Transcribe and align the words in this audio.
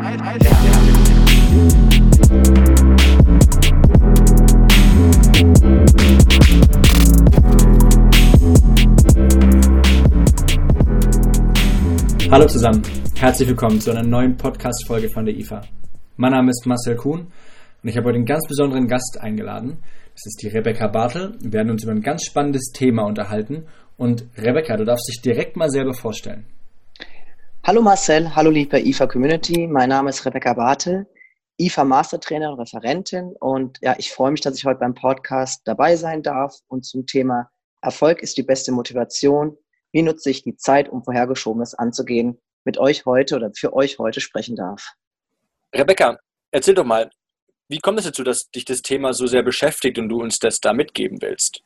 Hallo 0.00 0.16
zusammen, 12.46 12.82
herzlich 13.16 13.48
willkommen 13.48 13.80
zu 13.80 13.90
einer 13.90 14.04
neuen 14.04 14.36
Podcast-Folge 14.36 15.10
von 15.10 15.24
der 15.24 15.36
IFA. 15.36 15.62
Mein 16.16 16.30
Name 16.30 16.50
ist 16.50 16.64
Marcel 16.64 16.94
Kuhn 16.94 17.26
und 17.82 17.82
ich 17.82 17.96
habe 17.96 18.06
heute 18.06 18.16
einen 18.16 18.24
ganz 18.24 18.46
besonderen 18.46 18.86
Gast 18.86 19.18
eingeladen. 19.20 19.78
Das 20.12 20.26
ist 20.26 20.40
die 20.42 20.48
Rebecca 20.48 20.86
Bartel. 20.86 21.36
Wir 21.40 21.54
werden 21.54 21.70
uns 21.70 21.82
über 21.82 21.92
ein 21.92 22.02
ganz 22.02 22.24
spannendes 22.24 22.70
Thema 22.72 23.02
unterhalten. 23.02 23.66
Und 23.96 24.26
Rebecca, 24.36 24.76
du 24.76 24.84
darfst 24.84 25.08
dich 25.08 25.22
direkt 25.22 25.56
mal 25.56 25.70
selber 25.70 25.94
vorstellen. 25.94 26.44
Hallo 27.68 27.82
Marcel, 27.82 28.34
hallo 28.34 28.48
liebe 28.48 28.80
IFA 28.80 29.06
Community. 29.06 29.66
Mein 29.66 29.90
Name 29.90 30.08
ist 30.08 30.24
Rebecca 30.24 30.54
Bartel, 30.54 31.06
IFA 31.60 31.84
Mastertrainer 31.84 32.50
und 32.50 32.60
Referentin. 32.60 33.36
Und 33.40 33.76
ja, 33.82 33.94
ich 33.98 34.10
freue 34.10 34.30
mich, 34.30 34.40
dass 34.40 34.56
ich 34.56 34.64
heute 34.64 34.80
beim 34.80 34.94
Podcast 34.94 35.60
dabei 35.66 35.94
sein 35.96 36.22
darf 36.22 36.56
und 36.68 36.86
zum 36.86 37.04
Thema 37.04 37.50
Erfolg 37.82 38.22
ist 38.22 38.38
die 38.38 38.42
beste 38.42 38.72
Motivation 38.72 39.54
wie 39.92 40.00
nutze 40.00 40.30
ich 40.30 40.42
die 40.42 40.56
Zeit, 40.56 40.88
um 40.88 41.04
Vorhergeschobenes 41.04 41.74
anzugehen, 41.74 42.40
mit 42.64 42.78
euch 42.78 43.04
heute 43.04 43.36
oder 43.36 43.50
für 43.54 43.74
euch 43.74 43.98
heute 43.98 44.22
sprechen 44.22 44.56
darf. 44.56 44.94
Rebecca, 45.74 46.18
erzähl 46.50 46.74
doch 46.74 46.86
mal, 46.86 47.10
wie 47.68 47.80
kommt 47.80 47.98
es 47.98 48.06
dazu, 48.06 48.24
dass 48.24 48.48
dich 48.48 48.64
das 48.64 48.80
Thema 48.80 49.12
so 49.12 49.26
sehr 49.26 49.42
beschäftigt 49.42 49.98
und 49.98 50.08
du 50.08 50.22
uns 50.22 50.38
das 50.38 50.60
da 50.60 50.72
mitgeben 50.72 51.20
willst? 51.20 51.62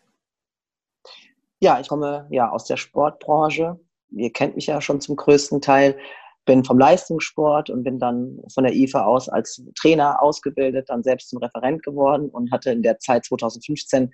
Ja, 1.60 1.78
ich 1.78 1.86
komme 1.86 2.26
ja 2.32 2.50
aus 2.50 2.64
der 2.64 2.76
Sportbranche. 2.76 3.78
Ihr 4.14 4.32
kennt 4.32 4.56
mich 4.56 4.66
ja 4.66 4.80
schon 4.80 5.00
zum 5.00 5.16
größten 5.16 5.60
Teil. 5.60 5.96
Bin 6.44 6.64
vom 6.64 6.78
Leistungssport 6.78 7.70
und 7.70 7.84
bin 7.84 7.98
dann 8.00 8.38
von 8.52 8.64
der 8.64 8.74
IFA 8.74 9.04
aus 9.04 9.28
als 9.28 9.64
Trainer 9.80 10.20
ausgebildet, 10.22 10.88
dann 10.88 11.04
selbst 11.04 11.28
zum 11.28 11.38
Referent 11.38 11.84
geworden 11.84 12.28
und 12.30 12.50
hatte 12.50 12.72
in 12.72 12.82
der 12.82 12.98
Zeit 12.98 13.24
2015 13.24 14.12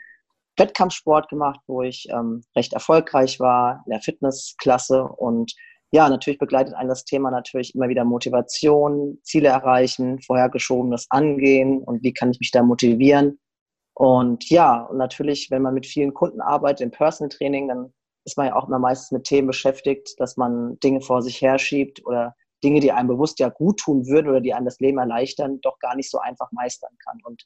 Wettkampfsport 0.59 1.29
gemacht, 1.29 1.61
wo 1.67 1.83
ich 1.83 2.07
ähm, 2.11 2.43
recht 2.55 2.75
erfolgreich 2.75 3.41
war, 3.41 3.83
in 3.87 3.93
der 3.93 4.01
Fitnessklasse 4.01 5.05
und 5.05 5.55
ja, 5.91 6.09
natürlich 6.09 6.39
begleitet 6.39 6.75
einen 6.75 6.91
das 6.91 7.05
Thema 7.05 7.31
natürlich 7.31 7.75
immer 7.75 7.89
wieder 7.89 8.05
Motivation, 8.05 9.19
Ziele 9.23 9.49
erreichen, 9.49 10.21
vorhergeschobenes 10.21 11.07
Angehen 11.09 11.83
und 11.83 12.03
wie 12.03 12.13
kann 12.13 12.31
ich 12.31 12.41
mich 12.41 12.51
da 12.51 12.63
motivieren. 12.63 13.39
Und 13.95 14.49
ja, 14.51 14.83
und 14.83 14.99
natürlich, 14.99 15.51
wenn 15.51 15.63
man 15.63 15.75
mit 15.75 15.87
vielen 15.87 16.13
Kunden 16.13 16.41
arbeitet 16.41 16.83
im 16.83 16.91
Personal 16.91 17.31
Training, 17.31 17.69
dann 17.69 17.93
ist 18.29 18.37
man 18.37 18.47
ja 18.47 18.57
auch 18.57 18.69
immer 18.69 18.79
meistens 18.79 19.11
mit 19.11 19.25
Themen 19.25 19.49
beschäftigt, 19.49 20.15
dass 20.19 20.37
man 20.37 20.79
Dinge 20.81 21.01
vor 21.01 21.23
sich 21.23 21.41
herschiebt 21.41 22.05
oder 22.07 22.35
Dinge, 22.63 22.81
die 22.81 22.93
einem 22.93 23.09
bewusst 23.09 23.39
ja 23.39 23.49
gut 23.49 23.81
tun 23.81 24.07
würden 24.07 24.29
oder 24.29 24.41
die 24.41 24.53
einem 24.53 24.67
das 24.67 24.81
Leben 24.81 24.99
erleichtern, 24.99 25.61
doch 25.63 25.79
gar 25.79 25.97
nicht 25.97 26.11
so 26.11 26.19
einfach 26.19 26.53
meistern 26.53 26.93
kann. 27.05 27.19
Und 27.25 27.43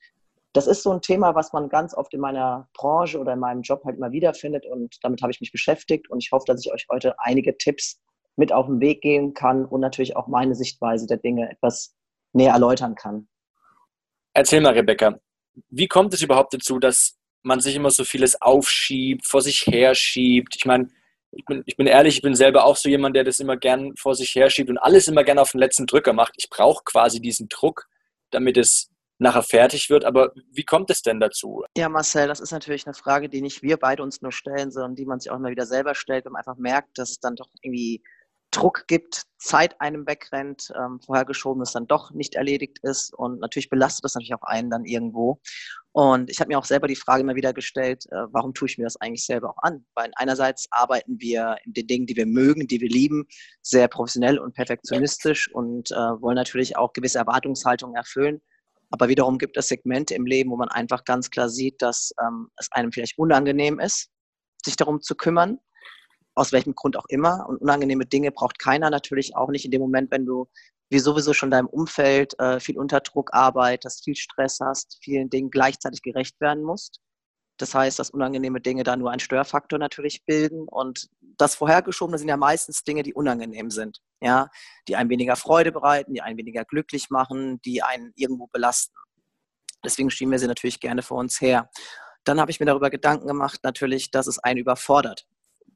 das 0.52 0.66
ist 0.66 0.83
so 0.83 0.91
ein 0.91 1.00
Thema, 1.00 1.34
was 1.34 1.52
man 1.52 1.69
ganz 1.69 1.94
oft 1.94 2.12
in 2.12 2.20
meiner 2.20 2.69
Branche 2.74 3.19
oder 3.19 3.34
in 3.34 3.39
meinem 3.39 3.62
Job 3.62 3.84
halt 3.84 3.97
immer 3.97 4.12
wieder 4.12 4.34
findet 4.34 4.66
und 4.66 4.98
damit 5.02 5.22
habe 5.22 5.33
ich 5.33 5.41
mich 5.41 5.52
beschäftigt 5.52 6.11
und 6.11 6.22
ich 6.22 6.30
hoffe, 6.33 6.44
dass 6.47 6.64
ich 6.64 6.72
euch 6.72 6.86
heute 6.91 7.14
einige 7.19 7.56
Tipps 7.56 8.00
mit 8.36 8.52
auf 8.52 8.67
den 8.67 8.80
Weg 8.80 9.00
geben 9.02 9.34
kann 9.34 9.64
und 9.64 9.80
natürlich 9.80 10.17
auch 10.17 10.27
meine 10.27 10.55
Sichtweise 10.55 11.06
der 11.06 11.19
Dinge 11.19 11.50
etwas 11.50 11.94
näher 12.33 12.52
erläutern 12.52 12.94
kann. 12.94 13.28
Erzähl 14.34 14.61
mal, 14.61 14.72
Rebecca, 14.72 15.19
wie 15.69 15.89
kommt 15.89 16.14
es 16.14 16.22
überhaupt 16.22 16.55
dazu, 16.55 16.78
dass 16.78 17.19
man 17.43 17.61
sich 17.61 17.77
immer 17.77 17.91
so 17.91 18.05
vieles 18.05 18.41
aufschiebt, 18.41 19.27
vor 19.27 19.43
sich 19.43 19.67
herschiebt? 19.67 20.57
Ich 20.57 20.65
meine, 20.65 20.89
ich 21.33 21.45
bin, 21.45 21.62
ich 21.67 21.77
bin 21.77 21.87
ehrlich, 21.87 22.17
ich 22.17 22.23
bin 22.23 22.35
selber 22.35 22.65
auch 22.65 22.77
so 22.77 22.89
jemand, 22.89 23.17
der 23.17 23.25
das 23.25 23.41
immer 23.41 23.57
gern 23.57 23.97
vor 23.97 24.15
sich 24.15 24.35
herschiebt 24.35 24.69
und 24.71 24.79
alles 24.79 25.09
immer 25.09 25.25
gern 25.25 25.39
auf 25.39 25.53
den 25.53 25.61
letzten 25.61 25.87
Drücker 25.87 26.13
macht. 26.13 26.35
Ich 26.37 26.51
brauche 26.51 26.85
quasi 26.85 27.20
diesen 27.20 27.48
Druck, 27.48 27.89
damit 28.31 28.57
es 28.57 28.91
nachher 29.19 29.43
fertig 29.43 29.89
wird. 29.89 30.05
Aber 30.05 30.33
wie 30.53 30.65
kommt 30.65 30.91
es 30.91 31.01
denn 31.01 31.20
dazu? 31.20 31.65
Ja, 31.77 31.89
Marcel, 31.89 32.29
das 32.29 32.41
ist 32.41 32.51
natürlich 32.51 32.87
eine 32.87 32.95
Frage, 32.95 33.29
die 33.29 33.41
nicht 33.41 33.63
wir 33.63 33.79
beide 33.79 34.02
uns 34.02 34.20
nur 34.20 34.33
stellen, 34.33 34.70
sondern 34.70 34.95
die 34.95 35.07
man 35.07 35.20
sich 35.20 35.31
auch 35.31 35.36
immer 35.36 35.51
wieder 35.51 35.67
selber 35.67 35.95
stellt, 35.95 36.27
wenn 36.27 36.33
man 36.33 36.41
einfach 36.41 36.58
merkt, 36.58 36.98
dass 36.98 37.11
es 37.11 37.20
dann 37.20 37.36
doch 37.36 37.48
irgendwie 37.63 38.02
Druck 38.52 38.85
gibt, 38.86 39.24
Zeit 39.39 39.80
einem 39.80 40.07
wegrennt, 40.07 40.73
ähm, 40.77 41.01
vorhergeschobenes 41.01 41.73
dann 41.73 41.86
doch 41.86 42.13
nicht 42.13 42.36
erledigt 42.36 42.79
ist 42.83 43.13
und 43.13 43.40
natürlich 43.40 43.70
belastet 43.70 44.05
das 44.05 44.14
natürlich 44.14 44.35
auch 44.35 44.42
einen 44.42 44.70
dann 44.70 44.85
irgendwo. 44.85 45.40
Und 45.92 46.30
ich 46.30 46.40
habe 46.40 46.48
mir 46.48 46.58
auch 46.58 46.64
selber 46.64 46.86
die 46.86 46.96
Frage 46.96 47.23
immer 47.23 47.35
wieder 47.35 47.52
gestellt, 47.52 48.07
äh, 48.11 48.27
warum 48.30 48.55
tue 48.55 48.68
ich 48.68 48.79
mir 48.79 48.85
das 48.85 48.96
eigentlich 49.01 49.27
selber 49.27 49.51
auch 49.51 49.63
an? 49.63 49.85
Weil 49.95 50.11
einerseits 50.17 50.67
arbeiten 50.70 51.18
wir 51.18 51.57
in 51.64 51.73
den 51.73 51.86
Dingen, 51.86 52.07
die 52.07 52.17
wir 52.17 52.27
mögen, 52.27 52.67
die 52.67 52.80
wir 52.80 52.89
lieben, 52.89 53.27
sehr 53.63 53.89
professionell 53.89 54.39
und 54.39 54.55
perfektionistisch 54.55 55.52
und 55.52 55.90
äh, 55.90 55.95
wollen 55.95 56.36
natürlich 56.36 56.77
auch 56.77 56.92
gewisse 56.92 57.19
Erwartungshaltungen 57.19 57.96
erfüllen. 57.96 58.40
Aber 58.90 59.08
wiederum 59.08 59.39
gibt 59.39 59.57
es 59.57 59.69
Segmente 59.69 60.14
im 60.14 60.27
Leben, 60.27 60.51
wo 60.51 60.57
man 60.57 60.69
einfach 60.69 61.05
ganz 61.05 61.30
klar 61.30 61.48
sieht, 61.48 61.80
dass 61.80 62.13
ähm, 62.23 62.48
es 62.57 62.70
einem 62.73 62.92
vielleicht 62.92 63.19
unangenehm 63.19 63.80
ist, 63.80 64.11
sich 64.64 64.77
darum 64.77 65.01
zu 65.01 65.14
kümmern, 65.14 65.58
aus 66.35 66.53
welchem 66.53 66.75
Grund 66.75 66.97
auch 66.97 67.07
immer. 67.09 67.47
Und 67.48 67.61
unangenehme 67.61 68.07
Dinge 68.07 68.31
braucht 68.31 68.59
keiner 68.59 68.91
natürlich 68.91 69.37
auch 69.37 69.48
nicht 69.48 69.65
in 69.65 69.70
dem 69.70 69.81
Moment, 69.81 70.11
wenn 70.11 70.27
du 70.27 70.48
wie 70.91 70.98
sowieso 70.98 71.33
schon 71.33 71.51
deinem 71.51 71.69
Umfeld 71.69 72.39
äh, 72.39 72.61
viel 72.61 72.79
Unterdruck 72.79 73.33
arbeitest, 73.33 74.05
viel 74.05 74.15
Stress 74.15 74.61
hast, 74.61 74.98
vielen 75.03 75.31
Dingen 75.31 75.51
gleichzeitig 75.51 76.03
gerecht 76.03 76.39
werden 76.41 76.63
musst. 76.63 77.01
Das 77.57 77.75
heißt, 77.75 77.98
dass 77.98 78.11
unangenehme 78.11 78.61
Dinge 78.61 78.83
da 78.83 78.97
nur 78.97 79.11
einen 79.11 79.20
Störfaktor 79.20 79.79
natürlich 79.79 80.25
bilden. 80.27 80.69
Und 80.69 81.09
das 81.39 81.55
Vorhergeschobene 81.55 82.19
sind 82.19 82.29
ja 82.29 82.37
meistens 82.37 82.85
Dinge, 82.85 83.03
die 83.03 83.14
unangenehm 83.14 83.70
sind. 83.70 84.01
Ja, 84.20 84.51
die 84.87 84.97
einem 84.97 85.11
weniger 85.11 85.37
Freude 85.37 85.73
bereiten, 85.73 86.13
die 86.13 86.20
einen 86.20 86.39
weniger 86.39 86.64
glücklich 86.64 87.09
machen, 87.09 87.61
die 87.63 87.83
einen 87.83 88.13
irgendwo 88.14 88.47
belasten. 88.49 88.95
Deswegen 89.85 90.11
schieben 90.11 90.31
wir 90.31 90.39
sie 90.39 90.47
natürlich 90.47 90.79
gerne 90.79 91.03
vor 91.03 91.19
uns 91.19 91.41
her. 91.41 91.70
Dann 92.25 92.39
habe 92.39 92.51
ich 92.51 92.61
mir 92.61 92.67
darüber 92.67 92.91
Gedanken 92.91 93.27
gemacht, 93.27 93.61
natürlich, 93.64 94.11
dass 94.11 94.27
es 94.27 94.39
einen 94.39 94.61
überfordert 94.61 95.27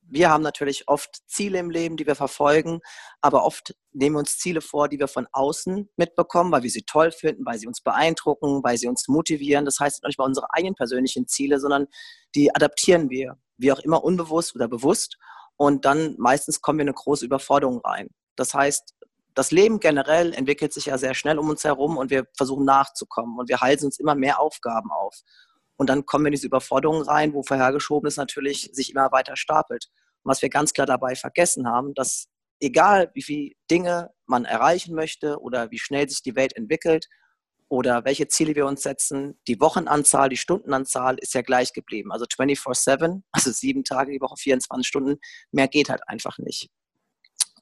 wir 0.09 0.31
haben 0.31 0.43
natürlich 0.43 0.89
oft 0.89 1.22
Ziele 1.27 1.59
im 1.59 1.71
Leben, 1.71 1.97
die 1.97 2.06
wir 2.06 2.15
verfolgen, 2.15 2.81
aber 3.21 3.44
oft 3.44 3.75
nehmen 3.93 4.17
wir 4.17 4.21
uns 4.21 4.39
Ziele 4.39 4.61
vor, 4.61 4.89
die 4.89 4.99
wir 4.99 5.09
von 5.09 5.27
außen 5.33 5.89
mitbekommen, 5.97 6.53
weil 6.53 6.62
wir 6.62 6.71
sie 6.71 6.83
toll 6.83 7.11
finden, 7.11 7.44
weil 7.44 7.59
sie 7.59 7.67
uns 7.67 7.81
beeindrucken, 7.81 8.62
weil 8.62 8.78
sie 8.78 8.87
uns 8.87 9.09
motivieren. 9.09 9.65
Das 9.65 9.81
heißt 9.81 10.05
nicht 10.05 10.19
mal 10.19 10.25
unsere 10.27 10.47
eigenen 10.53 10.75
persönlichen 10.75 11.27
Ziele, 11.27 11.59
sondern 11.59 11.87
die 12.34 12.55
adaptieren 12.55 13.11
wir, 13.11 13.37
wie 13.56 13.72
auch 13.72 13.81
immer 13.81 14.05
unbewusst 14.05 14.55
oder 14.55 14.69
bewusst. 14.69 15.17
Und 15.56 15.84
dann 15.84 16.15
meistens 16.19 16.61
kommen 16.61 16.78
wir 16.78 16.83
in 16.83 16.88
eine 16.88 16.94
große 16.94 17.25
Überforderung 17.25 17.81
rein. 17.81 18.11
Das 18.37 18.55
heißt, 18.55 18.94
das 19.34 19.50
Leben 19.50 19.81
generell 19.81 20.33
entwickelt 20.33 20.73
sich 20.73 20.87
ja 20.87 20.99
sehr 20.99 21.15
schnell 21.15 21.38
um 21.38 21.50
uns 21.50 21.65
herum 21.65 21.99
und 21.99 22.11
wir 22.11 22.27
versuchen 22.37 22.65
nachzukommen 22.65 23.38
und 23.38 23.49
wir 23.49 23.61
halten 23.61 23.87
uns 23.87 23.99
immer 23.99 24.15
mehr 24.15 24.41
Aufgaben 24.41 24.91
auf. 24.91 25.15
Und 25.76 25.91
dann 25.91 26.06
kommen 26.06 26.25
wir 26.25 26.28
in 26.28 26.34
diese 26.34 26.47
Überforderung 26.47 27.03
rein, 27.03 27.34
wo 27.34 27.42
vorhergeschobenes 27.42 28.16
natürlich 28.16 28.70
sich 28.72 28.91
immer 28.91 29.12
weiter 29.12 29.37
stapelt. 29.37 29.88
Und 30.22 30.31
was 30.31 30.42
wir 30.42 30.48
ganz 30.48 30.72
klar 30.72 30.87
dabei 30.87 31.14
vergessen 31.14 31.69
haben, 31.69 31.94
dass 31.94 32.26
egal 32.60 33.10
wie 33.14 33.22
viele 33.22 33.50
Dinge 33.70 34.10
man 34.26 34.44
erreichen 34.44 34.94
möchte 34.94 35.41
oder 35.41 35.70
wie 35.70 35.78
schnell 35.78 36.09
sich 36.09 36.22
die 36.22 36.37
Welt 36.37 36.56
entwickelt 36.56 37.06
oder 37.69 38.04
welche 38.04 38.28
Ziele 38.28 38.54
wir 38.54 38.66
uns 38.66 38.82
setzen, 38.82 39.41
die 39.48 39.60
Wochenanzahl, 39.60 40.28
die 40.28 40.37
Stundenanzahl 40.37 41.19
ist 41.19 41.34
ja 41.34 41.42
gleich 41.42 41.72
geblieben. 41.72 42.12
Also 42.12 42.25
24-7, 42.26 43.22
also 43.32 43.50
sieben 43.50 43.84
Tage 43.84 44.12
die 44.12 44.20
Woche, 44.20 44.37
24 44.37 44.87
Stunden, 44.87 45.16
mehr 45.50 45.69
geht 45.69 45.91
halt 45.91 46.03
einfach 46.08 46.38
nicht. 46.38 46.70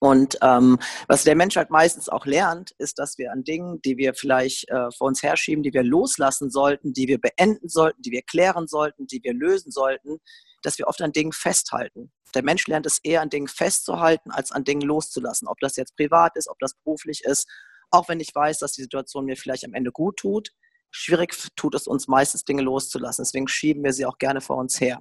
Und 0.00 0.36
ähm, 0.42 0.78
was 1.08 1.24
der 1.24 1.36
Mensch 1.36 1.56
halt 1.56 1.70
meistens 1.70 2.08
auch 2.08 2.26
lernt, 2.26 2.72
ist, 2.78 2.98
dass 2.98 3.16
wir 3.16 3.32
an 3.32 3.44
Dingen, 3.44 3.80
die 3.82 3.96
wir 3.96 4.14
vielleicht 4.14 4.68
äh, 4.68 4.90
vor 4.90 5.06
uns 5.06 5.22
herschieben, 5.22 5.62
die 5.62 5.72
wir 5.72 5.82
loslassen 5.82 6.50
sollten, 6.50 6.92
die 6.92 7.08
wir 7.08 7.20
beenden 7.20 7.68
sollten, 7.68 8.02
die 8.02 8.10
wir 8.10 8.22
klären 8.22 8.66
sollten, 8.66 9.06
die 9.06 9.22
wir 9.22 9.32
lösen 9.32 9.70
sollten, 9.70 10.18
dass 10.62 10.78
wir 10.78 10.88
oft 10.88 11.00
an 11.00 11.12
Dingen 11.12 11.32
festhalten. 11.32 12.12
Der 12.34 12.42
Mensch 12.42 12.66
lernt 12.66 12.86
es 12.86 12.98
eher 13.02 13.20
an 13.20 13.30
Dingen 13.30 13.48
festzuhalten, 13.48 14.30
als 14.30 14.50
an 14.50 14.64
Dingen 14.64 14.82
loszulassen. 14.82 15.46
Ob 15.46 15.60
das 15.60 15.76
jetzt 15.76 15.96
privat 15.96 16.36
ist, 16.36 16.48
ob 16.48 16.58
das 16.58 16.74
beruflich 16.74 17.22
ist. 17.24 17.48
Auch 17.90 18.08
wenn 18.08 18.18
ich 18.18 18.34
weiß, 18.34 18.58
dass 18.58 18.72
die 18.72 18.82
Situation 18.82 19.24
mir 19.24 19.36
vielleicht 19.36 19.64
am 19.64 19.74
Ende 19.74 19.92
gut 19.92 20.16
tut, 20.16 20.50
schwierig 20.90 21.34
tut 21.54 21.74
es 21.74 21.86
uns 21.86 22.08
meistens, 22.08 22.44
Dinge 22.44 22.62
loszulassen. 22.62 23.24
Deswegen 23.24 23.46
schieben 23.46 23.84
wir 23.84 23.92
sie 23.92 24.06
auch 24.06 24.18
gerne 24.18 24.40
vor 24.40 24.56
uns 24.56 24.80
her. 24.80 25.00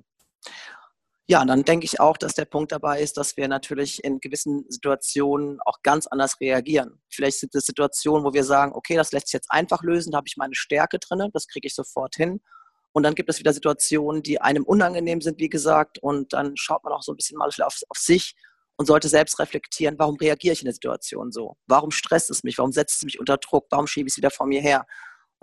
Ja, 1.28 1.46
dann 1.46 1.64
denke 1.64 1.86
ich 1.86 2.02
auch, 2.02 2.18
dass 2.18 2.34
der 2.34 2.44
Punkt 2.44 2.74
dabei 2.74 3.02
ist, 3.02 3.16
dass 3.16 3.38
wir 3.38 3.48
natürlich 3.48 4.04
in 4.04 4.20
gewissen 4.20 4.66
Situationen 4.68 5.60
auch 5.62 5.81
ganz 5.81 6.06
anders 6.06 6.36
reagieren. 6.42 7.02
Vielleicht 7.10 7.40
sind 7.40 7.56
es 7.56 7.66
Situationen, 7.66 8.25
wo 8.25 8.34
wir 8.34 8.44
sagen, 8.44 8.74
okay, 8.75 8.96
das 8.96 9.14
lässt 9.14 9.28
sich 9.28 9.34
jetzt 9.34 9.50
einfach 9.50 9.84
lösen, 9.84 10.12
da 10.12 10.18
habe 10.18 10.28
ich 10.28 10.36
meine 10.36 10.54
Stärke 10.54 11.00
drin, 11.00 11.30
das 11.34 11.48
kriege 11.48 11.66
ich 11.66 11.75
sofort 11.75 12.16
hin. 12.16 12.42
Und 12.92 13.04
dann 13.04 13.16
gibt 13.16 13.30
es 13.30 13.40
wieder 13.40 13.54
Situationen, 13.54 14.22
die 14.22 14.42
einem 14.42 14.66
unangenehm 14.66 15.22
sind, 15.22 15.40
wie 15.40 15.50
gesagt, 15.50 15.98
und 15.98 16.34
dann 16.34 16.58
schaut 16.58 16.84
man 16.84 16.92
auch 16.92 17.02
so 17.02 17.14
ein 17.14 17.16
bisschen 17.16 17.38
mal 17.38 17.48
auf, 17.48 17.80
auf 17.88 17.98
sich 17.98 18.36
und 18.75 18.86
sollte 18.86 19.08
selbst 19.08 19.40
reflektieren, 19.40 19.96
warum 19.98 20.18
reagiere 20.18 20.54
ich 20.54 20.62
in 20.62 20.66
der 20.66 20.74
Situation 20.74 21.31
so? 21.31 21.56
Warum 21.68 21.92
stresst 21.92 22.30
es 22.31 22.44
mich? 22.44 22.58
Warum 22.58 22.74
setzt 22.74 22.98
es 22.98 23.04
mich 23.04 23.20
unter 23.20 23.38
Druck? 23.38 23.68
Warum 23.70 23.88
schiebe 23.88 24.08
ich 24.08 24.14
es 24.14 24.18
wieder 24.18 24.30
vor 24.30 24.46
mir 24.46 24.62
her? 24.62 24.86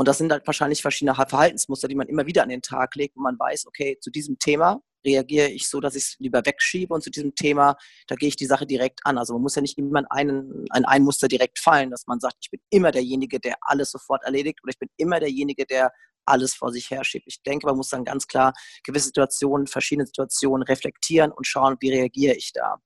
Und 0.01 0.09
das 0.09 0.17
sind 0.17 0.33
halt 0.33 0.47
wahrscheinlich 0.47 0.81
verschiedene 0.81 1.15
Verhaltensmuster, 1.15 1.87
die 1.87 1.95
man 1.95 2.09
immer 2.09 2.25
wieder 2.25 2.43
an 2.43 2.49
den 2.49 2.63
Tag 2.63 2.95
legt, 2.95 3.19
wo 3.19 3.21
man 3.21 3.39
weiß, 3.39 3.67
okay, 3.67 3.99
zu 4.01 4.11
diesem 4.11 4.39
Thema 4.39 4.81
reagiere 5.05 5.49
ich 5.49 5.69
so, 5.69 5.79
dass 5.79 5.95
ich 5.95 6.05
es 6.05 6.17
lieber 6.19 6.41
wegschiebe 6.47 6.95
und 6.95 7.03
zu 7.03 7.11
diesem 7.11 7.35
Thema, 7.35 7.77
da 8.07 8.15
gehe 8.15 8.31
ich 8.31 8.37
die 8.37 8.47
Sache 8.47 8.65
direkt 8.65 9.01
an. 9.05 9.19
Also 9.19 9.35
man 9.35 9.43
muss 9.43 9.57
ja 9.57 9.61
nicht 9.61 9.77
immer 9.77 10.03
an 10.09 10.65
ein 10.71 11.03
Muster 11.03 11.29
direkt 11.29 11.59
fallen, 11.59 11.91
dass 11.91 12.07
man 12.07 12.19
sagt, 12.19 12.37
ich 12.41 12.51
bin 12.51 12.61
immer 12.71 12.93
derjenige, 12.93 13.41
der 13.41 13.57
alles 13.61 13.91
sofort 13.91 14.25
erledigt 14.25 14.61
oder 14.63 14.71
ich 14.71 14.79
bin 14.79 14.89
immer 14.97 15.21
derjenige, 15.21 15.67
der 15.67 15.93
alles 16.25 16.55
vor 16.55 16.73
sich 16.73 16.91
her 16.91 17.05
schiebt. 17.05 17.27
Ich 17.29 17.43
denke, 17.43 17.67
man 17.67 17.77
muss 17.77 17.91
dann 17.91 18.07
ganz 18.07 18.27
klar 18.27 18.55
gewisse 18.85 19.09
Situationen, 19.09 19.67
verschiedene 19.67 20.07
Situationen 20.07 20.63
reflektieren 20.63 21.31
und 21.31 21.47
schauen, 21.47 21.77
wie 21.81 21.93
reagiere 21.93 22.37
ich 22.37 22.55
da. 22.55 22.77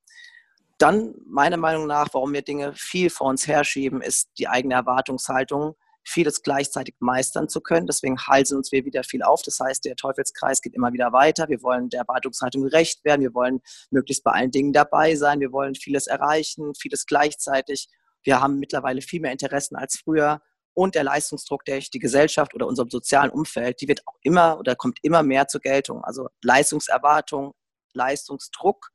Dann, 0.78 1.14
meiner 1.28 1.58
Meinung 1.58 1.86
nach, 1.86 2.08
warum 2.10 2.32
wir 2.32 2.42
Dinge 2.42 2.74
viel 2.74 3.08
vor 3.08 3.28
uns 3.28 3.46
herschieben, 3.46 4.02
ist 4.02 4.30
die 4.36 4.48
eigene 4.48 4.74
Erwartungshaltung 4.74 5.76
vieles 6.04 6.42
gleichzeitig 6.42 6.94
meistern 7.00 7.48
zu 7.48 7.60
können. 7.60 7.86
Deswegen 7.86 8.18
halten 8.18 8.56
uns 8.56 8.72
wir 8.72 8.84
wieder 8.84 9.02
viel 9.04 9.22
auf. 9.22 9.42
Das 9.42 9.58
heißt, 9.58 9.84
der 9.84 9.96
Teufelskreis 9.96 10.60
geht 10.60 10.74
immer 10.74 10.92
wieder 10.92 11.12
weiter. 11.12 11.48
Wir 11.48 11.62
wollen 11.62 11.88
der 11.88 12.00
Erwartungshaltung 12.00 12.62
gerecht 12.62 13.04
werden. 13.04 13.22
Wir 13.22 13.34
wollen 13.34 13.60
möglichst 13.90 14.22
bei 14.22 14.32
allen 14.32 14.50
Dingen 14.50 14.72
dabei 14.72 15.16
sein. 15.16 15.40
Wir 15.40 15.52
wollen 15.52 15.74
vieles 15.74 16.06
erreichen, 16.06 16.74
vieles 16.74 17.06
gleichzeitig. 17.06 17.88
Wir 18.22 18.40
haben 18.40 18.58
mittlerweile 18.58 19.00
viel 19.02 19.20
mehr 19.20 19.32
Interessen 19.32 19.76
als 19.76 19.96
früher. 19.96 20.40
Und 20.74 20.96
der 20.96 21.04
Leistungsdruck 21.04 21.64
durch 21.64 21.90
die 21.90 22.00
Gesellschaft 22.00 22.52
oder 22.54 22.66
unserem 22.66 22.90
sozialen 22.90 23.30
Umfeld, 23.30 23.80
die 23.80 23.86
wird 23.86 24.02
auch 24.06 24.18
immer 24.22 24.58
oder 24.58 24.74
kommt 24.74 24.98
immer 25.02 25.22
mehr 25.22 25.46
zur 25.46 25.60
Geltung. 25.60 26.02
Also 26.02 26.28
Leistungserwartung, 26.42 27.54
Leistungsdruck 27.92 28.90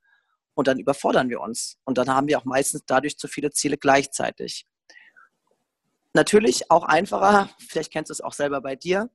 und 0.55 0.67
dann 0.67 0.77
überfordern 0.77 1.29
wir 1.29 1.39
uns. 1.39 1.77
Und 1.85 1.97
dann 1.97 2.09
haben 2.09 2.27
wir 2.27 2.37
auch 2.37 2.43
meistens 2.43 2.83
dadurch 2.85 3.17
zu 3.17 3.29
viele 3.29 3.51
Ziele 3.51 3.77
gleichzeitig. 3.77 4.65
Natürlich 6.13 6.71
auch 6.71 6.83
einfacher, 6.83 7.49
vielleicht 7.59 7.91
kennst 7.91 8.09
du 8.09 8.13
es 8.13 8.21
auch 8.21 8.33
selber 8.33 8.61
bei 8.61 8.75
dir, 8.75 9.09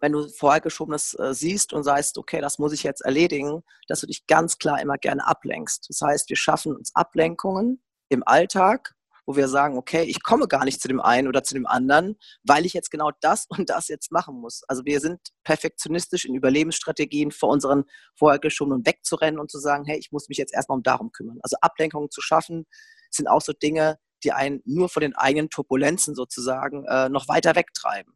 wenn 0.00 0.12
du 0.12 0.28
vorhergeschobenes 0.28 1.14
äh, 1.14 1.34
siehst 1.34 1.72
und 1.72 1.82
sagst, 1.82 2.18
okay, 2.18 2.40
das 2.40 2.58
muss 2.58 2.72
ich 2.72 2.82
jetzt 2.82 3.02
erledigen, 3.02 3.62
dass 3.88 4.00
du 4.00 4.06
dich 4.06 4.26
ganz 4.26 4.58
klar 4.58 4.80
immer 4.80 4.96
gerne 4.96 5.26
ablenkst. 5.26 5.86
Das 5.88 6.00
heißt, 6.00 6.28
wir 6.28 6.36
schaffen 6.36 6.74
uns 6.74 6.94
Ablenkungen 6.94 7.82
im 8.08 8.22
Alltag, 8.26 8.94
wo 9.26 9.36
wir 9.36 9.48
sagen, 9.48 9.76
okay, 9.76 10.04
ich 10.04 10.22
komme 10.22 10.48
gar 10.48 10.64
nicht 10.64 10.80
zu 10.80 10.88
dem 10.88 11.00
einen 11.00 11.28
oder 11.28 11.42
zu 11.42 11.52
dem 11.52 11.66
anderen, 11.66 12.16
weil 12.44 12.64
ich 12.64 12.72
jetzt 12.72 12.90
genau 12.90 13.10
das 13.20 13.44
und 13.48 13.68
das 13.68 13.88
jetzt 13.88 14.10
machen 14.10 14.40
muss. 14.40 14.62
Also 14.68 14.86
wir 14.86 15.00
sind 15.00 15.20
perfektionistisch 15.44 16.24
in 16.24 16.34
Überlebensstrategien 16.34 17.30
vor 17.30 17.50
unseren 17.50 17.84
vorhergeschobenen 18.14 18.86
wegzurennen 18.86 19.38
und 19.38 19.50
zu 19.50 19.58
sagen, 19.58 19.84
hey, 19.84 19.98
ich 19.98 20.12
muss 20.12 20.30
mich 20.30 20.38
jetzt 20.38 20.54
erstmal 20.54 20.78
um 20.78 20.82
darum 20.82 21.12
kümmern. 21.12 21.38
Also 21.42 21.56
Ablenkungen 21.60 22.10
zu 22.10 22.22
schaffen, 22.22 22.66
sind 23.10 23.26
auch 23.26 23.42
so 23.42 23.52
Dinge, 23.52 23.98
die 24.24 24.32
einen 24.32 24.62
nur 24.64 24.88
vor 24.88 25.00
den 25.00 25.14
eigenen 25.14 25.50
Turbulenzen 25.50 26.14
sozusagen 26.14 26.84
äh, 26.86 27.08
noch 27.08 27.28
weiter 27.28 27.54
wegtreiben. 27.54 28.14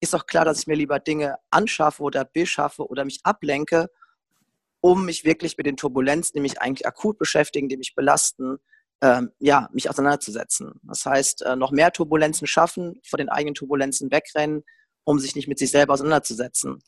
Ist 0.00 0.14
doch 0.14 0.26
klar, 0.26 0.44
dass 0.44 0.60
ich 0.60 0.66
mir 0.66 0.76
lieber 0.76 1.00
Dinge 1.00 1.36
anschaffe 1.50 2.02
oder 2.02 2.24
beschaffe 2.24 2.86
oder 2.86 3.04
mich 3.04 3.20
ablenke, 3.24 3.88
um 4.80 5.04
mich 5.04 5.24
wirklich 5.24 5.56
mit 5.56 5.66
den 5.66 5.76
Turbulenzen, 5.76 6.32
die 6.34 6.40
mich 6.40 6.60
eigentlich 6.60 6.86
akut 6.86 7.18
beschäftigen, 7.18 7.68
die 7.68 7.76
mich 7.76 7.94
belasten, 7.94 8.58
ähm, 9.00 9.32
ja, 9.38 9.68
mich 9.72 9.90
auseinanderzusetzen. 9.90 10.80
Das 10.82 11.04
heißt, 11.04 11.42
äh, 11.42 11.56
noch 11.56 11.72
mehr 11.72 11.92
Turbulenzen 11.92 12.46
schaffen, 12.46 13.00
vor 13.04 13.16
den 13.16 13.28
eigenen 13.28 13.54
Turbulenzen 13.54 14.10
wegrennen, 14.10 14.64
um 15.04 15.18
sich 15.18 15.34
nicht 15.34 15.48
mit 15.48 15.58
sich 15.58 15.70
selber 15.70 15.94
auseinanderzusetzen. 15.94 16.82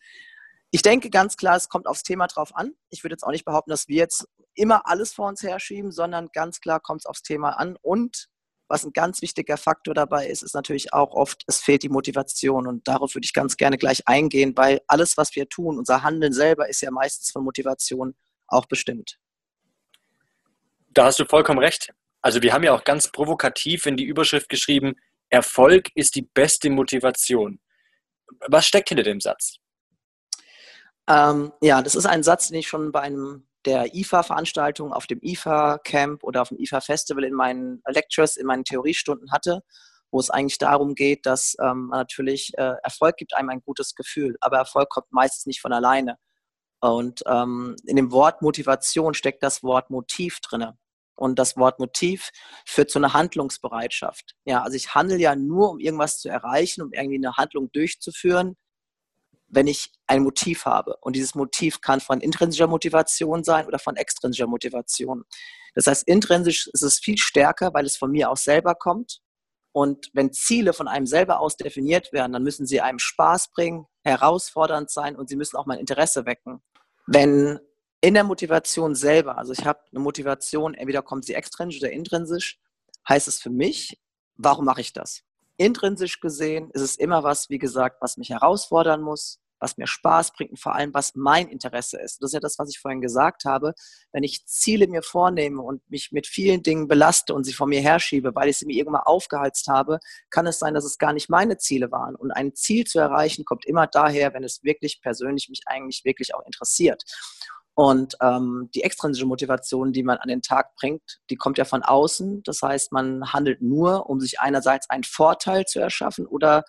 Ich 0.70 0.82
denke 0.82 1.10
ganz 1.10 1.36
klar, 1.36 1.56
es 1.56 1.68
kommt 1.68 1.88
aufs 1.88 2.04
Thema 2.04 2.28
drauf 2.28 2.54
an. 2.54 2.72
Ich 2.90 3.02
würde 3.02 3.14
jetzt 3.14 3.24
auch 3.24 3.32
nicht 3.32 3.44
behaupten, 3.44 3.70
dass 3.70 3.88
wir 3.88 3.96
jetzt 3.96 4.28
immer 4.54 4.86
alles 4.86 5.12
vor 5.12 5.26
uns 5.26 5.42
herschieben, 5.42 5.90
sondern 5.90 6.28
ganz 6.32 6.60
klar 6.60 6.80
kommt 6.80 7.02
es 7.02 7.06
aufs 7.06 7.22
Thema 7.22 7.50
an 7.58 7.76
und 7.82 8.28
was 8.70 8.84
ein 8.84 8.92
ganz 8.92 9.20
wichtiger 9.20 9.56
Faktor 9.56 9.94
dabei 9.94 10.28
ist, 10.28 10.42
ist 10.42 10.54
natürlich 10.54 10.92
auch 10.92 11.12
oft, 11.12 11.42
es 11.48 11.60
fehlt 11.60 11.82
die 11.82 11.88
Motivation. 11.88 12.68
Und 12.68 12.86
darauf 12.86 13.14
würde 13.14 13.24
ich 13.24 13.34
ganz 13.34 13.56
gerne 13.56 13.76
gleich 13.76 14.06
eingehen, 14.06 14.52
weil 14.56 14.80
alles, 14.86 15.16
was 15.16 15.34
wir 15.34 15.48
tun, 15.48 15.76
unser 15.76 16.04
Handeln 16.04 16.32
selber 16.32 16.68
ist 16.68 16.80
ja 16.80 16.92
meistens 16.92 17.32
von 17.32 17.42
Motivation 17.42 18.14
auch 18.46 18.66
bestimmt. 18.66 19.18
Da 20.90 21.06
hast 21.06 21.18
du 21.18 21.24
vollkommen 21.24 21.58
recht. 21.58 21.92
Also 22.22 22.42
wir 22.42 22.52
haben 22.52 22.62
ja 22.62 22.72
auch 22.72 22.84
ganz 22.84 23.08
provokativ 23.08 23.86
in 23.86 23.96
die 23.96 24.04
Überschrift 24.04 24.48
geschrieben, 24.48 24.94
Erfolg 25.30 25.88
ist 25.96 26.14
die 26.14 26.22
beste 26.22 26.70
Motivation. 26.70 27.60
Was 28.48 28.66
steckt 28.66 28.88
hinter 28.88 29.04
dem 29.04 29.20
Satz? 29.20 29.56
Ähm, 31.08 31.52
ja, 31.60 31.82
das 31.82 31.96
ist 31.96 32.06
ein 32.06 32.22
Satz, 32.22 32.48
den 32.48 32.58
ich 32.58 32.68
schon 32.68 32.92
bei 32.92 33.00
einem 33.00 33.48
der 33.66 33.94
IFA-Veranstaltung 33.94 34.92
auf 34.92 35.06
dem 35.06 35.20
IFA-Camp 35.22 36.22
oder 36.24 36.42
auf 36.42 36.48
dem 36.48 36.58
IFA-Festival 36.58 37.24
in 37.24 37.34
meinen 37.34 37.82
Lectures, 37.86 38.36
in 38.36 38.46
meinen 38.46 38.64
Theoriestunden 38.64 39.32
hatte, 39.32 39.62
wo 40.10 40.18
es 40.18 40.30
eigentlich 40.30 40.58
darum 40.58 40.94
geht, 40.94 41.26
dass 41.26 41.56
ähm, 41.60 41.88
natürlich 41.88 42.52
äh, 42.56 42.74
Erfolg 42.82 43.16
gibt 43.16 43.34
einem 43.34 43.50
ein 43.50 43.62
gutes 43.62 43.94
Gefühl, 43.94 44.36
aber 44.40 44.58
Erfolg 44.58 44.88
kommt 44.88 45.12
meistens 45.12 45.46
nicht 45.46 45.60
von 45.60 45.72
alleine. 45.72 46.16
Und 46.80 47.22
ähm, 47.26 47.76
in 47.86 47.96
dem 47.96 48.10
Wort 48.10 48.40
Motivation 48.42 49.14
steckt 49.14 49.42
das 49.42 49.62
Wort 49.62 49.90
Motiv 49.90 50.40
drinne. 50.40 50.78
Und 51.14 51.38
das 51.38 51.58
Wort 51.58 51.78
Motiv 51.78 52.30
führt 52.64 52.90
zu 52.90 52.98
einer 52.98 53.12
Handlungsbereitschaft. 53.12 54.36
Ja, 54.46 54.62
also 54.62 54.74
ich 54.76 54.94
handle 54.94 55.18
ja 55.18 55.36
nur, 55.36 55.70
um 55.70 55.78
irgendwas 55.78 56.18
zu 56.18 56.30
erreichen, 56.30 56.80
um 56.80 56.92
irgendwie 56.92 57.18
eine 57.18 57.36
Handlung 57.36 57.70
durchzuführen, 57.72 58.56
wenn 59.50 59.66
ich 59.66 59.92
ein 60.06 60.22
Motiv 60.22 60.64
habe. 60.64 60.96
Und 61.00 61.16
dieses 61.16 61.34
Motiv 61.34 61.80
kann 61.80 62.00
von 62.00 62.20
intrinsischer 62.20 62.68
Motivation 62.68 63.44
sein 63.44 63.66
oder 63.66 63.78
von 63.78 63.96
extrinsischer 63.96 64.46
Motivation. 64.46 65.24
Das 65.74 65.86
heißt, 65.86 66.06
intrinsisch 66.08 66.68
ist 66.72 66.82
es 66.82 66.98
viel 66.98 67.18
stärker, 67.18 67.74
weil 67.74 67.84
es 67.84 67.96
von 67.96 68.10
mir 68.10 68.30
aus 68.30 68.44
selber 68.44 68.74
kommt. 68.74 69.20
Und 69.72 70.10
wenn 70.14 70.32
Ziele 70.32 70.72
von 70.72 70.88
einem 70.88 71.06
selber 71.06 71.40
aus 71.40 71.56
definiert 71.56 72.12
werden, 72.12 72.32
dann 72.32 72.42
müssen 72.42 72.66
sie 72.66 72.80
einem 72.80 72.98
Spaß 72.98 73.50
bringen, 73.52 73.86
herausfordernd 74.02 74.90
sein 74.90 75.16
und 75.16 75.28
sie 75.28 75.36
müssen 75.36 75.56
auch 75.56 75.66
mein 75.66 75.78
Interesse 75.78 76.26
wecken. 76.26 76.62
Wenn 77.06 77.58
in 78.00 78.14
der 78.14 78.24
Motivation 78.24 78.94
selber, 78.94 79.38
also 79.38 79.52
ich 79.52 79.64
habe 79.64 79.80
eine 79.92 80.00
Motivation, 80.00 80.74
entweder 80.74 81.02
kommt 81.02 81.24
sie 81.24 81.34
extrinsisch 81.34 81.80
oder 81.80 81.92
intrinsisch, 81.92 82.58
heißt 83.08 83.28
es 83.28 83.40
für 83.40 83.50
mich, 83.50 84.00
warum 84.36 84.64
mache 84.64 84.80
ich 84.80 84.92
das? 84.92 85.22
Intrinsisch 85.60 86.20
gesehen 86.20 86.70
ist 86.72 86.80
es 86.80 86.96
immer 86.96 87.22
was, 87.22 87.50
wie 87.50 87.58
gesagt, 87.58 87.98
was 88.00 88.16
mich 88.16 88.30
herausfordern 88.30 89.02
muss, 89.02 89.40
was 89.58 89.76
mir 89.76 89.86
Spaß 89.86 90.32
bringt 90.32 90.52
und 90.52 90.56
vor 90.58 90.74
allem, 90.74 90.94
was 90.94 91.14
mein 91.14 91.48
Interesse 91.48 92.00
ist. 92.00 92.22
Das 92.22 92.30
ist 92.30 92.32
ja 92.32 92.40
das, 92.40 92.58
was 92.58 92.70
ich 92.70 92.78
vorhin 92.78 93.02
gesagt 93.02 93.44
habe. 93.44 93.74
Wenn 94.10 94.22
ich 94.22 94.46
Ziele 94.46 94.86
mir 94.86 95.02
vornehme 95.02 95.60
und 95.60 95.82
mich 95.90 96.12
mit 96.12 96.26
vielen 96.26 96.62
Dingen 96.62 96.88
belaste 96.88 97.34
und 97.34 97.44
sie 97.44 97.52
vor 97.52 97.66
mir 97.66 97.82
herschiebe, 97.82 98.34
weil 98.34 98.48
ich 98.48 98.56
sie 98.56 98.64
mir 98.64 98.76
irgendwann 98.76 99.02
aufgeheizt 99.02 99.68
habe, 99.68 99.98
kann 100.30 100.46
es 100.46 100.58
sein, 100.58 100.72
dass 100.72 100.86
es 100.86 100.96
gar 100.96 101.12
nicht 101.12 101.28
meine 101.28 101.58
Ziele 101.58 101.92
waren. 101.92 102.16
Und 102.16 102.30
ein 102.30 102.54
Ziel 102.54 102.86
zu 102.86 102.98
erreichen 102.98 103.44
kommt 103.44 103.66
immer 103.66 103.86
daher, 103.86 104.32
wenn 104.32 104.44
es 104.44 104.64
wirklich 104.64 105.02
persönlich 105.02 105.50
mich 105.50 105.60
eigentlich 105.66 106.06
wirklich 106.06 106.34
auch 106.34 106.42
interessiert. 106.46 107.04
Und 107.74 108.16
ähm, 108.20 108.68
die 108.74 108.82
extrinsische 108.82 109.26
Motivation, 109.26 109.92
die 109.92 110.02
man 110.02 110.18
an 110.18 110.28
den 110.28 110.42
Tag 110.42 110.74
bringt, 110.74 111.20
die 111.30 111.36
kommt 111.36 111.56
ja 111.56 111.64
von 111.64 111.82
außen. 111.82 112.42
Das 112.42 112.60
heißt, 112.62 112.92
man 112.92 113.32
handelt 113.32 113.62
nur, 113.62 114.10
um 114.10 114.20
sich 114.20 114.40
einerseits 114.40 114.90
einen 114.90 115.04
Vorteil 115.04 115.64
zu 115.64 115.80
erschaffen 115.80 116.26
oder 116.26 116.64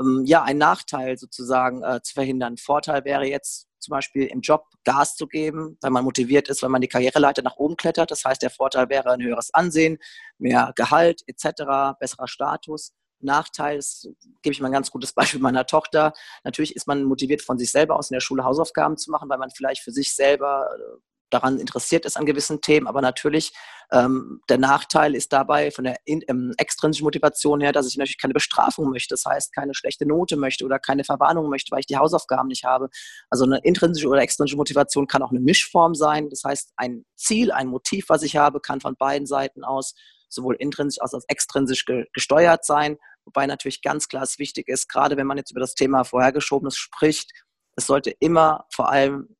ähm, 0.00 0.22
ja, 0.24 0.42
einen 0.42 0.58
Nachteil 0.58 1.18
sozusagen 1.18 1.82
äh, 1.82 2.00
zu 2.02 2.14
verhindern. 2.14 2.56
Vorteil 2.56 3.04
wäre 3.04 3.26
jetzt 3.26 3.68
zum 3.78 3.92
Beispiel 3.92 4.26
im 4.26 4.40
Job 4.40 4.66
Gas 4.84 5.16
zu 5.16 5.26
geben, 5.26 5.78
weil 5.80 5.90
man 5.90 6.04
motiviert 6.04 6.48
ist, 6.48 6.62
weil 6.62 6.70
man 6.70 6.80
die 6.80 6.88
Karriereleiter 6.88 7.42
nach 7.42 7.56
oben 7.56 7.76
klettert. 7.76 8.10
Das 8.10 8.24
heißt, 8.24 8.42
der 8.42 8.50
Vorteil 8.50 8.88
wäre 8.88 9.12
ein 9.12 9.22
höheres 9.22 9.52
Ansehen, 9.54 9.98
mehr 10.38 10.72
Gehalt 10.76 11.22
etc., 11.26 11.98
besserer 11.98 12.28
Status. 12.28 12.92
Nachteil 13.20 13.78
ist, 13.78 14.08
gebe 14.42 14.52
ich 14.52 14.60
mal 14.60 14.68
ein 14.68 14.72
ganz 14.72 14.90
gutes 14.90 15.12
Beispiel 15.12 15.40
meiner 15.40 15.66
Tochter. 15.66 16.12
Natürlich 16.44 16.76
ist 16.76 16.86
man 16.86 17.04
motiviert 17.04 17.42
von 17.42 17.58
sich 17.58 17.70
selber 17.70 17.96
aus 17.96 18.10
in 18.10 18.14
der 18.14 18.20
Schule 18.20 18.44
Hausaufgaben 18.44 18.96
zu 18.96 19.10
machen, 19.10 19.28
weil 19.28 19.38
man 19.38 19.50
vielleicht 19.50 19.82
für 19.82 19.92
sich 19.92 20.14
selber 20.14 20.68
äh, 20.74 21.00
daran 21.30 21.58
interessiert 21.58 22.04
ist 22.04 22.16
an 22.16 22.26
gewissen 22.26 22.60
Themen. 22.60 22.86
Aber 22.86 23.00
natürlich, 23.00 23.52
ähm, 23.92 24.40
der 24.48 24.58
Nachteil 24.58 25.14
ist 25.14 25.32
dabei 25.32 25.70
von 25.70 25.84
der 25.84 25.96
in, 26.04 26.22
ähm, 26.28 26.54
extrinsischen 26.56 27.04
Motivation 27.04 27.60
her, 27.60 27.72
dass 27.72 27.86
ich 27.86 27.96
natürlich 27.96 28.20
keine 28.20 28.34
Bestrafung 28.34 28.90
möchte. 28.90 29.14
Das 29.14 29.24
heißt, 29.24 29.52
keine 29.54 29.74
schlechte 29.74 30.06
Note 30.06 30.36
möchte 30.36 30.64
oder 30.64 30.78
keine 30.78 31.04
Verwarnung 31.04 31.48
möchte, 31.48 31.72
weil 31.72 31.80
ich 31.80 31.86
die 31.86 31.96
Hausaufgaben 31.96 32.48
nicht 32.48 32.64
habe. 32.64 32.88
Also 33.30 33.44
eine 33.44 33.58
intrinsische 33.58 34.08
oder 34.08 34.22
extrinsische 34.22 34.56
Motivation 34.56 35.06
kann 35.06 35.22
auch 35.22 35.30
eine 35.30 35.40
Mischform 35.40 35.94
sein. 35.94 36.30
Das 36.30 36.42
heißt, 36.44 36.72
ein 36.76 37.04
Ziel, 37.16 37.52
ein 37.52 37.68
Motiv, 37.68 38.06
was 38.08 38.22
ich 38.22 38.36
habe, 38.36 38.60
kann 38.60 38.80
von 38.80 38.96
beiden 38.96 39.26
Seiten 39.26 39.64
aus 39.64 39.94
sowohl 40.28 40.56
intrinsisch 40.56 41.00
als 41.00 41.14
auch 41.14 41.22
extrinsisch 41.28 41.84
ge 41.84 42.06
gesteuert 42.12 42.64
sein. 42.64 42.96
Wobei 43.24 43.46
natürlich 43.46 43.82
ganz 43.82 44.08
klar 44.08 44.22
es 44.22 44.38
wichtig 44.38 44.68
ist, 44.68 44.88
gerade 44.88 45.16
wenn 45.16 45.26
man 45.26 45.38
jetzt 45.38 45.50
über 45.50 45.60
das 45.60 45.74
Thema 45.74 46.04
Vorhergeschobenes 46.04 46.76
spricht, 46.76 47.32
es 47.76 47.86
sollte 47.86 48.10
immer 48.10 48.66
vor 48.72 48.90
allem 48.90 49.36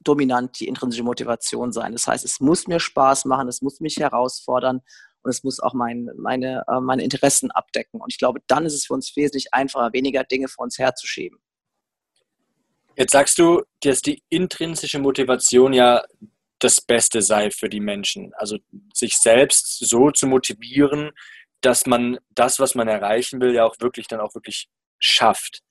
dominant 0.00 0.58
die 0.60 0.68
intrinsische 0.68 1.02
Motivation 1.02 1.72
sein. 1.72 1.92
Das 1.92 2.06
heißt, 2.06 2.24
es 2.24 2.40
muss 2.40 2.68
mir 2.68 2.80
Spaß 2.80 3.24
machen, 3.24 3.48
es 3.48 3.60
muss 3.60 3.80
mich 3.80 3.96
herausfordern 3.96 4.80
und 5.22 5.30
es 5.30 5.42
muss 5.42 5.60
auch 5.60 5.74
mein, 5.74 6.08
meine, 6.16 6.64
äh, 6.68 6.80
meine 6.80 7.02
Interessen 7.02 7.50
abdecken. 7.50 8.00
Und 8.00 8.12
ich 8.12 8.18
glaube, 8.18 8.40
dann 8.46 8.64
ist 8.64 8.74
es 8.74 8.86
für 8.86 8.94
uns 8.94 9.14
wesentlich 9.16 9.52
einfacher, 9.52 9.92
weniger 9.92 10.24
Dinge 10.24 10.48
vor 10.48 10.64
uns 10.64 10.78
herzuschieben. 10.78 11.38
Jetzt 12.96 13.12
sagst 13.12 13.38
du, 13.38 13.62
dass 13.82 14.00
die 14.00 14.22
intrinsische 14.30 14.98
Motivation 14.98 15.74
ja 15.74 16.02
das 16.58 16.80
Beste 16.80 17.22
sei 17.22 17.50
für 17.50 17.68
die 17.68 17.80
Menschen. 17.80 18.32
Also 18.34 18.58
sich 18.94 19.16
selbst 19.16 19.78
so 19.78 20.10
zu 20.10 20.26
motivieren, 20.26 21.12
dass 21.60 21.86
man 21.86 22.18
das, 22.30 22.58
was 22.58 22.74
man 22.74 22.88
erreichen 22.88 23.40
will, 23.40 23.54
ja 23.54 23.64
auch 23.64 23.76
wirklich 23.80 24.08
dann 24.08 24.20
auch 24.20 24.34
wirklich 24.34 24.68
schafft, 24.98 25.62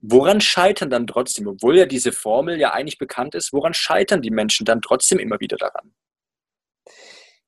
woran 0.00 0.40
scheitern 0.40 0.90
dann 0.90 1.06
trotzdem, 1.06 1.46
obwohl 1.46 1.76
ja 1.76 1.86
diese 1.86 2.12
Formel 2.12 2.58
ja 2.58 2.72
eigentlich 2.72 2.98
bekannt 2.98 3.34
ist, 3.34 3.52
woran 3.52 3.74
scheitern 3.74 4.22
die 4.22 4.30
Menschen 4.30 4.64
dann 4.64 4.80
trotzdem 4.80 5.18
immer 5.18 5.40
wieder 5.40 5.56
daran? 5.56 5.94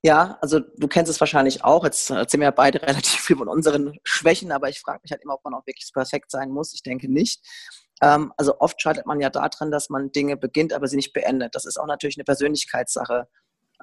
Ja, 0.03 0.39
also 0.41 0.59
du 0.59 0.87
kennst 0.87 1.11
es 1.11 1.19
wahrscheinlich 1.19 1.63
auch. 1.63 1.83
Jetzt 1.83 2.09
erzählen 2.09 2.41
wir 2.41 2.51
beide 2.51 2.81
relativ 2.87 3.21
viel 3.21 3.37
von 3.37 3.47
unseren 3.47 3.99
Schwächen, 4.03 4.51
aber 4.51 4.69
ich 4.69 4.79
frage 4.79 4.99
mich 5.03 5.11
halt 5.11 5.21
immer, 5.23 5.35
ob 5.35 5.43
man 5.43 5.53
auch 5.53 5.65
wirklich 5.65 5.91
perfekt 5.93 6.31
sein 6.31 6.49
muss. 6.49 6.73
Ich 6.73 6.81
denke 6.81 7.11
nicht. 7.11 7.41
Ähm, 8.01 8.33
also 8.37 8.59
oft 8.59 8.81
scheitert 8.81 9.05
man 9.05 9.19
ja 9.19 9.29
daran, 9.29 9.71
dass 9.71 9.89
man 9.89 10.11
Dinge 10.11 10.37
beginnt, 10.37 10.73
aber 10.73 10.87
sie 10.87 10.95
nicht 10.95 11.13
beendet. 11.13 11.55
Das 11.55 11.65
ist 11.65 11.77
auch 11.79 11.87
natürlich 11.87 12.17
eine 12.17 12.23
Persönlichkeitssache. 12.23 13.27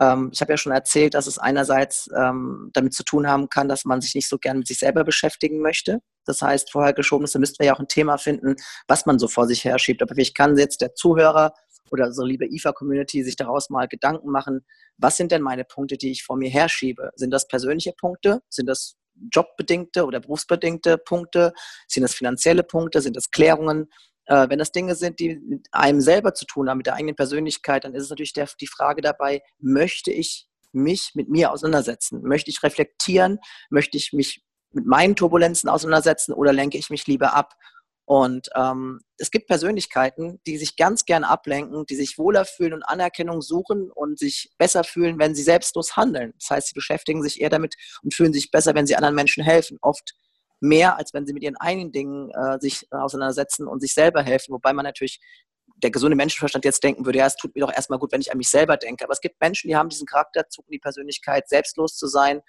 Ähm, 0.01 0.31
ich 0.33 0.41
habe 0.41 0.53
ja 0.53 0.57
schon 0.57 0.73
erzählt, 0.73 1.15
dass 1.15 1.27
es 1.27 1.39
einerseits 1.39 2.09
ähm, 2.17 2.71
damit 2.73 2.95
zu 2.95 3.05
tun 3.05 3.29
haben 3.29 3.49
kann, 3.49 3.69
dass 3.69 3.85
man 3.85 4.01
sich 4.01 4.15
nicht 4.15 4.29
so 4.29 4.39
gern 4.39 4.59
mit 4.59 4.69
sich 4.69 4.79
selber 4.79 5.05
beschäftigen 5.05 5.61
möchte. 5.61 6.01
Das 6.25 6.43
heißt, 6.43 6.71
vorher 6.73 6.93
geschoben 6.93 7.25
ist, 7.25 7.35
da 7.35 7.39
müssten 7.39 7.59
wir 7.61 7.67
ja 7.67 7.75
auch 7.75 7.81
ein 7.81 7.89
Thema 7.89 8.19
finden, 8.19 8.57
was 8.87 9.07
man 9.07 9.19
so 9.19 9.29
vor 9.29 9.47
sich 9.47 9.65
her 9.65 9.79
schiebt. 9.79 10.03
Aber 10.03 10.17
ich 10.17 10.35
kann 10.35 10.57
jetzt 10.57 10.81
der 10.81 10.95
Zuhörer 10.95 11.53
oder 11.91 12.13
so 12.13 12.25
liebe 12.25 12.47
IFA-Community 12.47 13.25
sich 13.25 13.37
daraus 13.37 13.71
mal 13.71 13.89
Gedanken 13.89 14.31
machen, 14.31 14.61
was 14.99 15.17
sind 15.17 15.33
denn 15.33 15.41
meine 15.41 15.65
Punkte, 15.65 15.97
die 15.97 16.11
ich 16.11 16.23
vor 16.23 16.37
mir 16.37 16.51
herschiebe? 16.51 17.11
Sind 17.15 17.31
das 17.31 17.49
persönliche 17.49 17.93
Punkte? 17.93 18.43
Sind 18.51 18.67
das 18.67 18.98
jobbedingte 19.33 20.05
oder 20.05 20.21
berufsbedingte 20.21 20.99
Punkte? 20.99 21.53
Sind 21.87 22.03
das 22.03 22.15
finanzielle 22.15 22.63
Punkte? 22.63 23.01
Sind 23.01 23.17
das 23.17 23.31
Klärungen? 23.31 23.89
Äh, 24.27 24.49
wenn 24.51 24.59
das 24.59 24.73
Dinge 24.73 24.95
sind, 24.95 25.21
die 25.21 25.37
mit 25.37 25.67
einem 25.73 26.01
selber 26.01 26.35
zu 26.35 26.45
tun 26.45 26.69
haben, 26.69 26.79
mit 26.79 26.87
der 26.87 26.95
eigenen 26.95 27.17
Persönlichkeit, 27.17 27.85
dann 27.85 27.95
ist 27.95 28.05
es 28.05 28.11
natürlich 28.11 28.35
der, 28.35 28.49
die 28.61 28.67
Frage 28.67 29.01
dabei, 29.01 29.43
möchte 29.59 30.11
ich 30.11 30.47
mich 30.73 31.13
mit 31.15 31.29
mir 31.29 31.51
auseinandersetzen? 31.51 32.23
Möchte 32.23 32.51
ich 32.51 32.63
reflektieren? 32.63 33.39
Möchte 33.71 33.97
ich 33.97 34.13
mich 34.13 34.43
mit 34.73 34.87
meinen 34.87 35.17
Turbulenzen 35.17 35.71
auseinandersetzen 35.71 36.33
oder 36.35 36.53
lenke 36.53 36.77
ich 36.77 36.91
mich 36.91 37.07
lieber 37.07 37.35
ab? 37.35 37.55
Und 38.09 38.49
ähm, 38.57 39.01
es 39.19 39.31
gibt 39.31 39.49
Persönlichkeiten, 39.49 40.41
die 40.47 40.57
sich 40.57 40.77
ganz 40.77 41.05
gern 41.05 41.25
ablenken, 41.25 41.85
die 41.85 41.95
sich 41.95 42.17
wohler 42.17 42.47
fühlen 42.47 42.73
und 42.73 42.83
Anerkennung 42.83 43.43
suchen 43.43 43.91
und 43.91 44.19
sich 44.19 44.51
besser 44.57 44.83
fühlen, 44.83 45.19
wenn 45.19 45.35
sie 45.35 45.43
selbstlos 45.43 45.95
handeln. 45.95 46.33
Das 46.39 46.49
heißt, 46.49 46.69
sie 46.69 46.75
beschäftigen 46.75 47.23
sich 47.23 47.39
eher 47.39 47.51
damit 47.51 47.75
und 48.03 48.15
fühlen 48.15 48.33
sich 48.33 48.51
besser, 48.51 48.75
wenn 48.75 48.87
sie 48.87 48.97
anderen 48.97 49.15
Menschen 49.15 49.45
helfen. 49.45 49.77
Oft 49.83 50.15
mehr, 50.59 50.97
als 50.97 51.13
wenn 51.13 51.27
sie 51.27 51.35
mit 51.35 51.43
ihren 51.43 51.59
eigenen 51.59 51.93
Dingen 51.93 52.31
äh, 52.31 52.59
sich 52.61 52.91
auseinandersetzen 52.91 53.69
und 53.69 53.81
sich 53.81 53.93
selber 53.93 54.23
helfen. 54.23 54.55
Wobei 54.55 54.73
man 54.73 54.85
natürlich 54.85 55.21
der 55.77 55.91
gesunde 55.91 56.17
Menschenverstand 56.17 56.65
jetzt 56.65 56.83
denken 56.83 57.05
würde, 57.05 57.19
ja, 57.19 57.27
es 57.27 57.37
tut 57.37 57.55
mir 57.55 57.61
doch 57.61 57.75
erstmal 57.75 57.99
gut, 57.99 58.13
wenn 58.13 58.23
ich 58.23 58.33
an 58.33 58.39
mich 58.39 58.49
selber 58.49 58.79
denke. 58.79 59.05
Aber 59.05 59.13
es 59.13 59.21
gibt 59.21 59.39
Menschen, 59.39 59.69
die 59.69 59.77
haben 59.77 59.91
diesen 59.91 60.07
Charakterzug 60.07 60.65
und 60.65 60.73
die 60.73 60.79
Persönlichkeit, 60.79 61.47
selbstlos 61.51 61.99
zu 61.99 62.07
sein. 62.07 62.41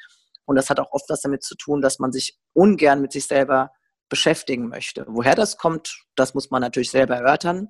Und 0.46 0.56
das 0.56 0.70
hat 0.70 0.80
auch 0.80 0.94
oft 0.94 1.10
was 1.10 1.20
damit 1.20 1.44
zu 1.44 1.56
tun, 1.56 1.82
dass 1.82 2.00
man 2.00 2.14
sich 2.14 2.40
ungern 2.54 3.02
mit 3.02 3.12
sich 3.12 3.28
selber 3.28 3.72
beschäftigen 4.10 4.68
möchte. 4.68 5.06
Woher 5.08 5.36
das 5.36 5.58
kommt, 5.58 6.04
das 6.16 6.34
muss 6.34 6.50
man 6.50 6.62
natürlich 6.62 6.92
selber 6.92 7.16
erörtern. 7.16 7.70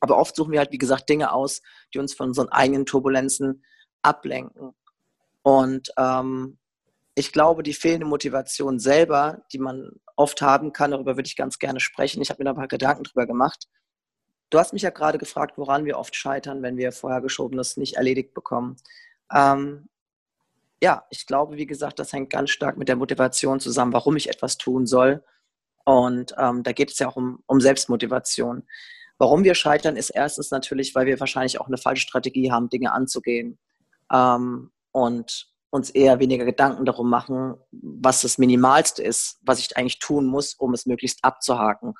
Aber 0.00 0.18
oft 0.18 0.34
suchen 0.34 0.52
wir 0.52 0.58
halt, 0.58 0.72
wie 0.72 0.78
gesagt, 0.78 1.08
Dinge 1.08 1.32
aus, 1.32 1.62
die 1.94 1.98
uns 1.98 2.14
von 2.14 2.28
unseren 2.28 2.48
eigenen 2.48 2.86
Turbulenzen 2.86 3.64
ablenken. 4.02 4.74
Und 5.42 5.92
ähm, 5.96 6.58
ich 7.14 7.32
glaube, 7.32 7.62
die 7.62 7.74
fehlende 7.74 8.06
Motivation 8.06 8.78
selber, 8.78 9.44
die 9.52 9.58
man 9.58 9.92
oft 10.16 10.42
haben 10.42 10.72
kann, 10.72 10.90
darüber 10.90 11.16
würde 11.16 11.26
ich 11.26 11.36
ganz 11.36 11.58
gerne 11.58 11.80
sprechen. 11.80 12.22
Ich 12.22 12.30
habe 12.30 12.40
mir 12.40 12.46
da 12.46 12.50
ein 12.50 12.56
paar 12.56 12.68
Gedanken 12.68 13.04
drüber 13.04 13.26
gemacht. 13.26 13.68
Du 14.50 14.58
hast 14.58 14.72
mich 14.72 14.82
ja 14.82 14.90
gerade 14.90 15.18
gefragt, 15.18 15.56
woran 15.56 15.84
wir 15.84 15.98
oft 15.98 16.14
scheitern, 16.14 16.62
wenn 16.62 16.76
wir 16.76 16.92
vorhergeschobenes 16.92 17.76
nicht 17.76 17.94
erledigt 17.94 18.34
bekommen. 18.34 18.76
Ähm, 19.32 19.88
ja, 20.82 21.06
ich 21.10 21.26
glaube, 21.26 21.56
wie 21.56 21.66
gesagt, 21.66 21.98
das 21.98 22.12
hängt 22.12 22.30
ganz 22.30 22.50
stark 22.50 22.76
mit 22.76 22.88
der 22.88 22.96
Motivation 22.96 23.60
zusammen, 23.60 23.92
warum 23.92 24.16
ich 24.16 24.28
etwas 24.28 24.58
tun 24.58 24.86
soll. 24.86 25.22
Und 25.84 26.34
ähm, 26.38 26.62
da 26.62 26.72
geht 26.72 26.90
es 26.90 26.98
ja 26.98 27.08
auch 27.08 27.16
um, 27.16 27.42
um 27.46 27.60
Selbstmotivation. 27.60 28.64
Warum 29.18 29.44
wir 29.44 29.54
scheitern, 29.54 29.96
ist 29.96 30.10
erstens 30.10 30.50
natürlich, 30.50 30.94
weil 30.94 31.06
wir 31.06 31.20
wahrscheinlich 31.20 31.60
auch 31.60 31.66
eine 31.68 31.78
falsche 31.78 32.02
Strategie 32.02 32.50
haben, 32.50 32.68
Dinge 32.68 32.92
anzugehen. 32.92 33.58
Ähm, 34.12 34.70
und 34.92 35.52
uns 35.70 35.88
eher 35.88 36.20
weniger 36.20 36.44
Gedanken 36.44 36.84
darum 36.84 37.08
machen, 37.08 37.54
was 37.70 38.20
das 38.20 38.36
Minimalste 38.36 39.02
ist, 39.02 39.38
was 39.42 39.58
ich 39.58 39.76
eigentlich 39.76 39.98
tun 39.98 40.26
muss, 40.26 40.54
um 40.54 40.74
es 40.74 40.84
möglichst 40.84 41.24
abzuhaken. 41.24 41.94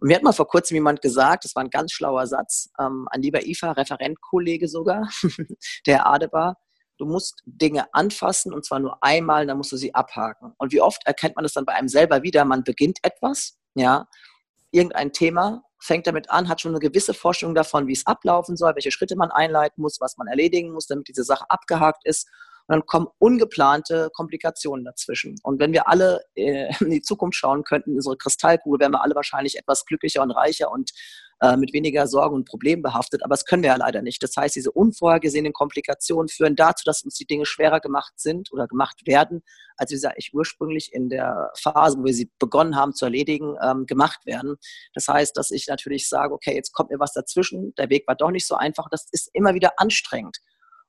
Und 0.00 0.08
mir 0.08 0.16
hat 0.16 0.24
mal 0.24 0.32
vor 0.32 0.48
kurzem 0.48 0.74
jemand 0.74 1.00
gesagt, 1.00 1.44
das 1.44 1.54
war 1.54 1.62
ein 1.62 1.70
ganz 1.70 1.92
schlauer 1.92 2.26
Satz, 2.26 2.70
ähm, 2.80 3.06
ein 3.12 3.22
lieber 3.22 3.46
IFA, 3.46 3.72
Referentkollege 3.72 4.66
sogar, 4.66 5.08
der 5.86 6.08
Adebar, 6.08 6.58
du 7.02 7.06
musst 7.06 7.42
Dinge 7.46 7.92
anfassen 7.92 8.54
und 8.54 8.64
zwar 8.64 8.78
nur 8.78 9.02
einmal, 9.02 9.44
dann 9.44 9.56
musst 9.56 9.72
du 9.72 9.76
sie 9.76 9.92
abhaken. 9.92 10.54
Und 10.56 10.72
wie 10.72 10.80
oft 10.80 11.04
erkennt 11.04 11.34
man 11.34 11.42
das 11.42 11.52
dann 11.52 11.64
bei 11.64 11.72
einem 11.72 11.88
selber 11.88 12.22
wieder? 12.22 12.44
Man 12.44 12.62
beginnt 12.62 12.98
etwas, 13.02 13.58
ja, 13.74 14.06
irgendein 14.70 15.12
Thema, 15.12 15.64
fängt 15.80 16.06
damit 16.06 16.30
an, 16.30 16.48
hat 16.48 16.60
schon 16.60 16.70
eine 16.70 16.78
gewisse 16.78 17.12
Vorstellung 17.12 17.56
davon, 17.56 17.88
wie 17.88 17.92
es 17.92 18.06
ablaufen 18.06 18.56
soll, 18.56 18.76
welche 18.76 18.92
Schritte 18.92 19.16
man 19.16 19.32
einleiten 19.32 19.82
muss, 19.82 20.00
was 20.00 20.16
man 20.16 20.28
erledigen 20.28 20.72
muss, 20.72 20.86
damit 20.86 21.08
diese 21.08 21.24
Sache 21.24 21.44
abgehakt 21.48 22.06
ist 22.06 22.28
und 22.68 22.76
dann 22.76 22.86
kommen 22.86 23.08
ungeplante 23.18 24.10
Komplikationen 24.14 24.84
dazwischen. 24.84 25.34
Und 25.42 25.58
wenn 25.58 25.72
wir 25.72 25.88
alle 25.88 26.22
äh, 26.36 26.72
in 26.80 26.90
die 26.90 27.02
Zukunft 27.02 27.36
schauen 27.36 27.64
könnten, 27.64 27.90
in 27.90 27.96
unsere 27.96 28.16
Kristallkugel, 28.16 28.78
wären 28.78 28.92
wir 28.92 29.02
alle 29.02 29.16
wahrscheinlich 29.16 29.58
etwas 29.58 29.84
glücklicher 29.84 30.22
und 30.22 30.30
reicher 30.30 30.70
und 30.70 30.92
äh, 31.42 31.56
mit 31.56 31.72
weniger 31.72 32.06
Sorgen 32.06 32.36
und 32.36 32.48
Problemen 32.48 32.82
behaftet. 32.82 33.24
Aber 33.24 33.32
das 33.32 33.44
können 33.44 33.64
wir 33.64 33.70
ja 33.70 33.76
leider 33.76 34.00
nicht. 34.00 34.22
Das 34.22 34.36
heißt, 34.36 34.54
diese 34.54 34.70
unvorhergesehenen 34.70 35.52
Komplikationen 35.52 36.28
führen 36.28 36.54
dazu, 36.54 36.84
dass 36.84 37.02
uns 37.02 37.16
die 37.16 37.26
Dinge 37.26 37.46
schwerer 37.46 37.80
gemacht 37.80 38.12
sind 38.16 38.52
oder 38.52 38.68
gemacht 38.68 39.06
werden, 39.06 39.42
als 39.76 39.90
wie 39.90 39.96
sie 39.96 40.08
ich 40.16 40.32
ursprünglich 40.32 40.92
in 40.92 41.08
der 41.08 41.50
Phase, 41.60 41.98
wo 41.98 42.04
wir 42.04 42.14
sie 42.14 42.30
begonnen 42.38 42.76
haben 42.76 42.94
zu 42.94 43.06
erledigen, 43.06 43.56
ähm, 43.60 43.86
gemacht 43.86 44.24
werden. 44.24 44.54
Das 44.94 45.08
heißt, 45.08 45.36
dass 45.36 45.50
ich 45.50 45.66
natürlich 45.66 46.08
sage, 46.08 46.32
okay, 46.32 46.54
jetzt 46.54 46.72
kommt 46.72 46.90
mir 46.90 47.00
was 47.00 47.12
dazwischen, 47.12 47.74
der 47.74 47.90
Weg 47.90 48.06
war 48.06 48.14
doch 48.14 48.30
nicht 48.30 48.46
so 48.46 48.54
einfach. 48.54 48.86
Das 48.88 49.08
ist 49.10 49.28
immer 49.32 49.54
wieder 49.54 49.72
anstrengend. 49.78 50.38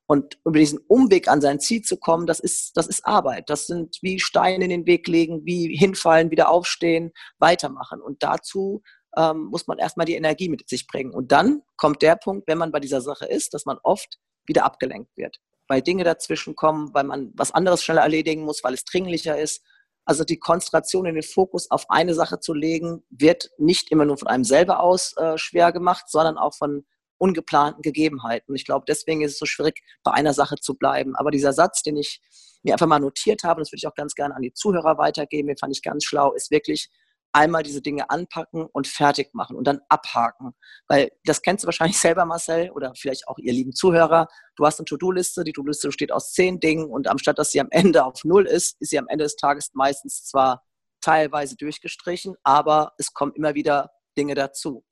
Und 0.06 0.38
über 0.44 0.58
diesen 0.58 0.78
Umweg 0.86 1.28
an 1.28 1.40
sein 1.40 1.58
Ziel 1.58 1.82
zu 1.82 1.96
kommen, 1.96 2.26
das 2.26 2.38
ist, 2.38 2.76
das 2.76 2.86
ist 2.86 3.06
Arbeit. 3.06 3.48
Das 3.48 3.66
sind 3.66 3.98
wie 4.02 4.20
Steine 4.20 4.64
in 4.64 4.70
den 4.70 4.86
Weg 4.86 5.08
legen, 5.08 5.44
wie 5.46 5.74
hinfallen, 5.76 6.30
wieder 6.30 6.50
aufstehen, 6.50 7.10
weitermachen. 7.38 8.00
Und 8.02 8.22
dazu 8.22 8.82
ähm, 9.16 9.46
muss 9.46 9.66
man 9.66 9.78
erstmal 9.78 10.06
die 10.06 10.14
Energie 10.14 10.48
mit 10.48 10.68
sich 10.68 10.86
bringen. 10.86 11.12
Und 11.12 11.32
dann 11.32 11.62
kommt 11.76 12.02
der 12.02 12.16
Punkt, 12.16 12.48
wenn 12.48 12.58
man 12.58 12.72
bei 12.72 12.80
dieser 12.80 13.00
Sache 13.00 13.26
ist, 13.26 13.54
dass 13.54 13.66
man 13.66 13.78
oft 13.82 14.18
wieder 14.46 14.64
abgelenkt 14.64 15.16
wird. 15.16 15.38
Weil 15.68 15.82
Dinge 15.82 16.04
dazwischen 16.04 16.54
kommen, 16.54 16.92
weil 16.92 17.04
man 17.04 17.32
was 17.34 17.52
anderes 17.52 17.82
schneller 17.82 18.02
erledigen 18.02 18.42
muss, 18.42 18.62
weil 18.62 18.74
es 18.74 18.84
dringlicher 18.84 19.38
ist. 19.38 19.62
Also 20.04 20.24
die 20.24 20.38
Konzentration 20.38 21.06
in 21.06 21.14
den 21.14 21.22
Fokus 21.22 21.70
auf 21.70 21.88
eine 21.88 22.14
Sache 22.14 22.38
zu 22.38 22.52
legen, 22.52 23.02
wird 23.08 23.50
nicht 23.56 23.90
immer 23.90 24.04
nur 24.04 24.18
von 24.18 24.28
einem 24.28 24.44
selber 24.44 24.80
aus 24.80 25.16
äh, 25.16 25.38
schwer 25.38 25.72
gemacht, 25.72 26.04
sondern 26.08 26.36
auch 26.36 26.54
von 26.54 26.84
ungeplanten 27.16 27.80
Gegebenheiten. 27.80 28.54
Ich 28.54 28.66
glaube, 28.66 28.84
deswegen 28.86 29.22
ist 29.22 29.32
es 29.32 29.38
so 29.38 29.46
schwierig, 29.46 29.82
bei 30.02 30.12
einer 30.12 30.34
Sache 30.34 30.56
zu 30.56 30.74
bleiben. 30.74 31.16
Aber 31.16 31.30
dieser 31.30 31.54
Satz, 31.54 31.82
den 31.82 31.96
ich 31.96 32.20
mir 32.62 32.74
einfach 32.74 32.86
mal 32.86 32.98
notiert 32.98 33.44
habe, 33.44 33.60
das 33.60 33.70
würde 33.70 33.78
ich 33.78 33.86
auch 33.86 33.94
ganz 33.94 34.14
gerne 34.14 34.34
an 34.34 34.42
die 34.42 34.52
Zuhörer 34.52 34.98
weitergeben, 34.98 35.48
den 35.48 35.56
fand 35.56 35.74
ich 35.74 35.82
ganz 35.82 36.04
schlau, 36.04 36.32
ist 36.32 36.50
wirklich 36.50 36.90
einmal 37.34 37.62
diese 37.62 37.82
Dinge 37.82 38.08
anpacken 38.10 38.66
und 38.72 38.86
fertig 38.86 39.34
machen 39.34 39.56
und 39.56 39.66
dann 39.66 39.80
abhaken. 39.88 40.54
Weil 40.88 41.10
das 41.24 41.42
kennst 41.42 41.64
du 41.64 41.66
wahrscheinlich 41.66 41.98
selber, 42.00 42.24
Marcel, 42.24 42.70
oder 42.70 42.94
vielleicht 42.94 43.28
auch 43.28 43.38
ihr 43.38 43.52
lieben 43.52 43.72
Zuhörer. 43.72 44.28
Du 44.56 44.64
hast 44.64 44.78
eine 44.78 44.86
To-Do-Liste, 44.86 45.44
die 45.44 45.52
To-Do-Liste 45.52 45.88
besteht 45.88 46.12
aus 46.12 46.32
zehn 46.32 46.60
Dingen 46.60 46.90
und 46.90 47.08
anstatt 47.08 47.38
dass 47.38 47.50
sie 47.50 47.60
am 47.60 47.68
Ende 47.70 48.04
auf 48.04 48.24
null 48.24 48.46
ist, 48.46 48.80
ist 48.80 48.90
sie 48.90 48.98
am 48.98 49.08
Ende 49.08 49.24
des 49.24 49.36
Tages 49.36 49.70
meistens 49.74 50.24
zwar 50.24 50.62
teilweise 51.00 51.56
durchgestrichen, 51.56 52.36
aber 52.44 52.92
es 52.98 53.12
kommen 53.12 53.32
immer 53.34 53.54
wieder 53.54 53.90
Dinge 54.16 54.34
dazu. 54.34 54.84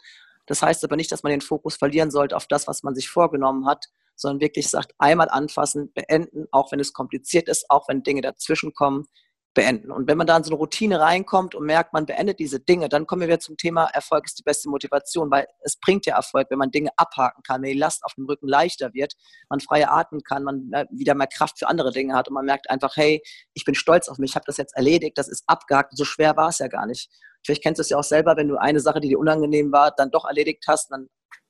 Das 0.47 0.63
heißt 0.63 0.85
aber 0.85 0.97
nicht, 0.97 1.13
dass 1.13 1.23
man 1.23 1.31
den 1.31 1.41
Fokus 1.41 1.77
verlieren 1.77 2.11
sollte 2.11 2.37
auf 2.37 2.47
das, 2.47 2.67
was 2.67 2.83
man 2.83 2.95
sich 2.95 3.09
vorgenommen 3.09 3.67
hat, 3.67 3.87
sondern 4.17 4.41
wirklich 4.41 4.69
sagt, 4.69 4.93
einmal 4.99 5.29
anfassen, 5.31 5.93
beenden, 5.95 6.47
auch 6.51 6.73
wenn 6.73 6.81
es 6.81 6.93
kompliziert 6.93 7.49
ist, 7.49 7.71
auch 7.71 7.89
wenn 7.89 8.03
Dinge 8.03 8.21
dazwischen 8.21 8.75
kommen, 8.75 9.07
beenden. 9.55 9.91
Und 9.91 10.09
wenn 10.09 10.17
man 10.17 10.27
da 10.27 10.37
in 10.37 10.45
so 10.45 10.51
eine 10.51 10.59
Routine 10.59 11.01
reinkommt 11.01 11.55
und 11.55 11.67
merkt, 11.67 11.93
man 11.93 12.07
beendet 12.07 12.39
diese 12.39 12.59
Dinge, 12.59 12.89
dann 12.89 13.07
kommen 13.07 13.29
wir 13.29 13.39
zum 13.39 13.57
Thema 13.57 13.85
Erfolg 13.93 14.25
ist 14.25 14.39
die 14.39 14.43
beste 14.43 14.69
Motivation, 14.69 15.31
weil 15.31 15.47
es 15.61 15.77
bringt 15.77 16.07
ja 16.07 16.17
Erfolg, 16.17 16.49
wenn 16.51 16.59
man 16.59 16.71
Dinge 16.71 16.91
abhaken 16.97 17.43
kann, 17.43 17.63
wenn 17.63 17.73
die 17.73 17.79
Last 17.79 18.05
auf 18.05 18.15
dem 18.15 18.27
Rücken 18.27 18.49
leichter 18.49 18.95
wird, 18.95 19.15
man 19.49 19.61
freie 19.61 19.91
atmen 19.91 20.23
kann, 20.23 20.43
man 20.45 20.71
äh, 20.73 20.87
wieder 20.91 21.15
mehr 21.15 21.27
Kraft 21.27 21.59
für 21.59 21.69
andere 21.69 21.93
Dinge 21.93 22.15
hat 22.15 22.29
und 22.29 22.35
man 22.35 22.47
merkt 22.47 22.71
einfach, 22.71 22.97
hey, 22.97 23.23
ich 23.53 23.65
bin 23.65 23.75
stolz 23.75 24.09
auf 24.09 24.19
mich, 24.19 24.31
ich 24.31 24.37
habe 24.37 24.47
das 24.47 24.57
jetzt 24.57 24.75
erledigt, 24.75 25.19
das 25.19 25.29
ist 25.29 25.45
abgehakt, 25.47 25.97
so 25.97 26.05
schwer 26.05 26.37
war 26.37 26.49
es 26.49 26.59
ja 26.59 26.69
gar 26.69 26.87
nicht. 26.87 27.11
Vielleicht 27.45 27.63
kennst 27.63 27.79
du 27.79 27.83
es 27.83 27.91
ja 27.91 27.99
auch 27.99 28.05
selber, 28.05 28.37
wenn 28.37 28.49
du 28.49 28.57
eine 28.57 28.81
Sache, 28.81 29.01
die 29.01 29.09
dir 29.09 29.19
unangenehm 29.19 29.73
war, 29.73 29.91
dann 29.91 30.11
doch 30.11 30.25
erledigt 30.25 30.65
hast, 30.69 30.91
dann 30.91 31.09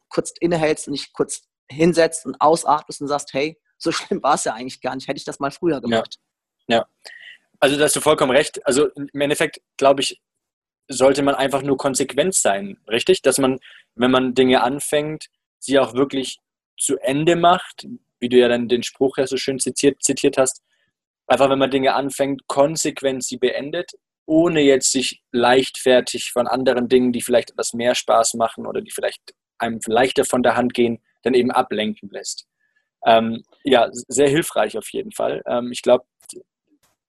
kurz 0.08 0.32
innehältst 0.40 0.88
und 0.88 0.94
dich 0.94 1.12
kurz 1.12 1.42
hinsetzt 1.70 2.26
und 2.26 2.40
ausatmest 2.40 3.00
und 3.00 3.08
sagst, 3.08 3.32
hey, 3.32 3.58
so 3.78 3.92
schlimm 3.92 4.22
war 4.22 4.34
es 4.34 4.44
ja 4.44 4.54
eigentlich 4.54 4.80
gar 4.80 4.94
nicht, 4.94 5.08
hätte 5.08 5.18
ich 5.18 5.24
das 5.24 5.38
mal 5.38 5.50
früher 5.50 5.80
gemacht. 5.80 6.18
Ja, 6.66 6.78
ja. 6.78 6.86
Also 7.62 7.76
da 7.76 7.84
hast 7.84 7.96
du 7.96 8.00
vollkommen 8.00 8.32
recht. 8.32 8.64
Also 8.66 8.88
im 8.88 9.20
Endeffekt, 9.20 9.60
glaube 9.76 10.02
ich, 10.02 10.20
sollte 10.88 11.22
man 11.22 11.34
einfach 11.34 11.62
nur 11.62 11.76
konsequent 11.76 12.34
sein, 12.34 12.78
richtig? 12.88 13.22
Dass 13.22 13.38
man, 13.38 13.60
wenn 13.94 14.10
man 14.10 14.34
Dinge 14.34 14.62
anfängt, 14.62 15.26
sie 15.58 15.78
auch 15.78 15.94
wirklich 15.94 16.38
zu 16.76 16.98
Ende 16.98 17.36
macht, 17.36 17.86
wie 18.18 18.28
du 18.28 18.36
ja 18.36 18.48
dann 18.48 18.68
den 18.68 18.82
Spruch 18.82 19.16
ja 19.16 19.26
so 19.26 19.36
schön 19.36 19.58
zitiert, 19.58 20.02
zitiert 20.02 20.38
hast. 20.38 20.62
Einfach, 21.28 21.48
wenn 21.50 21.58
man 21.58 21.70
Dinge 21.70 21.94
anfängt, 21.94 22.46
konsequent 22.48 23.24
sie 23.24 23.36
beendet 23.36 23.92
ohne 24.26 24.60
jetzt 24.60 24.92
sich 24.92 25.22
leichtfertig 25.32 26.32
von 26.32 26.46
anderen 26.46 26.88
Dingen, 26.88 27.12
die 27.12 27.22
vielleicht 27.22 27.50
etwas 27.50 27.72
mehr 27.72 27.94
Spaß 27.94 28.34
machen 28.34 28.66
oder 28.66 28.80
die 28.80 28.90
vielleicht 28.90 29.34
einem 29.58 29.80
leichter 29.86 30.24
von 30.24 30.42
der 30.42 30.56
Hand 30.56 30.74
gehen, 30.74 31.02
dann 31.22 31.34
eben 31.34 31.50
ablenken 31.50 32.08
lässt. 32.10 32.46
Ähm, 33.04 33.44
ja, 33.64 33.88
sehr 33.90 34.28
hilfreich 34.28 34.78
auf 34.78 34.88
jeden 34.90 35.12
Fall. 35.12 35.42
Ähm, 35.46 35.72
ich 35.72 35.82
glaube, 35.82 36.04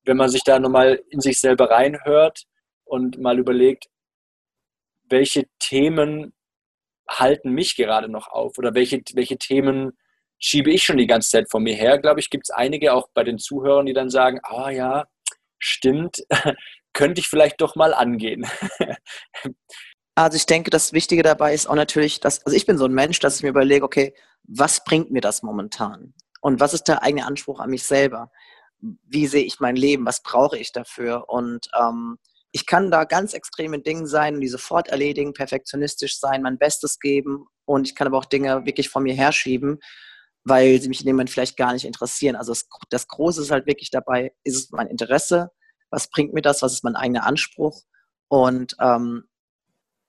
wenn 0.06 0.18
man 0.18 0.30
sich 0.30 0.44
da 0.44 0.60
nochmal 0.60 1.02
in 1.10 1.22
sich 1.22 1.40
selber 1.40 1.70
reinhört 1.70 2.44
und 2.84 3.20
mal 3.20 3.40
überlegt, 3.40 3.88
welche 5.10 5.46
Themen 5.60 6.34
halten 7.10 7.52
mich 7.52 7.76
gerade 7.76 8.10
noch 8.10 8.28
auf 8.28 8.58
oder 8.58 8.74
welche, 8.74 9.02
welche 9.14 9.38
Themen 9.38 9.98
schiebe 10.40 10.72
ich 10.72 10.84
schon 10.84 10.98
die 10.98 11.08
ganze 11.08 11.30
Zeit 11.30 11.50
vor 11.50 11.60
mir 11.60 11.76
her, 11.76 12.00
glaube 12.00 12.20
ich, 12.20 12.30
gibt 12.30 12.46
es 12.46 12.50
einige 12.50 12.94
auch 12.94 13.08
bei 13.14 13.24
den 13.24 13.40
Zuhörern, 13.40 13.86
die 13.86 13.94
dann 13.94 14.10
sagen, 14.10 14.40
ah 14.44 14.66
oh, 14.66 14.70
ja, 14.70 15.06
stimmt, 15.60 16.24
könnte 16.94 17.22
ich 17.22 17.28
vielleicht 17.28 17.62
doch 17.62 17.76
mal 17.76 17.94
angehen. 17.94 18.46
Also 20.16 20.36
ich 20.36 20.46
denke, 20.46 20.70
das 20.70 20.94
Wichtige 20.94 21.24
dabei 21.24 21.56
ist 21.56 21.66
auch 21.66 21.74
natürlich, 21.74 22.20
dass, 22.20 22.46
also 22.46 22.56
ich 22.56 22.68
bin 22.68 22.78
so 22.78 22.86
ein 22.86 22.94
Mensch, 22.94 23.20
dass 23.20 23.38
ich 23.38 23.42
mir 23.42 23.50
überlege, 23.50 23.84
okay, 23.84 24.14
was 24.44 24.84
bringt 24.84 25.10
mir 25.10 25.22
das 25.22 25.42
momentan? 25.42 26.14
Und 26.40 26.60
was 26.60 26.76
ist 26.76 26.84
der 26.84 27.02
eigene 27.02 27.26
Anspruch 27.26 27.60
an 27.60 27.72
mich 27.72 27.84
selber? 27.84 28.30
Wie 29.08 29.28
sehe 29.28 29.44
ich 29.44 29.60
mein 29.60 29.76
Leben? 29.76 30.06
Was 30.06 30.22
brauche 30.22 30.58
ich 30.58 30.72
dafür? 30.72 31.30
Und 31.30 31.70
ähm, 31.80 32.18
ich 32.52 32.66
kann 32.66 32.92
da 32.92 33.04
ganz 33.04 33.34
extrem 33.34 33.74
in 33.74 33.84
Dingen 33.84 34.06
sein 34.06 34.40
die 34.40 34.48
sofort 34.48 34.88
erledigen, 34.88 35.34
perfektionistisch 35.34 36.20
sein, 36.20 36.44
mein 36.44 36.60
Bestes 36.60 37.00
geben 37.00 37.48
und 37.66 37.88
ich 37.88 37.96
kann 37.96 38.08
aber 38.08 38.18
auch 38.18 38.26
Dinge 38.26 38.66
wirklich 38.66 38.90
von 38.90 39.04
mir 39.04 39.16
herschieben, 39.16 39.80
weil 40.44 40.80
sie 40.82 40.90
mich 40.90 41.02
in 41.02 41.08
dem 41.08 41.16
Moment 41.16 41.32
vielleicht 41.32 41.58
gar 41.58 41.74
nicht 41.74 41.86
interessieren. 41.86 42.36
Also 42.36 42.52
das, 42.52 42.68
das 42.90 43.08
Große 43.08 43.42
ist 43.42 43.52
halt 43.52 43.66
wirklich 43.66 43.90
dabei, 43.90 44.34
ist 44.44 44.56
es 44.56 44.72
mein 44.72 44.88
Interesse? 44.88 45.50
Was 45.90 46.10
bringt 46.10 46.34
mir 46.34 46.42
das? 46.42 46.62
Was 46.62 46.74
ist 46.74 46.84
mein 46.84 46.96
eigener 46.96 47.26
Anspruch? 47.26 47.82
Und 48.28 48.76
ähm, 48.80 49.24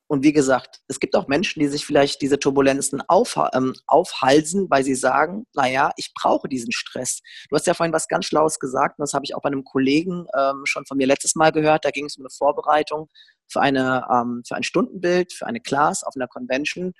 und 0.07 0.23
wie 0.23 0.33
gesagt, 0.33 0.81
es 0.87 1.01
gibt 1.01 1.17
auch 1.17 1.29
Menschen, 1.29 1.61
die 1.61 1.67
sich 1.67 1.87
vielleicht 1.87 2.21
diese 2.21 2.39
Turbulenzen 2.39 3.03
auf, 3.09 3.39
ähm, 3.55 3.75
aufhalsen, 3.87 4.69
weil 4.69 4.85
sie 4.85 4.95
sagen, 4.95 5.47
naja, 5.55 5.93
ich 5.97 6.13
brauche 6.15 6.49
diesen 6.49 6.73
Stress. 6.73 7.21
Du 7.49 7.57
hast 7.57 7.67
ja 7.67 7.75
vorhin 7.75 7.93
was 7.93 8.09
ganz 8.09 8.27
Schlaues 8.27 8.59
gesagt, 8.59 8.99
und 8.99 9.03
das 9.03 9.15
habe 9.15 9.25
ich 9.25 9.35
auch 9.35 9.41
bei 9.41 9.49
einem 9.49 9.65
Kollegen 9.65 10.27
ähm, 10.39 10.63
schon 10.65 10.85
von 10.87 10.99
mir 10.99 11.07
letztes 11.07 11.35
Mal 11.37 11.53
gehört. 11.53 11.85
Da 11.85 11.91
ging 11.91 12.05
es 12.05 12.17
um 12.17 12.23
eine 12.23 12.31
Vorbereitung 12.31 13.09
für, 13.49 13.63
eine, 13.63 14.07
ähm, 14.11 14.43
für 14.47 14.57
ein 14.57 14.63
Stundenbild, 14.63 15.33
für 15.33 15.47
eine 15.47 15.61
Class 15.61 16.05
auf 16.05 16.15
einer 16.17 16.29
Convention. 16.29 16.93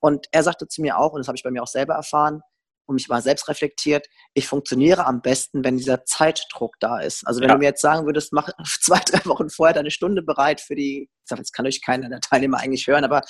Und 0.00 0.26
er 0.32 0.42
sagte 0.42 0.66
zu 0.66 0.80
mir 0.80 0.98
auch, 0.98 1.12
und 1.12 1.20
das 1.20 1.28
habe 1.28 1.36
ich 1.36 1.42
bei 1.42 1.50
mir 1.50 1.62
auch 1.62 1.68
selber 1.68 1.94
erfahren, 1.94 2.40
und 2.86 2.94
mich 2.94 3.08
mal 3.08 3.22
selbst 3.22 3.48
reflektiert, 3.48 4.06
ich 4.34 4.46
funktioniere 4.46 5.06
am 5.06 5.20
besten, 5.20 5.64
wenn 5.64 5.76
dieser 5.76 6.04
Zeitdruck 6.04 6.76
da 6.80 7.00
ist. 7.00 7.26
Also 7.26 7.40
wenn 7.40 7.48
ja. 7.48 7.54
du 7.54 7.58
mir 7.58 7.66
jetzt 7.66 7.82
sagen 7.82 8.06
würdest, 8.06 8.32
mach 8.32 8.48
zwei, 8.80 9.00
drei 9.00 9.24
Wochen 9.26 9.50
vorher 9.50 9.74
deine 9.74 9.90
Stunde 9.90 10.22
bereit 10.22 10.60
für 10.60 10.74
die, 10.74 11.02
ich 11.02 11.28
sag, 11.28 11.38
jetzt 11.38 11.52
kann 11.52 11.66
euch 11.66 11.82
keiner 11.82 12.08
der 12.08 12.20
Teilnehmer 12.20 12.58
eigentlich 12.58 12.86
hören, 12.86 13.04
aber 13.04 13.22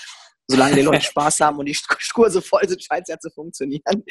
solange 0.48 0.76
die 0.76 0.82
Leute 0.82 1.00
Spaß 1.02 1.40
haben 1.40 1.58
und 1.58 1.66
die 1.66 1.76
Kurse 2.14 2.42
voll 2.42 2.68
sind, 2.68 2.82
scheint 2.82 3.02
es 3.02 3.08
ja 3.08 3.18
zu 3.18 3.30
funktionieren. 3.30 4.04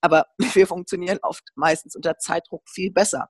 Aber 0.00 0.26
wir 0.54 0.66
funktionieren 0.66 1.18
oft 1.22 1.44
meistens 1.54 1.96
unter 1.96 2.18
Zeitdruck 2.18 2.62
viel 2.68 2.90
besser. 2.90 3.28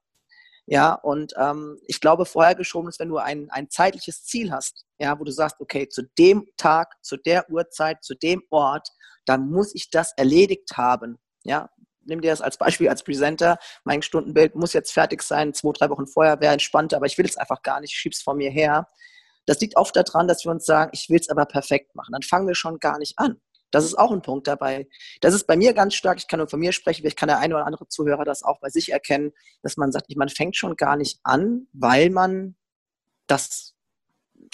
Ja, 0.66 0.94
und 0.94 1.34
ähm, 1.36 1.78
ich 1.86 2.00
glaube, 2.00 2.24
vorher 2.24 2.54
geschoben 2.54 2.88
ist, 2.88 2.98
wenn 2.98 3.10
du 3.10 3.18
ein, 3.18 3.50
ein 3.50 3.68
zeitliches 3.68 4.24
Ziel 4.24 4.50
hast, 4.50 4.86
ja, 4.98 5.18
wo 5.20 5.24
du 5.24 5.30
sagst, 5.30 5.56
okay, 5.60 5.88
zu 5.88 6.04
dem 6.18 6.46
Tag, 6.56 6.94
zu 7.02 7.18
der 7.18 7.50
Uhrzeit, 7.50 8.02
zu 8.02 8.14
dem 8.14 8.42
Ort, 8.48 8.88
dann 9.26 9.50
muss 9.50 9.74
ich 9.74 9.90
das 9.90 10.12
erledigt 10.16 10.76
haben. 10.76 11.18
Ja, 11.44 11.70
nimm 12.06 12.20
dir 12.20 12.30
das 12.30 12.40
als 12.40 12.56
Beispiel 12.58 12.88
als 12.88 13.02
Presenter. 13.02 13.58
Mein 13.84 14.02
Stundenbild 14.02 14.54
muss 14.54 14.72
jetzt 14.72 14.92
fertig 14.92 15.22
sein, 15.22 15.54
zwei, 15.54 15.72
drei 15.72 15.90
Wochen 15.90 16.06
vorher 16.06 16.40
wäre 16.40 16.52
entspannter, 16.52 16.96
aber 16.96 17.06
ich 17.06 17.16
will 17.18 17.26
es 17.26 17.36
einfach 17.36 17.62
gar 17.62 17.80
nicht, 17.80 17.92
ich 17.92 17.98
schieb's 17.98 18.22
von 18.22 18.36
mir 18.36 18.50
her. 18.50 18.88
Das 19.46 19.60
liegt 19.60 19.76
oft 19.76 19.94
daran, 19.94 20.26
dass 20.26 20.44
wir 20.44 20.50
uns 20.52 20.64
sagen, 20.64 20.90
ich 20.94 21.10
will 21.10 21.20
es 21.20 21.28
aber 21.28 21.44
perfekt 21.44 21.94
machen. 21.94 22.12
Dann 22.12 22.22
fangen 22.22 22.46
wir 22.46 22.54
schon 22.54 22.78
gar 22.78 22.98
nicht 22.98 23.18
an. 23.18 23.40
Das 23.70 23.84
ist 23.84 23.98
auch 23.98 24.12
ein 24.12 24.22
Punkt 24.22 24.46
dabei. 24.46 24.86
Das 25.20 25.34
ist 25.34 25.46
bei 25.46 25.56
mir 25.56 25.74
ganz 25.74 25.94
stark, 25.94 26.18
ich 26.18 26.28
kann 26.28 26.38
nur 26.38 26.48
von 26.48 26.60
mir 26.60 26.72
sprechen, 26.72 27.02
vielleicht 27.02 27.18
kann 27.18 27.26
der 27.26 27.40
eine 27.40 27.56
oder 27.56 27.66
andere 27.66 27.88
Zuhörer 27.88 28.24
das 28.24 28.42
auch 28.42 28.60
bei 28.60 28.70
sich 28.70 28.92
erkennen, 28.92 29.32
dass 29.62 29.76
man 29.76 29.90
sagt, 29.90 30.14
man 30.16 30.28
fängt 30.28 30.56
schon 30.56 30.76
gar 30.76 30.96
nicht 30.96 31.18
an, 31.24 31.66
weil 31.72 32.10
man 32.10 32.56
das 33.26 33.73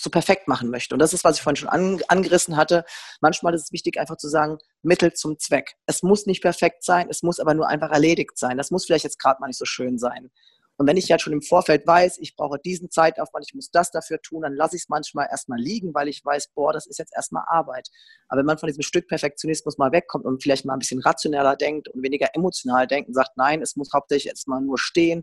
so 0.03 0.11
perfekt 0.11 0.49
machen 0.49 0.71
möchte. 0.71 0.95
Und 0.95 0.99
das 0.99 1.13
ist, 1.13 1.25
was 1.25 1.37
ich 1.37 1.43
vorhin 1.43 1.57
schon 1.57 1.69
an, 1.69 2.01
angerissen 2.09 2.57
hatte. 2.57 2.85
Manchmal 3.21 3.55
ist 3.55 3.65
es 3.65 3.73
wichtig, 3.73 3.99
einfach 3.99 4.17
zu 4.17 4.29
sagen, 4.29 4.59
Mittel 4.83 5.13
zum 5.13 5.39
Zweck. 5.39 5.75
Es 5.87 6.03
muss 6.03 6.27
nicht 6.27 6.43
perfekt 6.43 6.85
sein, 6.85 7.09
es 7.11 7.23
muss 7.23 7.41
aber 7.41 7.55
nur 7.55 7.69
einfach 7.69 7.91
erledigt 7.91 8.39
sein. 8.39 8.57
Das 8.57 8.71
muss 8.71 8.87
vielleicht 8.87 9.05
jetzt 9.05 9.19
gerade 9.19 9.41
mal 9.41 9.49
nicht 9.49 9.59
so 9.59 9.65
schön 9.65 9.99
sein. 9.99 10.31
Und 10.81 10.87
wenn 10.87 10.97
ich 10.97 11.09
ja 11.09 11.19
schon 11.19 11.35
im 11.35 11.43
Vorfeld 11.43 11.87
weiß, 11.87 12.17
ich 12.21 12.35
brauche 12.37 12.59
diesen 12.59 12.91
Zeitaufwand, 12.91 13.45
ich 13.47 13.55
muss 13.55 13.71
das 13.71 13.91
dafür 13.91 14.19
tun, 14.23 14.41
dann 14.41 14.55
lasse 14.55 14.77
ich 14.77 14.85
es 14.85 14.89
manchmal 14.89 15.29
erstmal 15.31 15.59
liegen, 15.59 15.93
weil 15.93 16.09
ich 16.09 16.25
weiß, 16.25 16.53
boah, 16.55 16.73
das 16.73 16.87
ist 16.87 16.99
jetzt 16.99 17.13
erstmal 17.15 17.45
Arbeit. 17.49 17.91
Aber 18.29 18.39
wenn 18.39 18.47
man 18.47 18.57
von 18.57 18.67
diesem 18.67 18.83
Stück 18.83 19.07
Perfektionismus 19.07 19.77
mal 19.77 19.93
wegkommt 19.93 20.25
und 20.25 20.43
vielleicht 20.43 20.65
mal 20.65 20.73
ein 20.73 20.79
bisschen 20.79 21.03
rationeller 21.03 21.55
denkt 21.57 21.89
und 21.89 22.03
weniger 22.03 22.29
emotional 22.33 22.87
denkt 22.87 23.09
und 23.09 23.15
sagt, 23.15 23.33
nein, 23.37 23.61
es 23.61 23.77
muss 23.77 23.93
hauptsächlich 23.93 24.31
erstmal 24.31 24.63
nur 24.63 24.79
stehen. 24.79 25.23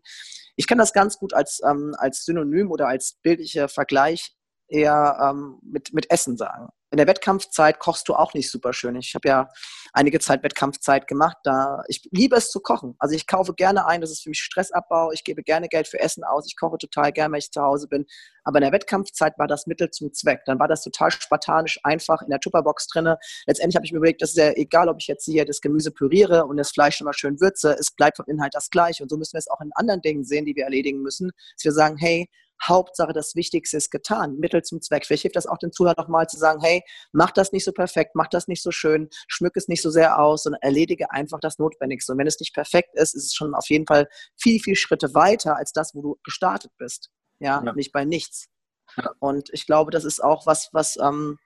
Ich 0.57 0.67
kann 0.67 0.77
das 0.77 0.93
ganz 0.93 1.17
gut 1.17 1.33
als, 1.33 1.59
ähm, 1.67 1.95
als 1.97 2.23
Synonym 2.23 2.69
oder 2.69 2.87
als 2.87 3.17
bildlicher 3.23 3.67
Vergleich 3.67 4.36
eher 4.67 5.17
ähm, 5.21 5.59
mit, 5.61 5.93
mit 5.93 6.09
Essen 6.11 6.37
sagen. 6.37 6.69
In 6.89 6.97
der 6.97 7.07
Wettkampfzeit 7.07 7.79
kochst 7.79 8.07
du 8.07 8.15
auch 8.15 8.33
nicht 8.33 8.49
super 8.49 8.71
schön. 8.71 8.95
Ich 8.95 9.13
habe 9.13 9.27
ja 9.27 9.49
einige 9.91 10.21
Zeit 10.21 10.41
Wettkampfzeit 10.41 11.05
gemacht. 11.05 11.35
Da 11.43 11.83
ich 11.89 12.07
liebe 12.11 12.37
es 12.37 12.49
zu 12.49 12.61
kochen. 12.61 12.95
Also 12.97 13.13
ich 13.13 13.27
kaufe 13.27 13.53
gerne 13.53 13.85
ein, 13.87 13.99
das 13.99 14.09
ist 14.09 14.23
für 14.23 14.29
mich 14.29 14.39
Stressabbau. 14.39 15.11
Ich 15.11 15.25
gebe 15.25 15.43
gerne 15.43 15.67
Geld 15.67 15.89
für 15.89 15.99
Essen 15.99 16.23
aus. 16.23 16.45
Ich 16.47 16.55
koche 16.55 16.77
total 16.77 17.11
gerne, 17.11 17.33
wenn 17.33 17.39
ich 17.39 17.51
zu 17.51 17.61
Hause 17.61 17.89
bin. 17.89 18.05
Aber 18.45 18.59
in 18.59 18.63
der 18.63 18.71
Wettkampfzeit 18.71 19.37
war 19.37 19.47
das 19.47 19.67
Mittel 19.67 19.89
zum 19.91 20.13
Zweck. 20.13 20.45
Dann 20.45 20.59
war 20.59 20.69
das 20.69 20.81
total 20.81 21.11
spartanisch, 21.11 21.77
einfach 21.83 22.21
in 22.21 22.29
der 22.29 22.39
Tupperbox 22.39 22.87
drinne. 22.87 23.17
Letztendlich 23.47 23.75
habe 23.75 23.85
ich 23.85 23.91
mir 23.91 23.97
überlegt, 23.97 24.21
das 24.21 24.29
ist 24.29 24.37
ja 24.37 24.51
egal, 24.51 24.87
ob 24.87 24.95
ich 25.01 25.07
jetzt 25.07 25.25
hier 25.25 25.43
das 25.43 25.59
Gemüse 25.59 25.91
püriere 25.91 26.45
und 26.45 26.55
das 26.55 26.71
Fleisch 26.71 27.01
immer 27.01 27.13
schön 27.13 27.41
würze. 27.41 27.75
Es 27.77 27.91
bleibt 27.91 28.15
vom 28.15 28.27
Inhalt 28.27 28.55
das 28.55 28.69
gleiche. 28.69 29.03
Und 29.03 29.09
so 29.09 29.17
müssen 29.17 29.33
wir 29.33 29.39
es 29.39 29.49
auch 29.49 29.59
in 29.59 29.71
anderen 29.75 30.01
Dingen 30.01 30.23
sehen, 30.23 30.45
die 30.45 30.55
wir 30.55 30.63
erledigen 30.63 31.01
müssen. 31.01 31.31
Dass 31.57 31.65
wir 31.65 31.73
sagen, 31.73 31.97
hey, 31.97 32.29
Hauptsache 32.63 33.13
das 33.13 33.35
Wichtigste 33.35 33.77
ist 33.77 33.91
getan, 33.91 34.37
Mittel 34.37 34.63
zum 34.63 34.81
Zweck. 34.81 35.05
Vielleicht 35.05 35.23
hilft 35.23 35.35
das 35.35 35.47
auch 35.47 35.57
den 35.57 35.71
Zuhörern 35.71 35.95
nochmal 35.97 36.27
zu 36.27 36.37
sagen, 36.37 36.61
hey, 36.61 36.83
mach 37.11 37.31
das 37.31 37.51
nicht 37.51 37.63
so 37.63 37.71
perfekt, 37.71 38.11
mach 38.15 38.27
das 38.27 38.47
nicht 38.47 38.63
so 38.63 38.71
schön, 38.71 39.09
schmück 39.27 39.55
es 39.55 39.67
nicht 39.67 39.81
so 39.81 39.89
sehr 39.89 40.19
aus, 40.19 40.43
sondern 40.43 40.61
erledige 40.61 41.11
einfach 41.11 41.39
das 41.39 41.59
Notwendigste. 41.59 42.11
Und 42.11 42.17
wenn 42.19 42.27
es 42.27 42.39
nicht 42.39 42.53
perfekt 42.53 42.89
ist, 42.93 43.15
ist 43.15 43.25
es 43.25 43.33
schon 43.33 43.53
auf 43.53 43.69
jeden 43.69 43.85
Fall 43.85 44.07
viel, 44.35 44.59
viel 44.59 44.75
Schritte 44.75 45.13
weiter 45.13 45.57
als 45.57 45.71
das, 45.71 45.93
wo 45.95 46.01
du 46.01 46.17
gestartet 46.23 46.71
bist. 46.77 47.09
Ja, 47.39 47.61
ja. 47.63 47.73
nicht 47.73 47.91
bei 47.91 48.05
nichts. 48.05 48.47
Ja. 48.95 49.11
Und 49.19 49.49
ich 49.53 49.65
glaube, 49.65 49.91
das 49.91 50.05
ist 50.05 50.23
auch 50.23 50.45
was, 50.45 50.69
was 50.71 50.97
ähm, 50.97 51.37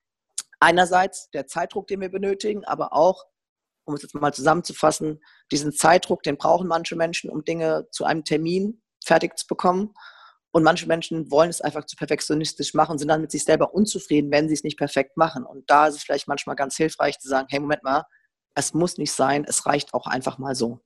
einerseits 0.60 1.30
der 1.32 1.48
Zeitdruck, 1.48 1.88
den 1.88 2.02
wir 2.02 2.10
benötigen, 2.10 2.64
aber 2.66 2.94
auch 2.94 3.26
um 3.84 3.96
es 3.96 4.04
jetzt 4.04 4.16
mal 4.16 4.34
zusammenzufassen, 4.34 5.20
diesen 5.52 5.72
Zeitdruck, 5.72 6.24
den 6.24 6.38
brauchen 6.38 6.68
manche 6.68 6.96
Menschen, 6.96 7.30
um 7.30 7.44
Dinge 7.44 7.88
zu 7.92 8.06
einem 8.06 8.24
Termin 8.24 8.82
fertig 9.04 9.38
zu 9.38 9.48
bekommen. 9.48 9.94
Und 10.52 10.64
manche 10.64 10.86
Menschen 10.86 11.32
wollen 11.32 11.50
es 11.50 11.62
einfach 11.62 11.86
zu 11.86 11.96
perfektionistisch 11.96 12.74
machen, 12.74 12.98
sind 12.98 13.08
dann 13.08 13.22
mit 13.22 13.32
sich 13.32 13.44
selber 13.44 13.74
unzufrieden, 13.74 14.32
wenn 14.32 14.48
sie 14.50 14.54
es 14.54 14.64
nicht 14.64 14.78
perfekt 14.78 15.16
machen. 15.16 15.46
Und 15.46 15.70
da 15.70 15.88
ist 15.88 15.96
es 15.96 16.04
vielleicht 16.04 16.28
manchmal 16.28 16.58
ganz 16.58 16.76
hilfreich 16.76 17.20
zu 17.20 17.30
sagen, 17.30 17.48
hey, 17.50 17.60
Moment 17.60 17.84
mal, 17.84 18.04
es 18.54 18.74
muss 18.74 18.98
nicht 18.98 19.14
sein, 19.14 19.46
es 19.48 19.66
reicht 19.66 19.94
auch 19.94 20.08
einfach 20.08 20.38
mal 20.38 20.56
so. 20.56 20.82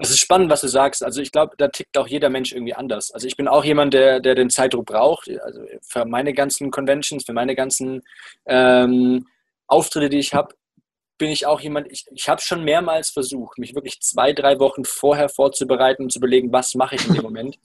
Es 0.00 0.10
ist 0.10 0.20
spannend, 0.20 0.50
was 0.50 0.60
du 0.60 0.68
sagst. 0.68 1.02
Also 1.02 1.20
ich 1.20 1.32
glaube, 1.32 1.56
da 1.58 1.68
tickt 1.68 1.98
auch 1.98 2.06
jeder 2.06 2.28
Mensch 2.28 2.52
irgendwie 2.52 2.74
anders. 2.74 3.10
Also 3.10 3.26
ich 3.26 3.36
bin 3.36 3.48
auch 3.48 3.64
jemand, 3.64 3.94
der, 3.94 4.20
der 4.20 4.36
den 4.36 4.48
Zeitdruck 4.48 4.86
braucht. 4.86 5.28
Also 5.42 5.62
für 5.82 6.04
meine 6.04 6.34
ganzen 6.34 6.70
Conventions, 6.70 7.24
für 7.24 7.32
meine 7.32 7.56
ganzen 7.56 8.02
ähm, 8.46 9.26
Auftritte, 9.66 10.08
die 10.08 10.18
ich 10.18 10.34
habe, 10.34 10.54
bin 11.18 11.30
ich 11.30 11.46
auch 11.46 11.60
jemand, 11.60 11.90
ich, 11.90 12.06
ich 12.12 12.28
habe 12.28 12.40
schon 12.40 12.62
mehrmals 12.62 13.10
versucht, 13.10 13.58
mich 13.58 13.74
wirklich 13.74 14.00
zwei, 14.00 14.32
drei 14.32 14.60
Wochen 14.60 14.84
vorher 14.84 15.28
vorzubereiten 15.28 16.04
und 16.04 16.12
zu 16.12 16.20
überlegen, 16.20 16.52
was 16.52 16.76
mache 16.76 16.94
ich 16.94 17.08
in 17.08 17.14
dem 17.14 17.22
Moment. 17.24 17.58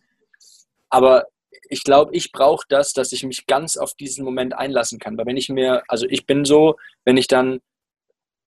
Aber 0.94 1.26
ich 1.70 1.84
glaube, 1.84 2.16
ich 2.16 2.32
brauche 2.32 2.68
das, 2.70 2.94
dass 2.94 3.14
ich 3.14 3.24
mich 3.24 3.48
ganz 3.48 3.78
auf 3.78 3.96
diesen 3.96 4.24
Moment 4.24 4.54
einlassen 4.54 5.00
kann. 5.00 5.18
Weil 5.18 5.26
wenn 5.26 5.38
ich 5.38 5.50
mir, 5.50 5.82
also 5.88 6.06
ich 6.08 6.28
bin 6.28 6.46
so, 6.46 6.76
wenn 7.04 7.18
ich 7.18 7.28
dann 7.28 7.62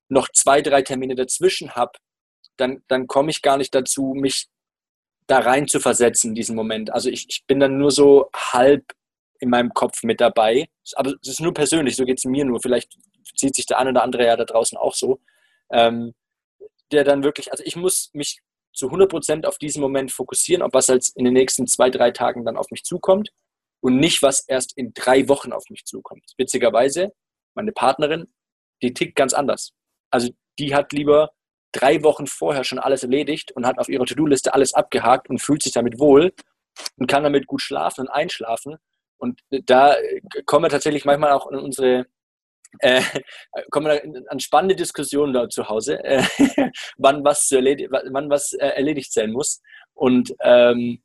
noch 0.09 0.29
zwei, 0.33 0.63
drei 0.63 0.83
Termine 0.83 1.17
dazwischen 1.17 1.75
habe, 1.75 1.99
dann, 2.57 2.85
dann 2.87 3.09
komme 3.09 3.31
ich 3.31 3.43
gar 3.43 3.57
nicht 3.57 3.75
dazu, 3.75 4.15
mich 4.15 4.47
da 5.27 5.41
rein 5.41 5.67
zu 5.67 5.81
versetzen 5.81 6.37
diesen 6.37 6.55
Moment. 6.55 6.93
Also 6.93 7.11
ich, 7.11 7.27
ich 7.29 7.45
bin 7.49 7.59
dann 7.59 7.79
nur 7.79 7.91
so 7.91 8.31
halb 8.33 8.93
in 9.41 9.51
meinem 9.51 9.75
Kopf 9.75 10.05
mit 10.05 10.21
dabei. 10.21 10.69
Aber 10.95 11.15
es 11.21 11.29
ist 11.29 11.41
nur 11.41 11.53
persönlich, 11.53 11.97
so 11.97 12.05
geht 12.05 12.19
es 12.19 12.25
mir 12.27 12.45
nur. 12.45 12.61
Vielleicht 12.63 12.97
zieht 13.35 13.57
sich 13.57 13.67
der 13.67 13.81
eine 13.81 13.91
oder 13.91 14.05
andere 14.05 14.25
ja 14.25 14.37
da 14.37 14.45
draußen 14.45 14.79
auch 14.79 14.95
so. 14.95 15.19
Ähm, 15.73 16.15
der 16.93 17.03
dann 17.03 17.25
wirklich, 17.25 17.51
also 17.51 17.65
ich 17.67 17.75
muss 17.75 18.11
mich 18.13 18.39
zu 18.77 18.89
100% 18.89 19.47
auf 19.47 19.59
diesen 19.59 19.81
Moment 19.81 20.13
fokussieren, 20.13 20.63
auf 20.63 20.73
was 20.73 20.91
als 20.91 21.09
in 21.11 21.25
den 21.25 21.35
nächsten 21.35 21.67
zwei, 21.67 21.91
drei 21.91 22.11
Tagen 22.11 22.45
dann 22.45 22.57
auf 22.57 22.71
mich 22.71 22.85
zukommt 22.85 23.31
und 23.81 23.97
nicht, 23.99 24.23
was 24.23 24.41
erst 24.41 24.77
in 24.77 24.93
drei 24.95 25.29
Wochen 25.29 25.53
auf 25.53 25.65
mich 25.71 25.85
zukommt. 25.85 26.25
Witzigerweise, 26.37 27.13
meine 27.55 27.73
Partnerin, 27.73 28.33
die 28.83 28.93
tickt 28.93 29.17
ganz 29.17 29.33
anders. 29.33 29.73
Also 30.11 30.31
die 30.59 30.75
hat 30.75 30.93
lieber 30.93 31.31
drei 31.73 32.03
Wochen 32.03 32.27
vorher 32.27 32.65
schon 32.65 32.79
alles 32.79 33.03
erledigt 33.03 33.53
und 33.53 33.67
hat 33.67 33.79
auf 33.79 33.89
ihrer 33.89 34.07
To-Do-Liste 34.07 34.55
alles 34.55 34.75
abgehakt 34.75 35.29
und 35.29 35.41
fühlt 35.41 35.63
sich 35.63 35.73
damit 35.73 35.99
wohl, 35.99 36.33
und 36.97 37.07
kann 37.07 37.23
damit 37.23 37.47
gut 37.47 37.63
schlafen 37.63 38.03
und 38.03 38.09
einschlafen. 38.09 38.77
Und 39.19 39.41
da 39.51 39.97
kommen 40.45 40.65
wir 40.65 40.71
tatsächlich 40.71 41.05
manchmal 41.05 41.33
auch 41.33 41.51
in 41.51 41.59
unsere 41.59 42.07
äh, 42.81 43.03
kommen 43.71 43.87
wir 43.87 44.03
an 44.31 44.41
spannende 44.41 44.77
Diskussionen 44.77 45.33
da 45.33 45.49
zu 45.49 45.69
Hause, 45.69 46.03
äh, 46.05 46.23
wann 46.99 47.25
was, 47.25 47.51
erledi 47.51 47.89
wann 47.91 48.31
was 48.31 48.53
äh, 48.53 48.69
erledigt 48.69 49.13
sein 49.13 49.33
muss. 49.33 49.61
Und 49.95 50.35
ähm, 50.43 51.03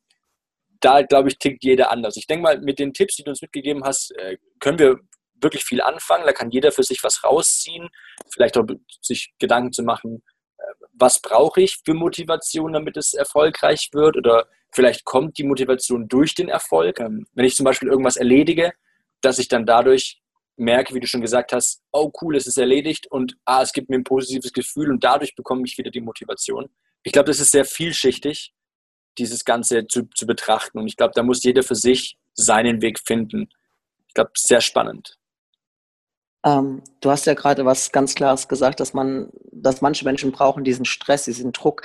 da, 0.80 1.02
glaube 1.02 1.28
ich, 1.28 1.38
tickt 1.38 1.64
jeder 1.64 1.90
anders. 1.90 2.16
Ich 2.16 2.26
denke 2.26 2.42
mal, 2.42 2.60
mit 2.60 2.78
den 2.78 2.92
Tipps, 2.92 3.16
die 3.16 3.22
du 3.22 3.30
uns 3.30 3.42
mitgegeben 3.42 3.84
hast, 3.84 4.14
äh, 4.16 4.36
können 4.58 4.78
wir 4.78 4.98
wirklich 5.40 5.64
viel 5.64 5.80
anfangen. 5.80 6.26
Da 6.26 6.32
kann 6.32 6.50
jeder 6.50 6.72
für 6.72 6.82
sich 6.82 7.02
was 7.02 7.24
rausziehen, 7.24 7.88
vielleicht 8.32 8.56
auch 8.56 8.66
sich 9.00 9.32
Gedanken 9.38 9.72
zu 9.72 9.82
machen, 9.82 10.22
äh, 10.58 10.62
was 10.92 11.20
brauche 11.20 11.60
ich 11.60 11.78
für 11.84 11.94
Motivation, 11.94 12.72
damit 12.72 12.96
es 12.96 13.14
erfolgreich 13.14 13.90
wird 13.92 14.16
oder 14.16 14.46
vielleicht 14.72 15.04
kommt 15.04 15.38
die 15.38 15.44
Motivation 15.44 16.08
durch 16.08 16.34
den 16.34 16.48
Erfolg. 16.48 17.00
Ähm, 17.00 17.26
wenn 17.34 17.44
ich 17.44 17.56
zum 17.56 17.64
Beispiel 17.64 17.88
irgendwas 17.88 18.16
erledige, 18.16 18.72
dass 19.20 19.38
ich 19.38 19.48
dann 19.48 19.66
dadurch 19.66 20.21
merke, 20.62 20.94
wie 20.94 21.00
du 21.00 21.06
schon 21.06 21.20
gesagt 21.20 21.52
hast, 21.52 21.82
oh 21.92 22.10
cool, 22.22 22.36
es 22.36 22.46
ist 22.46 22.56
erledigt 22.56 23.06
und 23.08 23.36
ah, 23.44 23.62
es 23.62 23.72
gibt 23.72 23.90
mir 23.90 23.96
ein 23.96 24.04
positives 24.04 24.52
Gefühl 24.52 24.90
und 24.90 25.04
dadurch 25.04 25.34
bekomme 25.34 25.62
ich 25.66 25.76
wieder 25.76 25.90
die 25.90 26.00
Motivation. 26.00 26.70
Ich 27.02 27.12
glaube, 27.12 27.26
das 27.26 27.40
ist 27.40 27.52
sehr 27.52 27.64
vielschichtig, 27.64 28.54
dieses 29.18 29.44
Ganze 29.44 29.86
zu, 29.86 30.08
zu 30.14 30.26
betrachten 30.26 30.78
und 30.78 30.86
ich 30.86 30.96
glaube, 30.96 31.12
da 31.14 31.22
muss 31.22 31.42
jeder 31.42 31.62
für 31.62 31.74
sich 31.74 32.16
seinen 32.34 32.80
Weg 32.80 32.98
finden. 32.98 33.48
Ich 34.08 34.14
glaube, 34.14 34.30
sehr 34.36 34.60
spannend. 34.60 35.18
Ähm, 36.44 36.82
du 37.00 37.10
hast 37.10 37.26
ja 37.26 37.34
gerade 37.34 37.64
was 37.64 37.92
ganz 37.92 38.14
Klares 38.14 38.48
gesagt, 38.48 38.80
dass 38.80 38.94
man, 38.94 39.30
dass 39.52 39.80
manche 39.80 40.04
Menschen 40.04 40.32
brauchen 40.32 40.64
diesen 40.64 40.84
Stress, 40.84 41.24
diesen 41.24 41.52
Druck, 41.52 41.82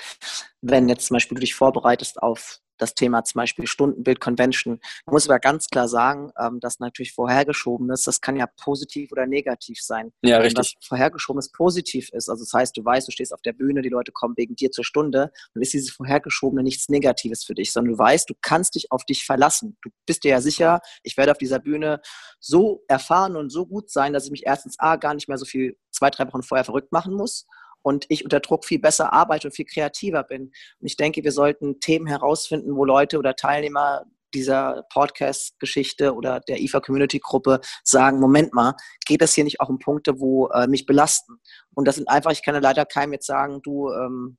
wenn 0.62 0.90
jetzt 0.90 1.08
zum 1.08 1.16
Beispiel 1.16 1.36
du 1.36 1.42
dich 1.42 1.54
vorbereitest 1.54 2.22
auf 2.22 2.60
das 2.78 2.94
Thema 2.94 3.24
zum 3.24 3.40
Beispiel 3.40 3.68
Stundenbild 3.68 4.20
Convention. 4.20 4.80
Man 5.06 5.14
muss 5.14 5.28
aber 5.28 5.40
ganz 5.40 5.68
klar 5.68 5.88
sagen, 5.88 6.32
ähm, 6.40 6.60
dass 6.60 6.80
natürlich 6.80 7.14
vorhergeschobenes, 7.14 8.04
das 8.04 8.22
kann 8.22 8.38
ja 8.38 8.48
positiv 8.48 9.12
oder 9.12 9.26
negativ 9.26 9.82
sein. 9.82 10.12
Ja, 10.22 10.38
richtig. 10.38 10.50
Wenn 10.50 10.56
das 10.56 10.74
vorhergeschobenes 10.88 11.52
positiv 11.52 12.10
ist, 12.14 12.30
also 12.30 12.44
das 12.44 12.54
heißt, 12.54 12.78
du 12.78 12.84
weißt, 12.84 13.08
du 13.08 13.12
stehst 13.12 13.34
auf 13.34 13.42
der 13.42 13.54
Bühne, 13.54 13.82
die 13.82 13.90
Leute 13.90 14.12
kommen 14.12 14.36
wegen 14.38 14.56
dir 14.56 14.72
zur 14.72 14.84
Stunde, 14.84 15.32
dann 15.54 15.62
ist 15.62 15.74
dieses 15.74 15.92
vorhergeschobene 15.92 16.64
nichts 16.64 16.90
Negatives 16.90 17.44
für 17.44 17.54
dich, 17.54 17.72
sondern 17.72 17.94
du 17.94 18.00
weißt, 18.00 18.30
du 18.30 18.34
kannst 18.42 18.76
dich 18.76 18.92
auf 18.92 19.06
dich 19.06 19.26
verlassen. 19.26 19.78
Du 19.82 19.90
bist 20.06 20.24
dir 20.24 20.32
ja 20.32 20.42
sicher, 20.42 20.82
ich 21.04 21.18
werde 21.18 21.32
auf 21.32 21.38
dieser 21.38 21.60
Bühne 21.60 22.02
so 22.40 22.84
erfahren 22.88 23.36
und 23.36 23.50
so 23.50 23.66
gut 23.66 23.90
sein, 23.90 24.14
dass 24.14 24.26
ich 24.26 24.32
mich 24.32 24.46
erstens 24.46 24.80
A 24.80 24.96
gar 24.96 25.14
nicht 25.14 25.28
mehr 25.28 25.38
so 25.38 25.46
viel 25.46 25.78
zwei, 25.92 26.10
drei 26.10 26.28
Wochen 26.28 26.44
vorher 26.44 26.66
verrückt 26.66 26.92
machen 26.92 27.14
muss 27.14 27.46
und 27.88 28.06
ich 28.10 28.26
unter 28.26 28.42
Druck 28.42 28.66
viel 28.66 28.80
besser 28.80 29.14
arbeite 29.14 29.48
und 29.48 29.54
viel 29.54 29.64
kreativer 29.64 30.24
bin. 30.24 30.44
Und 30.44 30.88
ich 30.88 30.98
denke, 30.98 31.24
wir 31.24 31.32
sollten 31.32 31.80
Themen 31.80 32.06
herausfinden, 32.06 32.76
wo 32.76 32.84
Leute 32.84 33.18
oder 33.18 33.34
Teilnehmer 33.34 34.04
dieser 34.34 34.84
Podcast-Geschichte 34.92 36.14
oder 36.14 36.42
der 36.42 36.60
IFA-Community-Gruppe 36.60 37.62
sagen, 37.86 38.20
Moment 38.20 38.54
mal, 38.54 38.76
geht 39.06 39.22
es 39.22 39.36
hier 39.36 39.46
nicht 39.46 39.62
auch 39.62 39.70
um 39.70 39.80
Punkte, 39.80 40.20
wo 40.20 40.48
äh, 40.50 40.68
mich 40.68 40.86
belasten? 40.86 41.40
Und 41.76 41.88
das 41.88 41.96
sind 41.96 42.10
einfach, 42.10 42.32
ich 42.32 42.44
kann 42.44 42.56
ja 42.56 42.60
leider 42.60 42.86
keinem 42.86 43.14
jetzt 43.14 43.26
sagen, 43.26 43.62
du, 43.64 43.90
ähm, 43.94 44.38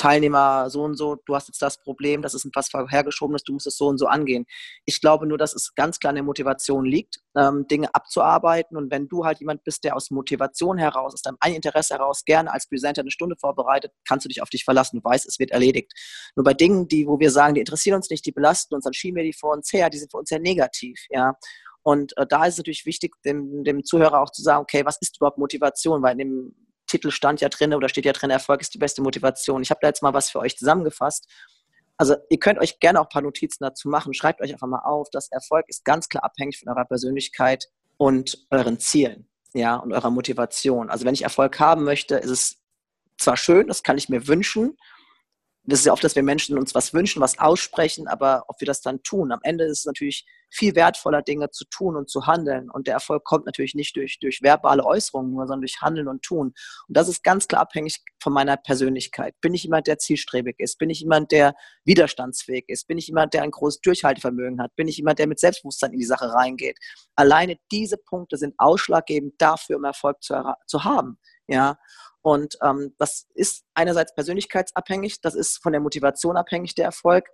Teilnehmer 0.00 0.70
so 0.70 0.82
und 0.82 0.94
so, 0.94 1.16
du 1.26 1.34
hast 1.34 1.48
jetzt 1.48 1.60
das 1.60 1.76
Problem, 1.76 2.22
das 2.22 2.32
ist 2.32 2.46
etwas 2.46 2.70
vorhergeschobenes, 2.70 3.44
du 3.44 3.52
musst 3.52 3.66
es 3.66 3.76
so 3.76 3.86
und 3.86 3.98
so 3.98 4.06
angehen. 4.06 4.46
Ich 4.86 5.02
glaube 5.02 5.26
nur, 5.26 5.36
dass 5.36 5.54
es 5.54 5.74
ganz 5.74 5.98
klar 5.98 6.12
in 6.12 6.14
der 6.16 6.24
Motivation 6.24 6.86
liegt, 6.86 7.20
ähm, 7.36 7.66
Dinge 7.68 7.94
abzuarbeiten. 7.94 8.78
Und 8.78 8.90
wenn 8.90 9.08
du 9.08 9.26
halt 9.26 9.40
jemand 9.40 9.62
bist, 9.62 9.84
der 9.84 9.94
aus 9.94 10.10
Motivation 10.10 10.78
heraus, 10.78 11.12
aus 11.12 11.20
deinem 11.20 11.36
eigenen 11.40 11.56
Interesse 11.56 11.94
heraus 11.94 12.24
gerne 12.24 12.50
als 12.50 12.66
Presenter 12.66 13.02
eine 13.02 13.10
Stunde 13.10 13.36
vorbereitet, 13.38 13.92
kannst 14.08 14.24
du 14.24 14.28
dich 14.30 14.40
auf 14.40 14.48
dich 14.48 14.64
verlassen. 14.64 15.00
Du 15.02 15.04
weißt, 15.04 15.26
es 15.26 15.38
wird 15.38 15.50
erledigt. 15.50 15.92
Nur 16.34 16.44
bei 16.44 16.54
Dingen, 16.54 16.88
die, 16.88 17.06
wo 17.06 17.20
wir 17.20 17.30
sagen, 17.30 17.54
die 17.54 17.60
interessieren 17.60 17.96
uns 17.96 18.08
nicht, 18.08 18.24
die 18.24 18.32
belasten 18.32 18.74
uns, 18.74 18.84
dann 18.84 18.94
schieben 18.94 19.16
wir 19.16 19.24
die 19.24 19.34
vor 19.34 19.52
uns 19.52 19.70
her, 19.70 19.90
die 19.90 19.98
sind 19.98 20.10
für 20.10 20.18
uns 20.18 20.30
sehr 20.30 20.40
negativ, 20.40 20.98
ja. 21.10 21.34
Und 21.82 22.16
äh, 22.16 22.26
da 22.26 22.44
ist 22.44 22.54
es 22.54 22.58
natürlich 22.58 22.86
wichtig, 22.86 23.14
dem, 23.24 23.64
dem 23.64 23.84
Zuhörer 23.84 24.20
auch 24.20 24.30
zu 24.30 24.42
sagen, 24.42 24.62
okay, 24.62 24.84
was 24.84 24.98
ist 25.00 25.16
überhaupt 25.18 25.38
Motivation? 25.38 26.02
Weil 26.02 26.12
in 26.12 26.18
dem 26.18 26.54
Titel 26.90 27.10
stand 27.10 27.40
ja 27.40 27.48
drin 27.48 27.74
oder 27.74 27.88
steht 27.88 28.04
ja 28.04 28.12
drin, 28.12 28.30
Erfolg 28.30 28.60
ist 28.60 28.74
die 28.74 28.78
beste 28.78 29.02
Motivation. 29.02 29.62
Ich 29.62 29.70
habe 29.70 29.80
da 29.80 29.88
jetzt 29.88 30.02
mal 30.02 30.14
was 30.14 30.30
für 30.30 30.40
euch 30.40 30.56
zusammengefasst. 30.56 31.26
Also 31.96 32.16
ihr 32.30 32.38
könnt 32.38 32.58
euch 32.58 32.80
gerne 32.80 33.00
auch 33.00 33.06
ein 33.06 33.10
paar 33.10 33.22
Notizen 33.22 33.62
dazu 33.62 33.88
machen. 33.88 34.14
Schreibt 34.14 34.40
euch 34.40 34.52
einfach 34.52 34.66
mal 34.66 34.82
auf, 34.84 35.08
dass 35.10 35.30
Erfolg 35.30 35.66
ist 35.68 35.84
ganz 35.84 36.08
klar 36.08 36.24
abhängig 36.24 36.58
von 36.58 36.68
eurer 36.68 36.84
Persönlichkeit 36.84 37.66
und 37.98 38.46
euren 38.50 38.78
Zielen, 38.78 39.28
ja, 39.52 39.76
und 39.76 39.92
eurer 39.92 40.10
Motivation. 40.10 40.88
Also 40.88 41.04
wenn 41.04 41.14
ich 41.14 41.22
Erfolg 41.22 41.60
haben 41.60 41.84
möchte, 41.84 42.16
ist 42.16 42.30
es 42.30 42.56
zwar 43.18 43.36
schön, 43.36 43.68
das 43.68 43.82
kann 43.82 43.98
ich 43.98 44.08
mir 44.08 44.26
wünschen, 44.26 44.78
das 45.64 45.80
ist 45.80 45.86
ja 45.86 45.92
oft, 45.92 46.02
dass 46.02 46.16
wir 46.16 46.22
Menschen 46.22 46.58
uns 46.58 46.74
was 46.74 46.94
wünschen, 46.94 47.20
was 47.20 47.38
aussprechen, 47.38 48.08
aber 48.08 48.44
ob 48.48 48.60
wir 48.60 48.66
das 48.66 48.80
dann 48.80 49.02
tun. 49.02 49.30
Am 49.30 49.40
Ende 49.42 49.64
ist 49.64 49.80
es 49.80 49.84
natürlich 49.84 50.26
viel 50.50 50.74
wertvoller, 50.74 51.22
Dinge 51.22 51.50
zu 51.50 51.64
tun 51.66 51.96
und 51.96 52.10
zu 52.10 52.26
handeln. 52.26 52.70
Und 52.70 52.86
der 52.86 52.94
Erfolg 52.94 53.24
kommt 53.24 53.46
natürlich 53.46 53.74
nicht 53.74 53.94
durch, 53.96 54.18
durch 54.20 54.42
verbale 54.42 54.84
Äußerungen 54.84 55.36
sondern 55.36 55.60
durch 55.60 55.80
Handeln 55.80 56.08
und 56.08 56.22
Tun. 56.22 56.54
Und 56.88 56.96
das 56.96 57.08
ist 57.08 57.22
ganz 57.22 57.46
klar 57.46 57.62
abhängig 57.62 58.02
von 58.20 58.32
meiner 58.32 58.56
Persönlichkeit. 58.56 59.34
Bin 59.40 59.54
ich 59.54 59.62
jemand, 59.62 59.86
der 59.86 59.98
zielstrebig 59.98 60.56
ist? 60.58 60.78
Bin 60.78 60.90
ich 60.90 61.00
jemand, 61.00 61.30
der 61.30 61.54
widerstandsfähig 61.84 62.64
ist? 62.66 62.88
Bin 62.88 62.98
ich 62.98 63.06
jemand, 63.06 63.34
der 63.34 63.42
ein 63.42 63.50
großes 63.50 63.80
Durchhaltevermögen 63.80 64.60
hat? 64.60 64.74
Bin 64.76 64.88
ich 64.88 64.96
jemand, 64.96 65.18
der 65.18 65.28
mit 65.28 65.38
Selbstbewusstsein 65.38 65.92
in 65.92 66.00
die 66.00 66.04
Sache 66.04 66.32
reingeht? 66.32 66.78
Alleine 67.14 67.56
diese 67.70 67.96
Punkte 67.96 68.36
sind 68.36 68.54
ausschlaggebend 68.58 69.34
dafür, 69.38 69.76
um 69.76 69.84
Erfolg 69.84 70.22
zu, 70.22 70.34
zu 70.66 70.84
haben. 70.84 71.18
Ja, 71.46 71.78
und 72.22 72.58
ähm, 72.62 72.94
das 72.98 73.26
ist 73.34 73.64
einerseits 73.74 74.14
persönlichkeitsabhängig, 74.14 75.20
das 75.20 75.34
ist 75.34 75.62
von 75.62 75.72
der 75.72 75.80
Motivation 75.80 76.36
abhängig, 76.36 76.74
der 76.74 76.86
Erfolg. 76.86 77.28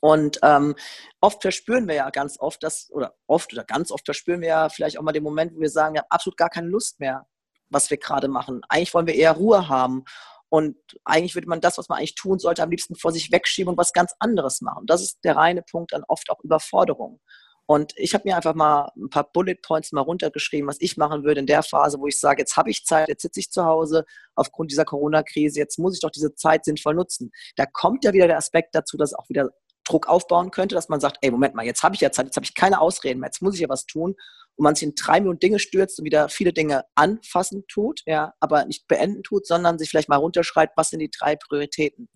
Und 0.00 0.38
ähm, 0.42 0.74
oft 1.20 1.40
verspüren 1.40 1.88
wir 1.88 1.94
ja 1.94 2.10
ganz 2.10 2.38
oft 2.38 2.62
das, 2.62 2.90
oder 2.92 3.14
oft 3.26 3.52
oder 3.54 3.64
ganz 3.64 3.90
oft 3.90 4.04
verspüren 4.04 4.42
wir 4.42 4.48
ja 4.48 4.68
vielleicht 4.68 4.98
auch 4.98 5.02
mal 5.02 5.12
den 5.12 5.22
Moment, 5.22 5.54
wo 5.54 5.60
wir 5.60 5.70
sagen, 5.70 5.94
wir 5.94 6.02
haben 6.02 6.10
absolut 6.10 6.36
gar 6.36 6.50
keine 6.50 6.68
Lust 6.68 7.00
mehr, 7.00 7.26
was 7.70 7.88
wir 7.88 7.96
gerade 7.96 8.28
machen. 8.28 8.60
Eigentlich 8.68 8.92
wollen 8.92 9.06
wir 9.06 9.14
eher 9.14 9.32
Ruhe 9.32 9.68
haben. 9.68 10.04
Und 10.50 10.76
eigentlich 11.04 11.34
würde 11.34 11.48
man 11.48 11.62
das, 11.62 11.78
was 11.78 11.88
man 11.88 11.98
eigentlich 11.98 12.14
tun 12.14 12.38
sollte, 12.38 12.62
am 12.62 12.70
liebsten 12.70 12.96
vor 12.96 13.12
sich 13.12 13.32
wegschieben 13.32 13.70
und 13.70 13.78
was 13.78 13.92
ganz 13.92 14.14
anderes 14.18 14.60
machen. 14.60 14.86
Das 14.86 15.02
ist 15.02 15.18
der 15.24 15.36
reine 15.36 15.62
Punkt 15.62 15.94
an 15.94 16.04
oft 16.06 16.30
auch 16.30 16.44
Überforderung. 16.44 17.20
Und 17.66 17.94
ich 17.96 18.12
habe 18.12 18.28
mir 18.28 18.36
einfach 18.36 18.54
mal 18.54 18.90
ein 18.96 19.08
paar 19.08 19.30
Bullet 19.32 19.54
Points 19.54 19.92
mal 19.92 20.02
runtergeschrieben, 20.02 20.68
was 20.68 20.76
ich 20.80 20.96
machen 20.98 21.24
würde 21.24 21.40
in 21.40 21.46
der 21.46 21.62
Phase, 21.62 21.98
wo 21.98 22.06
ich 22.06 22.20
sage, 22.20 22.42
jetzt 22.42 22.56
habe 22.56 22.70
ich 22.70 22.84
Zeit, 22.84 23.08
jetzt 23.08 23.22
sitze 23.22 23.40
ich 23.40 23.50
zu 23.50 23.64
Hause 23.64 24.04
aufgrund 24.34 24.70
dieser 24.70 24.84
Corona-Krise, 24.84 25.60
jetzt 25.60 25.78
muss 25.78 25.94
ich 25.94 26.00
doch 26.00 26.10
diese 26.10 26.34
Zeit 26.34 26.66
sinnvoll 26.66 26.94
nutzen. 26.94 27.32
Da 27.56 27.64
kommt 27.64 28.04
ja 28.04 28.12
wieder 28.12 28.26
der 28.26 28.36
Aspekt 28.36 28.74
dazu, 28.74 28.98
dass 28.98 29.14
auch 29.14 29.28
wieder 29.30 29.50
Druck 29.84 30.08
aufbauen 30.08 30.50
könnte, 30.50 30.74
dass 30.74 30.88
man 30.88 31.00
sagt, 31.00 31.18
ey, 31.22 31.30
Moment 31.30 31.54
mal, 31.54 31.64
jetzt 31.64 31.82
habe 31.82 31.94
ich 31.94 32.00
ja 32.02 32.10
Zeit, 32.10 32.26
jetzt 32.26 32.36
habe 32.36 32.44
ich 32.44 32.54
keine 32.54 32.80
Ausreden 32.80 33.20
mehr, 33.20 33.28
jetzt 33.28 33.42
muss 33.42 33.54
ich 33.54 33.60
ja 33.60 33.68
was 33.68 33.86
tun 33.86 34.14
und 34.56 34.62
man 34.62 34.74
sich 34.74 34.88
in 34.88 34.94
drei 34.94 35.20
Minuten 35.20 35.40
Dinge 35.40 35.58
stürzt 35.58 35.98
und 35.98 36.04
wieder 36.04 36.28
viele 36.28 36.52
Dinge 36.52 36.84
anfassen 36.94 37.64
tut, 37.66 38.00
ja, 38.06 38.34
aber 38.40 38.66
nicht 38.66 38.86
beenden 38.88 39.22
tut, 39.22 39.46
sondern 39.46 39.78
sich 39.78 39.88
vielleicht 39.88 40.08
mal 40.08 40.16
runterschreibt, 40.16 40.76
was 40.76 40.90
sind 40.90 41.00
die 41.00 41.10
drei 41.10 41.36
Prioritäten. 41.36 42.08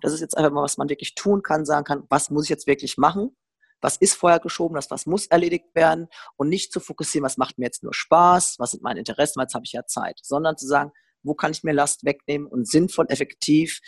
Das 0.00 0.12
ist 0.12 0.20
jetzt 0.20 0.36
einfach 0.36 0.52
mal, 0.52 0.62
was 0.62 0.78
man 0.78 0.88
wirklich 0.88 1.14
tun 1.14 1.42
kann, 1.42 1.64
sagen 1.64 1.84
kann, 1.84 2.04
was 2.08 2.30
muss 2.30 2.44
ich 2.44 2.50
jetzt 2.50 2.66
wirklich 2.66 2.98
machen 2.98 3.36
was 3.82 3.96
ist 3.96 4.14
vorher 4.14 4.40
geschoben, 4.40 4.74
das 4.76 4.90
was 4.90 5.06
muss 5.06 5.26
erledigt 5.26 5.74
werden 5.74 6.08
und 6.36 6.48
nicht 6.48 6.72
zu 6.72 6.80
fokussieren, 6.80 7.24
was 7.24 7.36
macht 7.36 7.58
mir 7.58 7.66
jetzt 7.66 7.82
nur 7.82 7.92
Spaß, 7.92 8.56
was 8.58 8.70
sind 8.70 8.82
meine 8.82 9.00
Interessen, 9.00 9.40
jetzt 9.40 9.54
habe 9.54 9.64
ich 9.66 9.72
ja 9.72 9.84
Zeit, 9.84 10.20
sondern 10.22 10.56
zu 10.56 10.66
sagen, 10.66 10.92
wo 11.22 11.34
kann 11.34 11.52
ich 11.52 11.62
mir 11.62 11.72
Last 11.72 12.04
wegnehmen 12.04 12.46
und 12.46 12.68
sinnvoll, 12.68 13.06
effektiv 13.08 13.80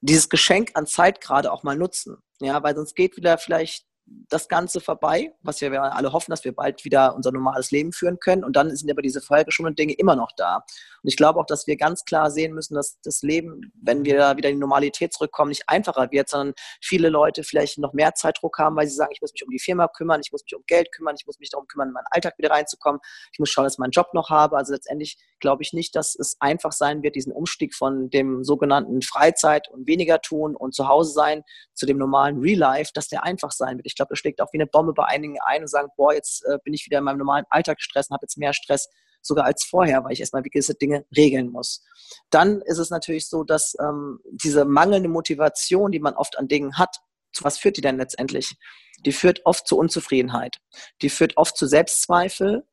dieses 0.00 0.28
Geschenk 0.28 0.72
an 0.74 0.86
Zeit 0.86 1.20
gerade 1.20 1.52
auch 1.52 1.62
mal 1.62 1.76
nutzen. 1.76 2.16
Ja, 2.40 2.62
weil 2.62 2.74
sonst 2.74 2.94
geht 2.94 3.16
wieder 3.16 3.38
vielleicht 3.38 3.86
das 4.06 4.48
Ganze 4.48 4.80
vorbei, 4.80 5.32
was 5.42 5.60
wir 5.60 5.80
alle 5.82 6.12
hoffen, 6.12 6.30
dass 6.30 6.44
wir 6.44 6.54
bald 6.54 6.84
wieder 6.84 7.14
unser 7.14 7.32
normales 7.32 7.70
Leben 7.70 7.92
führen 7.92 8.18
können. 8.18 8.44
Und 8.44 8.56
dann 8.56 8.74
sind 8.74 8.90
aber 8.90 9.02
diese 9.02 9.20
vorhergeschobenen 9.20 9.76
Dinge 9.76 9.94
immer 9.94 10.16
noch 10.16 10.32
da. 10.36 10.56
Und 10.56 11.08
ich 11.08 11.16
glaube 11.16 11.40
auch, 11.40 11.46
dass 11.46 11.66
wir 11.66 11.76
ganz 11.76 12.04
klar 12.04 12.30
sehen 12.30 12.52
müssen, 12.52 12.74
dass 12.74 13.00
das 13.02 13.22
Leben, 13.22 13.72
wenn 13.80 14.04
wir 14.04 14.36
wieder 14.36 14.48
in 14.48 14.56
die 14.56 14.60
Normalität 14.60 15.12
zurückkommen, 15.12 15.50
nicht 15.50 15.68
einfacher 15.68 16.10
wird, 16.10 16.28
sondern 16.28 16.54
viele 16.80 17.08
Leute 17.08 17.44
vielleicht 17.44 17.78
noch 17.78 17.92
mehr 17.92 18.14
Zeitdruck 18.14 18.58
haben, 18.58 18.76
weil 18.76 18.86
sie 18.86 18.94
sagen, 18.94 19.12
ich 19.12 19.20
muss 19.20 19.32
mich 19.32 19.44
um 19.44 19.50
die 19.50 19.58
Firma 19.58 19.88
kümmern, 19.88 20.20
ich 20.24 20.32
muss 20.32 20.42
mich 20.44 20.54
um 20.54 20.62
Geld 20.66 20.92
kümmern, 20.92 21.14
ich 21.18 21.26
muss 21.26 21.38
mich 21.38 21.50
darum 21.50 21.66
kümmern, 21.66 21.88
in 21.88 21.94
meinen 21.94 22.06
Alltag 22.10 22.38
wieder 22.38 22.50
reinzukommen, 22.50 23.00
ich 23.32 23.38
muss 23.38 23.50
schauen, 23.50 23.64
dass 23.64 23.74
ich 23.74 23.78
meinen 23.78 23.92
Job 23.92 24.14
noch 24.14 24.30
habe. 24.30 24.56
Also 24.56 24.72
letztendlich 24.72 25.16
glaube 25.42 25.62
ich 25.62 25.74
nicht, 25.74 25.94
dass 25.94 26.14
es 26.18 26.36
einfach 26.40 26.72
sein 26.72 27.02
wird, 27.02 27.14
diesen 27.14 27.32
Umstieg 27.32 27.74
von 27.74 28.08
dem 28.08 28.42
sogenannten 28.42 29.02
Freizeit 29.02 29.68
und 29.68 29.86
weniger 29.86 30.22
tun 30.22 30.56
und 30.56 30.74
zu 30.74 30.88
Hause 30.88 31.12
sein 31.12 31.42
zu 31.74 31.84
dem 31.84 31.98
normalen 31.98 32.38
Real 32.38 32.58
Life, 32.58 32.92
dass 32.94 33.08
der 33.08 33.24
einfach 33.24 33.52
sein 33.52 33.76
wird. 33.76 33.86
Ich 33.86 33.94
glaube, 33.94 34.10
das 34.10 34.18
schlägt 34.18 34.40
auch 34.40 34.50
wie 34.54 34.56
eine 34.56 34.66
Bombe 34.66 34.94
bei 34.94 35.04
einigen 35.04 35.36
ein 35.44 35.60
und 35.60 35.68
sagen, 35.68 35.90
boah, 35.96 36.14
jetzt 36.14 36.46
äh, 36.46 36.56
bin 36.64 36.72
ich 36.72 36.86
wieder 36.86 36.98
in 36.98 37.04
meinem 37.04 37.18
normalen 37.18 37.44
Alltag 37.50 37.76
gestresst 37.76 38.10
und 38.10 38.14
habe 38.14 38.24
jetzt 38.24 38.38
mehr 38.38 38.54
Stress 38.54 38.88
sogar 39.20 39.44
als 39.44 39.64
vorher, 39.64 40.02
weil 40.04 40.12
ich 40.12 40.20
erstmal 40.20 40.42
gewisse 40.42 40.74
Dinge 40.74 41.04
regeln 41.16 41.50
muss. 41.50 41.84
Dann 42.30 42.60
ist 42.62 42.78
es 42.78 42.90
natürlich 42.90 43.28
so, 43.28 43.44
dass 43.44 43.74
ähm, 43.80 44.20
diese 44.30 44.64
mangelnde 44.64 45.08
Motivation, 45.08 45.92
die 45.92 46.00
man 46.00 46.14
oft 46.14 46.38
an 46.38 46.48
Dingen 46.48 46.78
hat, 46.78 46.96
zu 47.32 47.44
was 47.44 47.58
führt 47.58 47.76
die 47.76 47.80
denn 47.80 47.96
letztendlich? 47.96 48.56
Die 49.04 49.12
führt 49.12 49.40
oft 49.44 49.66
zu 49.66 49.76
Unzufriedenheit. 49.78 50.58
Die 51.00 51.08
führt 51.08 51.36
oft 51.36 51.56
zu 51.56 51.66
Selbstzweifel. 51.66 52.64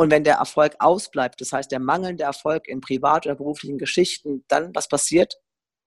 Und 0.00 0.10
wenn 0.10 0.24
der 0.24 0.36
Erfolg 0.36 0.76
ausbleibt, 0.78 1.42
das 1.42 1.52
heißt 1.52 1.70
der 1.70 1.78
mangelnde 1.78 2.24
Erfolg 2.24 2.66
in 2.68 2.80
privat- 2.80 3.26
oder 3.26 3.34
beruflichen 3.34 3.76
Geschichten, 3.76 4.46
dann 4.48 4.74
was 4.74 4.88
passiert? 4.88 5.34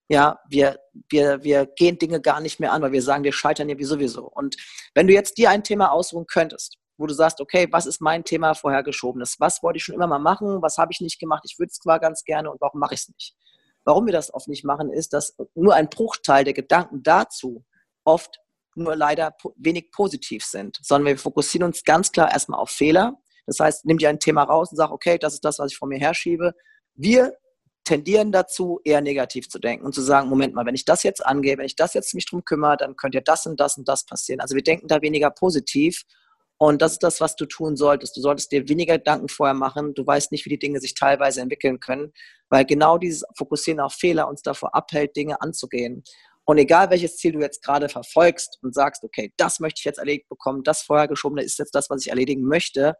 Ja, 0.07 0.37
wir, 0.47 0.77
wir, 1.09 1.43
wir 1.43 1.65
gehen 1.65 1.97
Dinge 1.97 2.21
gar 2.21 2.39
nicht 2.39 2.59
mehr 2.59 2.73
an, 2.73 2.83
weil 2.83 2.91
wir 2.91 3.01
sagen, 3.01 3.23
wir 3.23 3.33
scheitern 3.33 3.69
ja 3.69 3.79
wie 3.79 3.85
sowieso. 3.85 4.29
Und 4.29 4.55
wenn 4.93 5.07
du 5.07 5.13
jetzt 5.13 5.39
dir 5.39 5.49
ein 5.49 5.63
Thema 5.63 5.91
ausruhen 5.91 6.27
könntest, 6.27 6.77
wo 6.95 7.07
du 7.07 7.13
sagst, 7.15 7.41
okay, 7.41 7.67
was 7.71 7.87
ist 7.87 8.01
mein 8.01 8.23
Thema 8.23 8.53
vorhergeschobenes? 8.53 9.37
Was 9.39 9.63
wollte 9.63 9.77
ich 9.77 9.83
schon 9.83 9.95
immer 9.95 10.05
mal 10.05 10.19
machen? 10.19 10.61
Was 10.61 10.77
habe 10.77 10.91
ich 10.91 11.01
nicht 11.01 11.19
gemacht? 11.19 11.41
Ich 11.47 11.57
würde 11.57 11.71
es 11.71 11.79
zwar 11.79 11.99
ganz 11.99 12.23
gerne 12.23 12.51
und 12.51 12.61
warum 12.61 12.79
mache 12.79 12.93
ich 12.93 12.99
es 12.99 13.07
nicht? 13.07 13.33
Warum 13.83 14.05
wir 14.05 14.13
das 14.13 14.31
oft 14.31 14.47
nicht 14.47 14.63
machen, 14.63 14.93
ist, 14.93 15.13
dass 15.13 15.35
nur 15.55 15.73
ein 15.73 15.89
Bruchteil 15.89 16.43
der 16.43 16.53
Gedanken 16.53 17.01
dazu 17.01 17.65
oft 18.03 18.37
nur 18.75 18.95
leider 18.95 19.35
wenig 19.55 19.89
positiv 19.91 20.45
sind, 20.45 20.77
sondern 20.83 21.07
wir 21.07 21.17
fokussieren 21.17 21.65
uns 21.65 21.83
ganz 21.83 22.11
klar 22.11 22.31
erstmal 22.31 22.59
auf 22.59 22.69
Fehler. 22.69 23.17
Das 23.45 23.59
heißt, 23.59 23.85
nimm 23.85 23.97
dir 23.97 24.09
ein 24.09 24.19
Thema 24.19 24.43
raus 24.43 24.71
und 24.71 24.77
sag, 24.77 24.91
okay, 24.91 25.17
das 25.17 25.33
ist 25.33 25.45
das, 25.45 25.59
was 25.59 25.71
ich 25.71 25.77
vor 25.77 25.87
mir 25.87 25.99
herschiebe. 25.99 26.53
Wir 26.95 27.33
tendieren 27.83 28.31
dazu, 28.31 28.79
eher 28.83 29.01
negativ 29.01 29.49
zu 29.49 29.59
denken 29.59 29.85
und 29.85 29.93
zu 29.93 30.01
sagen, 30.01 30.29
Moment 30.29 30.53
mal, 30.53 30.65
wenn 30.65 30.75
ich 30.75 30.85
das 30.85 31.03
jetzt 31.03 31.25
angehe, 31.25 31.57
wenn 31.57 31.65
ich 31.65 31.75
das 31.75 31.93
jetzt 31.93 32.13
mich 32.13 32.25
drum 32.25 32.45
kümmere, 32.45 32.77
dann 32.77 32.95
könnte 32.95 33.17
ja 33.17 33.21
das 33.23 33.45
und 33.45 33.59
das 33.59 33.77
und 33.77 33.87
das 33.87 34.05
passieren. 34.05 34.39
Also 34.39 34.55
wir 34.55 34.63
denken 34.63 34.87
da 34.87 35.01
weniger 35.01 35.29
positiv 35.31 36.03
und 36.57 36.81
das 36.81 36.93
ist 36.93 37.03
das, 37.03 37.19
was 37.19 37.35
du 37.35 37.45
tun 37.45 37.75
solltest. 37.75 38.15
Du 38.15 38.21
solltest 38.21 38.51
dir 38.51 38.69
weniger 38.69 38.97
Gedanken 38.97 39.27
vorher 39.27 39.53
machen. 39.53 39.93
Du 39.93 40.05
weißt 40.05 40.31
nicht, 40.31 40.45
wie 40.45 40.49
die 40.49 40.59
Dinge 40.59 40.79
sich 40.79 40.93
teilweise 40.93 41.41
entwickeln 41.41 41.79
können, 41.81 42.13
weil 42.49 42.63
genau 42.65 42.97
dieses 42.97 43.23
Fokussieren 43.37 43.81
auf 43.81 43.93
Fehler 43.93 44.29
uns 44.29 44.43
davor 44.43 44.73
abhält, 44.73 45.15
Dinge 45.17 45.41
anzugehen. 45.41 46.03
Und 46.45 46.57
egal 46.57 46.89
welches 46.89 47.17
Ziel 47.17 47.33
du 47.33 47.39
jetzt 47.39 47.63
gerade 47.63 47.89
verfolgst 47.89 48.59
und 48.61 48.73
sagst, 48.73 49.03
okay, 49.03 49.33
das 49.37 49.59
möchte 49.59 49.79
ich 49.79 49.85
jetzt 49.85 49.97
erledigt 49.97 50.29
bekommen, 50.29 50.63
das 50.63 50.83
vorhergeschobene 50.83 51.41
ist 51.41 51.59
jetzt 51.59 51.73
das, 51.73 51.89
was 51.89 52.01
ich 52.01 52.09
erledigen 52.09 52.43
möchte, 52.43 52.95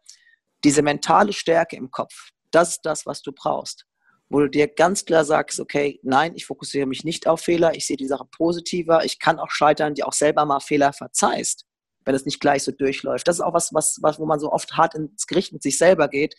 diese 0.63 0.81
mentale 0.81 1.33
Stärke 1.33 1.75
im 1.75 1.91
Kopf, 1.91 2.29
das 2.51 2.69
ist 2.69 2.81
das, 2.83 3.05
was 3.05 3.21
du 3.21 3.31
brauchst 3.31 3.85
wo 4.33 4.39
du 4.39 4.49
dir 4.49 4.67
ganz 4.67 5.05
klar 5.05 5.23
sagst, 5.25 5.59
okay, 5.59 5.99
nein, 6.01 6.33
ich 6.35 6.47
fokussiere 6.47 6.87
mich 6.87 7.03
nicht 7.03 7.27
auf 7.27 7.41
Fehler, 7.41 7.75
ich 7.75 7.85
sehe 7.85 7.97
die 7.97 8.07
Sache 8.07 8.25
positiver, 8.25 9.05
ich 9.05 9.19
kann 9.19 9.37
auch 9.37 9.51
scheitern, 9.51 9.93
die 9.93 10.03
auch 10.03 10.13
selber 10.13 10.43
mal 10.45 10.59
Fehler 10.59 10.91
verzeihst, 10.91 11.65
wenn 12.03 12.15
es 12.15 12.25
nicht 12.25 12.39
gleich 12.39 12.63
so 12.63 12.71
durchläuft. 12.71 13.27
Das 13.27 13.35
ist 13.35 13.41
auch 13.41 13.53
was, 13.53 13.75
was, 13.75 13.99
was 14.01 14.19
wo 14.19 14.25
man 14.25 14.39
so 14.39 14.51
oft 14.51 14.75
hart 14.75 14.95
ins 14.95 15.27
Gericht 15.27 15.53
mit 15.53 15.61
sich 15.61 15.77
selber 15.77 16.07
geht, 16.07 16.35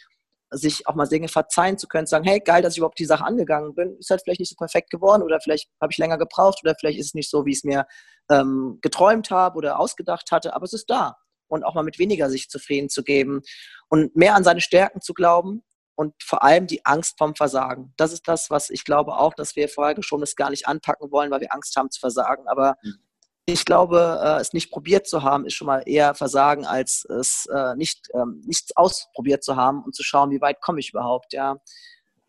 sich 0.50 0.88
auch 0.88 0.96
mal 0.96 1.06
Dinge 1.06 1.28
verzeihen 1.28 1.78
zu 1.78 1.87
können, 1.87 2.08
sagen, 2.08 2.24
hey, 2.24 2.40
geil, 2.40 2.62
dass 2.62 2.74
ich 2.74 2.78
überhaupt 2.78 2.98
die 2.98 3.04
Sache 3.04 3.24
angegangen 3.24 3.76
bin, 3.76 3.96
ist 3.98 4.10
halt 4.10 4.22
vielleicht 4.22 4.40
nicht 4.40 4.50
so 4.50 4.56
perfekt 4.56 4.90
geworden 4.90 5.22
oder 5.22 5.40
vielleicht 5.40 5.68
habe 5.80 5.92
ich 5.92 5.98
länger 5.98 6.18
gebraucht 6.18 6.60
oder 6.64 6.74
vielleicht 6.78 6.98
ist 6.98 7.06
es 7.06 7.14
nicht 7.14 7.30
so, 7.30 7.46
wie 7.46 7.52
ich 7.52 7.58
es 7.58 7.64
mir 7.64 7.87
ähm, 8.28 8.78
geträumt 8.82 9.30
habe 9.30 9.56
oder 9.56 9.78
ausgedacht 9.78 10.32
hatte, 10.32 10.54
aber 10.54 10.64
es 10.64 10.72
ist 10.72 10.90
da. 10.90 11.16
Und 11.48 11.64
auch 11.64 11.74
mal 11.74 11.85
mit 11.85 11.98
weniger 11.98 12.30
sich 12.30 12.48
zufrieden 12.48 12.88
zu 12.88 13.02
geben 13.02 13.42
und 13.88 14.16
mehr 14.16 14.35
an 14.35 14.44
seine 14.44 14.61
Stärken 14.61 15.00
zu 15.00 15.14
glauben 15.14 15.62
und 15.96 16.14
vor 16.22 16.42
allem 16.42 16.66
die 16.66 16.85
Angst 16.85 17.18
vom 17.18 17.35
Versagen. 17.35 17.92
Das 17.96 18.12
ist 18.12 18.26
das, 18.26 18.50
was 18.50 18.70
ich 18.70 18.85
glaube 18.85 19.16
auch, 19.16 19.35
dass 19.35 19.57
wir 19.57 19.68
vorher 19.68 19.96
schon 20.02 20.20
das 20.20 20.37
gar 20.37 20.50
nicht 20.50 20.66
anpacken 20.66 21.11
wollen, 21.11 21.30
weil 21.30 21.40
wir 21.40 21.54
Angst 21.54 21.76
haben 21.76 21.90
zu 21.90 22.00
versagen. 22.00 22.48
Aber 22.48 22.76
mhm. 22.83 22.98
ich 23.46 23.64
glaube, 23.64 24.20
äh, 24.22 24.40
es 24.40 24.52
nicht 24.52 24.70
probiert 24.70 25.07
zu 25.07 25.22
haben, 25.22 25.46
ist 25.46 25.54
schon 25.54 25.66
mal 25.66 25.83
eher 25.87 26.14
Versagen, 26.14 26.66
als 26.66 27.04
es 27.04 27.46
äh, 27.54 27.76
nicht 27.76 28.09
ähm, 28.14 28.42
nichts 28.44 28.76
ausprobiert 28.76 29.44
zu 29.44 29.57
haben 29.57 29.85
und 29.85 29.94
zu 29.94 30.02
schauen, 30.02 30.30
wie 30.30 30.40
weit 30.40 30.61
komme 30.61 30.80
ich 30.80 30.90
überhaupt. 30.90 31.33
Ja, 31.33 31.57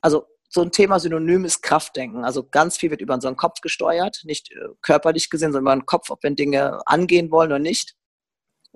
also 0.01 0.27
so 0.49 0.61
ein 0.61 0.71
Thema 0.71 0.99
Synonym 0.99 1.43
ist 1.43 1.61
Kraftdenken. 1.61 2.23
Also 2.23 2.43
ganz 2.43 2.77
viel 2.77 2.91
wird 2.91 3.01
über 3.01 3.15
unseren 3.15 3.35
Kopf 3.35 3.61
gesteuert, 3.61 4.21
nicht 4.23 4.51
äh, 4.51 4.67
körperlich 4.81 5.29
gesehen, 5.29 5.51
sondern 5.51 5.73
über 5.73 5.81
den 5.81 5.85
Kopf, 5.85 6.11
ob 6.11 6.23
wir 6.23 6.29
Dinge 6.31 6.79
angehen 6.85 7.31
wollen 7.31 7.51
oder 7.51 7.59
nicht. 7.59 7.95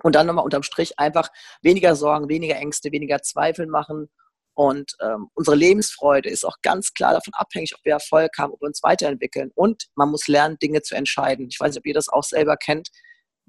Und 0.02 0.14
dann 0.14 0.26
nochmal 0.26 0.44
unterm 0.44 0.62
Strich 0.62 0.98
einfach 0.98 1.28
weniger 1.62 1.94
Sorgen, 1.96 2.28
weniger 2.28 2.56
Ängste, 2.56 2.92
weniger 2.92 3.22
Zweifel 3.22 3.66
machen 3.66 4.08
und 4.54 4.94
ähm, 5.00 5.30
unsere 5.32 5.56
Lebensfreude 5.56 6.28
ist 6.28 6.44
auch 6.44 6.56
ganz 6.62 6.92
klar 6.92 7.14
davon 7.14 7.32
abhängig, 7.34 7.74
ob 7.74 7.80
wir 7.84 7.92
Erfolg 7.92 8.32
haben, 8.38 8.52
ob 8.52 8.60
wir 8.60 8.66
uns 8.66 8.82
weiterentwickeln. 8.82 9.50
Und 9.54 9.86
man 9.94 10.10
muss 10.10 10.28
lernen, 10.28 10.58
Dinge 10.58 10.82
zu 10.82 10.94
entscheiden. 10.94 11.48
Ich 11.50 11.58
weiß 11.58 11.70
nicht, 11.70 11.78
ob 11.78 11.86
ihr 11.86 11.94
das 11.94 12.10
auch 12.10 12.24
selber 12.24 12.58
kennt, 12.58 12.90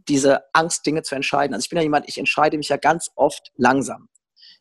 diese 0.08 0.42
Angst, 0.54 0.86
Dinge 0.86 1.02
zu 1.04 1.16
entscheiden. 1.16 1.54
Also 1.54 1.66
ich 1.66 1.70
bin 1.70 1.78
ja 1.78 1.84
jemand, 1.84 2.08
ich 2.08 2.18
entscheide 2.18 2.58
mich 2.58 2.70
ja 2.70 2.78
ganz 2.78 3.10
oft 3.16 3.52
langsam. 3.56 4.08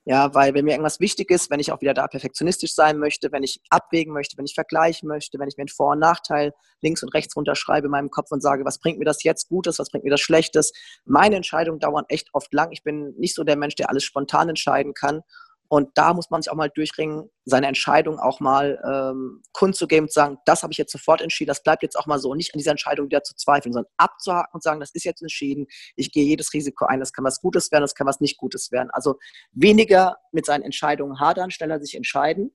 Ja, 0.06 0.34
weil 0.34 0.54
wenn 0.54 0.64
mir 0.64 0.72
irgendwas 0.72 0.98
wichtig 0.98 1.30
ist, 1.30 1.50
wenn 1.50 1.60
ich 1.60 1.72
auch 1.72 1.82
wieder 1.82 1.92
da 1.92 2.08
perfektionistisch 2.08 2.74
sein 2.74 2.98
möchte, 2.98 3.32
wenn 3.32 3.42
ich 3.42 3.60
abwägen 3.68 4.14
möchte, 4.14 4.38
wenn 4.38 4.46
ich 4.46 4.54
vergleichen 4.54 5.08
möchte, 5.08 5.38
wenn 5.38 5.48
ich 5.48 5.58
mir 5.58 5.62
einen 5.62 5.68
Vor- 5.68 5.92
und 5.92 5.98
Nachteil 5.98 6.54
links 6.80 7.02
und 7.02 7.10
rechts 7.10 7.36
runterschreibe 7.36 7.86
in 7.86 7.90
meinem 7.90 8.10
Kopf 8.10 8.32
und 8.32 8.40
sage, 8.40 8.64
was 8.64 8.78
bringt 8.78 8.98
mir 8.98 9.04
das 9.04 9.22
jetzt 9.22 9.48
Gutes, 9.48 9.78
was 9.78 9.90
bringt 9.90 10.04
mir 10.04 10.10
das 10.10 10.22
Schlechtes. 10.22 10.72
Meine 11.04 11.36
Entscheidungen 11.36 11.80
dauern 11.80 12.06
echt 12.08 12.30
oft 12.32 12.52
lang. 12.54 12.72
Ich 12.72 12.82
bin 12.82 13.14
nicht 13.18 13.34
so 13.34 13.44
der 13.44 13.56
Mensch, 13.56 13.74
der 13.74 13.90
alles 13.90 14.04
spontan 14.04 14.48
entscheiden 14.48 14.94
kann. 14.94 15.20
Und 15.72 15.90
da 15.94 16.14
muss 16.14 16.30
man 16.30 16.42
sich 16.42 16.50
auch 16.50 16.56
mal 16.56 16.68
durchringen, 16.68 17.30
seine 17.44 17.68
Entscheidung 17.68 18.18
auch 18.18 18.40
mal 18.40 18.82
ähm, 18.84 19.40
kundzugeben 19.52 20.06
und 20.06 20.12
sagen, 20.12 20.38
das 20.44 20.64
habe 20.64 20.72
ich 20.72 20.78
jetzt 20.78 20.90
sofort 20.90 21.20
entschieden, 21.20 21.46
das 21.46 21.62
bleibt 21.62 21.84
jetzt 21.84 21.96
auch 21.96 22.06
mal 22.06 22.18
so. 22.18 22.34
nicht 22.34 22.52
an 22.52 22.58
dieser 22.58 22.72
Entscheidung 22.72 23.06
wieder 23.06 23.22
zu 23.22 23.36
zweifeln, 23.36 23.72
sondern 23.72 23.92
abzuhaken 23.96 24.50
und 24.52 24.64
sagen, 24.64 24.80
das 24.80 24.90
ist 24.90 25.04
jetzt 25.04 25.22
entschieden, 25.22 25.66
ich 25.94 26.10
gehe 26.10 26.24
jedes 26.24 26.52
Risiko 26.54 26.86
ein, 26.86 26.98
das 26.98 27.12
kann 27.12 27.24
was 27.24 27.40
Gutes 27.40 27.70
werden, 27.70 27.82
das 27.82 27.94
kann 27.94 28.08
was 28.08 28.18
nicht 28.18 28.36
Gutes 28.36 28.72
werden. 28.72 28.90
Also 28.90 29.14
weniger 29.52 30.16
mit 30.32 30.44
seinen 30.44 30.62
Entscheidungen 30.62 31.20
hadern, 31.20 31.52
schneller 31.52 31.78
sich 31.78 31.94
entscheiden 31.94 32.50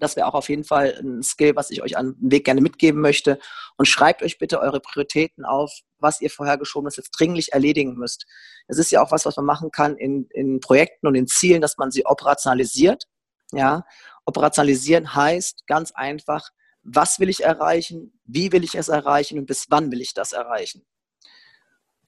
das 0.00 0.16
wäre 0.16 0.26
auch 0.26 0.34
auf 0.34 0.48
jeden 0.48 0.64
Fall 0.64 0.98
ein 1.00 1.22
Skill, 1.22 1.54
was 1.56 1.70
ich 1.70 1.82
euch 1.82 1.96
an 1.96 2.16
den 2.18 2.30
Weg 2.32 2.44
gerne 2.44 2.60
mitgeben 2.60 3.00
möchte. 3.00 3.38
Und 3.76 3.86
schreibt 3.86 4.22
euch 4.22 4.38
bitte 4.38 4.60
eure 4.60 4.80
Prioritäten 4.80 5.44
auf, 5.44 5.72
was 5.98 6.20
ihr 6.20 6.30
vorher 6.30 6.54
vorhergeschobenes 6.54 6.96
jetzt 6.96 7.10
dringlich 7.10 7.52
erledigen 7.52 7.94
müsst. 7.94 8.26
Das 8.68 8.78
ist 8.78 8.90
ja 8.90 9.02
auch 9.02 9.12
was, 9.12 9.24
was 9.24 9.36
man 9.36 9.46
machen 9.46 9.70
kann 9.70 9.96
in, 9.96 10.26
in 10.30 10.60
Projekten 10.60 11.06
und 11.06 11.14
in 11.14 11.26
Zielen, 11.26 11.60
dass 11.60 11.78
man 11.78 11.90
sie 11.90 12.06
operationalisiert. 12.06 13.04
Ja, 13.52 13.84
operationalisieren 14.24 15.14
heißt 15.14 15.66
ganz 15.66 15.92
einfach, 15.92 16.50
was 16.82 17.20
will 17.20 17.28
ich 17.28 17.44
erreichen, 17.44 18.18
wie 18.24 18.52
will 18.52 18.64
ich 18.64 18.74
es 18.74 18.88
erreichen 18.88 19.38
und 19.38 19.46
bis 19.46 19.66
wann 19.70 19.90
will 19.90 20.00
ich 20.00 20.12
das 20.12 20.32
erreichen. 20.32 20.84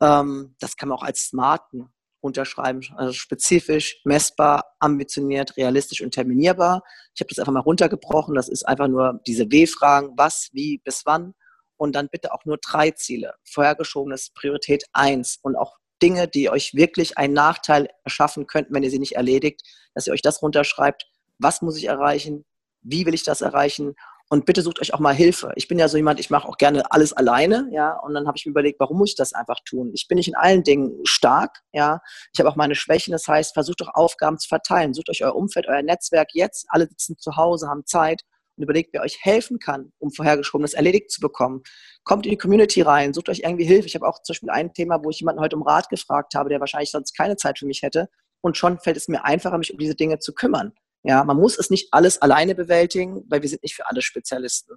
Ähm, 0.01 0.55
das 0.61 0.77
kann 0.77 0.88
man 0.88 0.99
auch 0.99 1.03
als 1.03 1.29
smarten 1.29 1.92
runterschreiben. 2.26 2.82
Also 2.96 3.12
spezifisch, 3.12 4.00
messbar, 4.04 4.64
ambitioniert, 4.80 5.56
realistisch 5.56 6.02
und 6.02 6.12
terminierbar. 6.12 6.82
Ich 7.14 7.20
habe 7.20 7.28
das 7.28 7.38
einfach 7.38 7.52
mal 7.52 7.60
runtergebrochen. 7.60 8.34
Das 8.34 8.48
ist 8.48 8.68
einfach 8.68 8.88
nur 8.88 9.20
diese 9.26 9.50
W-Fragen, 9.50 10.12
was, 10.16 10.50
wie, 10.52 10.78
bis 10.84 11.06
wann. 11.06 11.34
Und 11.78 11.94
dann 11.94 12.08
bitte 12.10 12.32
auch 12.32 12.44
nur 12.44 12.58
drei 12.58 12.90
Ziele. 12.90 13.34
Vorhergeschobenes 13.44 14.30
Priorität 14.34 14.84
eins 14.92 15.38
und 15.42 15.56
auch 15.56 15.76
Dinge, 16.02 16.28
die 16.28 16.50
euch 16.50 16.74
wirklich 16.74 17.16
einen 17.16 17.32
Nachteil 17.32 17.88
erschaffen 18.04 18.46
könnten, 18.46 18.74
wenn 18.74 18.82
ihr 18.82 18.90
sie 18.90 18.98
nicht 18.98 19.16
erledigt, 19.16 19.62
dass 19.94 20.06
ihr 20.06 20.12
euch 20.12 20.22
das 20.22 20.42
runterschreibt. 20.42 21.06
Was 21.38 21.62
muss 21.62 21.78
ich 21.78 21.86
erreichen? 21.86 22.44
Wie 22.82 23.06
will 23.06 23.14
ich 23.14 23.24
das 23.24 23.40
erreichen? 23.40 23.94
Und 24.28 24.44
bitte 24.44 24.62
sucht 24.62 24.80
euch 24.80 24.92
auch 24.92 24.98
mal 24.98 25.14
Hilfe. 25.14 25.52
Ich 25.54 25.68
bin 25.68 25.78
ja 25.78 25.86
so 25.86 25.96
jemand, 25.96 26.18
ich 26.18 26.30
mache 26.30 26.48
auch 26.48 26.56
gerne 26.56 26.90
alles 26.90 27.12
alleine, 27.12 27.68
ja. 27.70 27.96
Und 28.00 28.12
dann 28.14 28.26
habe 28.26 28.36
ich 28.36 28.44
mir 28.44 28.50
überlegt, 28.50 28.80
warum 28.80 28.98
muss 28.98 29.10
ich 29.10 29.16
das 29.16 29.32
einfach 29.32 29.60
tun? 29.64 29.92
Ich 29.94 30.08
bin 30.08 30.16
nicht 30.16 30.26
in 30.26 30.34
allen 30.34 30.64
Dingen 30.64 31.00
stark, 31.04 31.60
ja. 31.72 32.00
Ich 32.32 32.40
habe 32.40 32.48
auch 32.48 32.56
meine 32.56 32.74
Schwächen. 32.74 33.12
Das 33.12 33.28
heißt, 33.28 33.54
versucht 33.54 33.80
doch 33.80 33.94
Aufgaben 33.94 34.38
zu 34.38 34.48
verteilen. 34.48 34.94
Sucht 34.94 35.10
euch 35.10 35.24
euer 35.24 35.36
Umfeld, 35.36 35.66
euer 35.68 35.82
Netzwerk 35.82 36.30
jetzt. 36.32 36.66
Alle 36.68 36.88
sitzen 36.88 37.16
zu 37.18 37.36
Hause, 37.36 37.68
haben 37.68 37.86
Zeit 37.86 38.22
und 38.56 38.64
überlegt, 38.64 38.90
wer 38.92 39.02
euch 39.02 39.18
helfen 39.20 39.58
kann, 39.58 39.92
um 39.98 40.10
vorhergeschobenes 40.10 40.74
erledigt 40.74 41.10
zu 41.10 41.20
bekommen. 41.20 41.62
Kommt 42.04 42.26
in 42.26 42.30
die 42.30 42.38
Community 42.38 42.82
rein, 42.82 43.12
sucht 43.12 43.28
euch 43.28 43.40
irgendwie 43.40 43.64
Hilfe. 43.64 43.86
Ich 43.86 43.94
habe 43.94 44.08
auch 44.08 44.22
zum 44.22 44.32
Beispiel 44.32 44.50
ein 44.50 44.72
Thema, 44.72 45.04
wo 45.04 45.10
ich 45.10 45.20
jemanden 45.20 45.40
heute 45.40 45.56
um 45.56 45.62
Rat 45.62 45.88
gefragt 45.88 46.34
habe, 46.34 46.48
der 46.48 46.58
wahrscheinlich 46.58 46.90
sonst 46.90 47.16
keine 47.16 47.36
Zeit 47.36 47.58
für 47.58 47.66
mich 47.66 47.82
hätte. 47.82 48.08
Und 48.40 48.56
schon 48.56 48.78
fällt 48.78 48.96
es 48.96 49.08
mir 49.08 49.24
einfacher, 49.24 49.58
mich 49.58 49.72
um 49.72 49.78
diese 49.78 49.94
Dinge 49.94 50.18
zu 50.18 50.32
kümmern. 50.32 50.72
Ja, 51.08 51.22
man 51.22 51.36
muss 51.36 51.56
es 51.56 51.70
nicht 51.70 51.86
alles 51.92 52.20
alleine 52.20 52.56
bewältigen, 52.56 53.22
weil 53.28 53.40
wir 53.40 53.48
sind 53.48 53.62
nicht 53.62 53.76
für 53.76 53.86
alle 53.86 54.02
Spezialisten. 54.02 54.74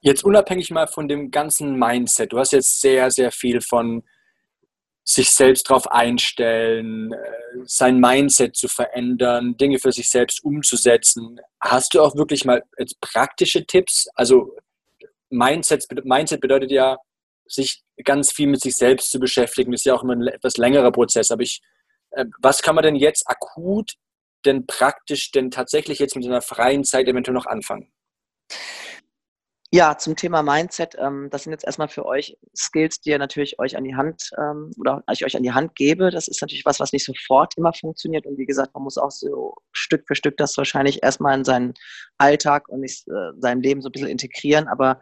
Jetzt 0.00 0.24
unabhängig 0.24 0.70
mal 0.70 0.86
von 0.86 1.08
dem 1.08 1.30
ganzen 1.30 1.78
Mindset. 1.78 2.32
Du 2.32 2.38
hast 2.38 2.52
jetzt 2.52 2.80
sehr, 2.80 3.10
sehr 3.10 3.30
viel 3.30 3.60
von 3.60 4.02
sich 5.04 5.30
selbst 5.30 5.68
darauf 5.68 5.92
einstellen, 5.92 7.12
äh, 7.12 7.18
sein 7.66 8.00
Mindset 8.00 8.56
zu 8.56 8.66
verändern, 8.68 9.58
Dinge 9.58 9.78
für 9.78 9.92
sich 9.92 10.08
selbst 10.08 10.42
umzusetzen. 10.42 11.38
Hast 11.60 11.92
du 11.92 12.00
auch 12.00 12.16
wirklich 12.16 12.46
mal 12.46 12.62
jetzt 12.78 12.98
praktische 13.02 13.66
Tipps? 13.66 14.08
Also 14.14 14.56
Mindset, 15.28 15.84
Mindset 16.02 16.40
bedeutet 16.40 16.70
ja, 16.70 16.96
sich 17.44 17.82
ganz 18.02 18.32
viel 18.32 18.46
mit 18.46 18.62
sich 18.62 18.74
selbst 18.74 19.10
zu 19.10 19.20
beschäftigen. 19.20 19.72
Das 19.72 19.82
ist 19.82 19.84
ja 19.84 19.94
auch 19.94 20.02
immer 20.02 20.14
ein 20.14 20.26
etwas 20.28 20.56
längerer 20.56 20.92
Prozess. 20.92 21.30
Aber 21.30 21.42
ich, 21.42 21.60
äh, 22.12 22.24
was 22.40 22.62
kann 22.62 22.74
man 22.74 22.84
denn 22.84 22.96
jetzt 22.96 23.28
akut 23.28 23.98
denn 24.46 24.66
praktisch 24.66 25.30
denn 25.30 25.50
tatsächlich 25.50 25.98
jetzt 25.98 26.16
mit 26.16 26.26
einer 26.26 26.42
freien 26.42 26.84
Zeit 26.84 27.08
eventuell 27.08 27.34
noch 27.34 27.46
anfangen? 27.46 27.90
Ja, 29.74 29.98
zum 29.98 30.14
Thema 30.14 30.44
Mindset, 30.44 30.94
ähm, 31.00 31.28
das 31.32 31.42
sind 31.42 31.50
jetzt 31.50 31.64
erstmal 31.64 31.88
für 31.88 32.06
euch 32.06 32.38
Skills, 32.56 33.00
die 33.00 33.10
ihr 33.10 33.18
natürlich 33.18 33.58
euch 33.58 33.76
an 33.76 33.82
die 33.82 33.96
Hand 33.96 34.30
ähm, 34.38 34.70
oder 34.78 35.02
ich 35.10 35.24
euch 35.24 35.36
an 35.36 35.42
die 35.42 35.50
Hand 35.50 35.74
gebe. 35.74 36.12
Das 36.12 36.28
ist 36.28 36.40
natürlich 36.40 36.64
was, 36.64 36.78
was 36.78 36.92
nicht 36.92 37.04
sofort 37.04 37.56
immer 37.56 37.72
funktioniert. 37.72 38.24
Und 38.24 38.38
wie 38.38 38.46
gesagt, 38.46 38.72
man 38.74 38.84
muss 38.84 38.98
auch 38.98 39.10
so 39.10 39.56
Stück 39.72 40.04
für 40.06 40.14
Stück 40.14 40.36
das 40.36 40.56
wahrscheinlich 40.56 41.02
erstmal 41.02 41.36
in 41.36 41.44
seinen 41.44 41.74
Alltag 42.18 42.68
und 42.68 42.82
nicht, 42.82 43.08
äh, 43.08 43.32
seinem 43.40 43.62
Leben 43.62 43.82
so 43.82 43.88
ein 43.88 43.92
bisschen 43.92 44.06
integrieren. 44.06 44.68
Aber 44.68 45.00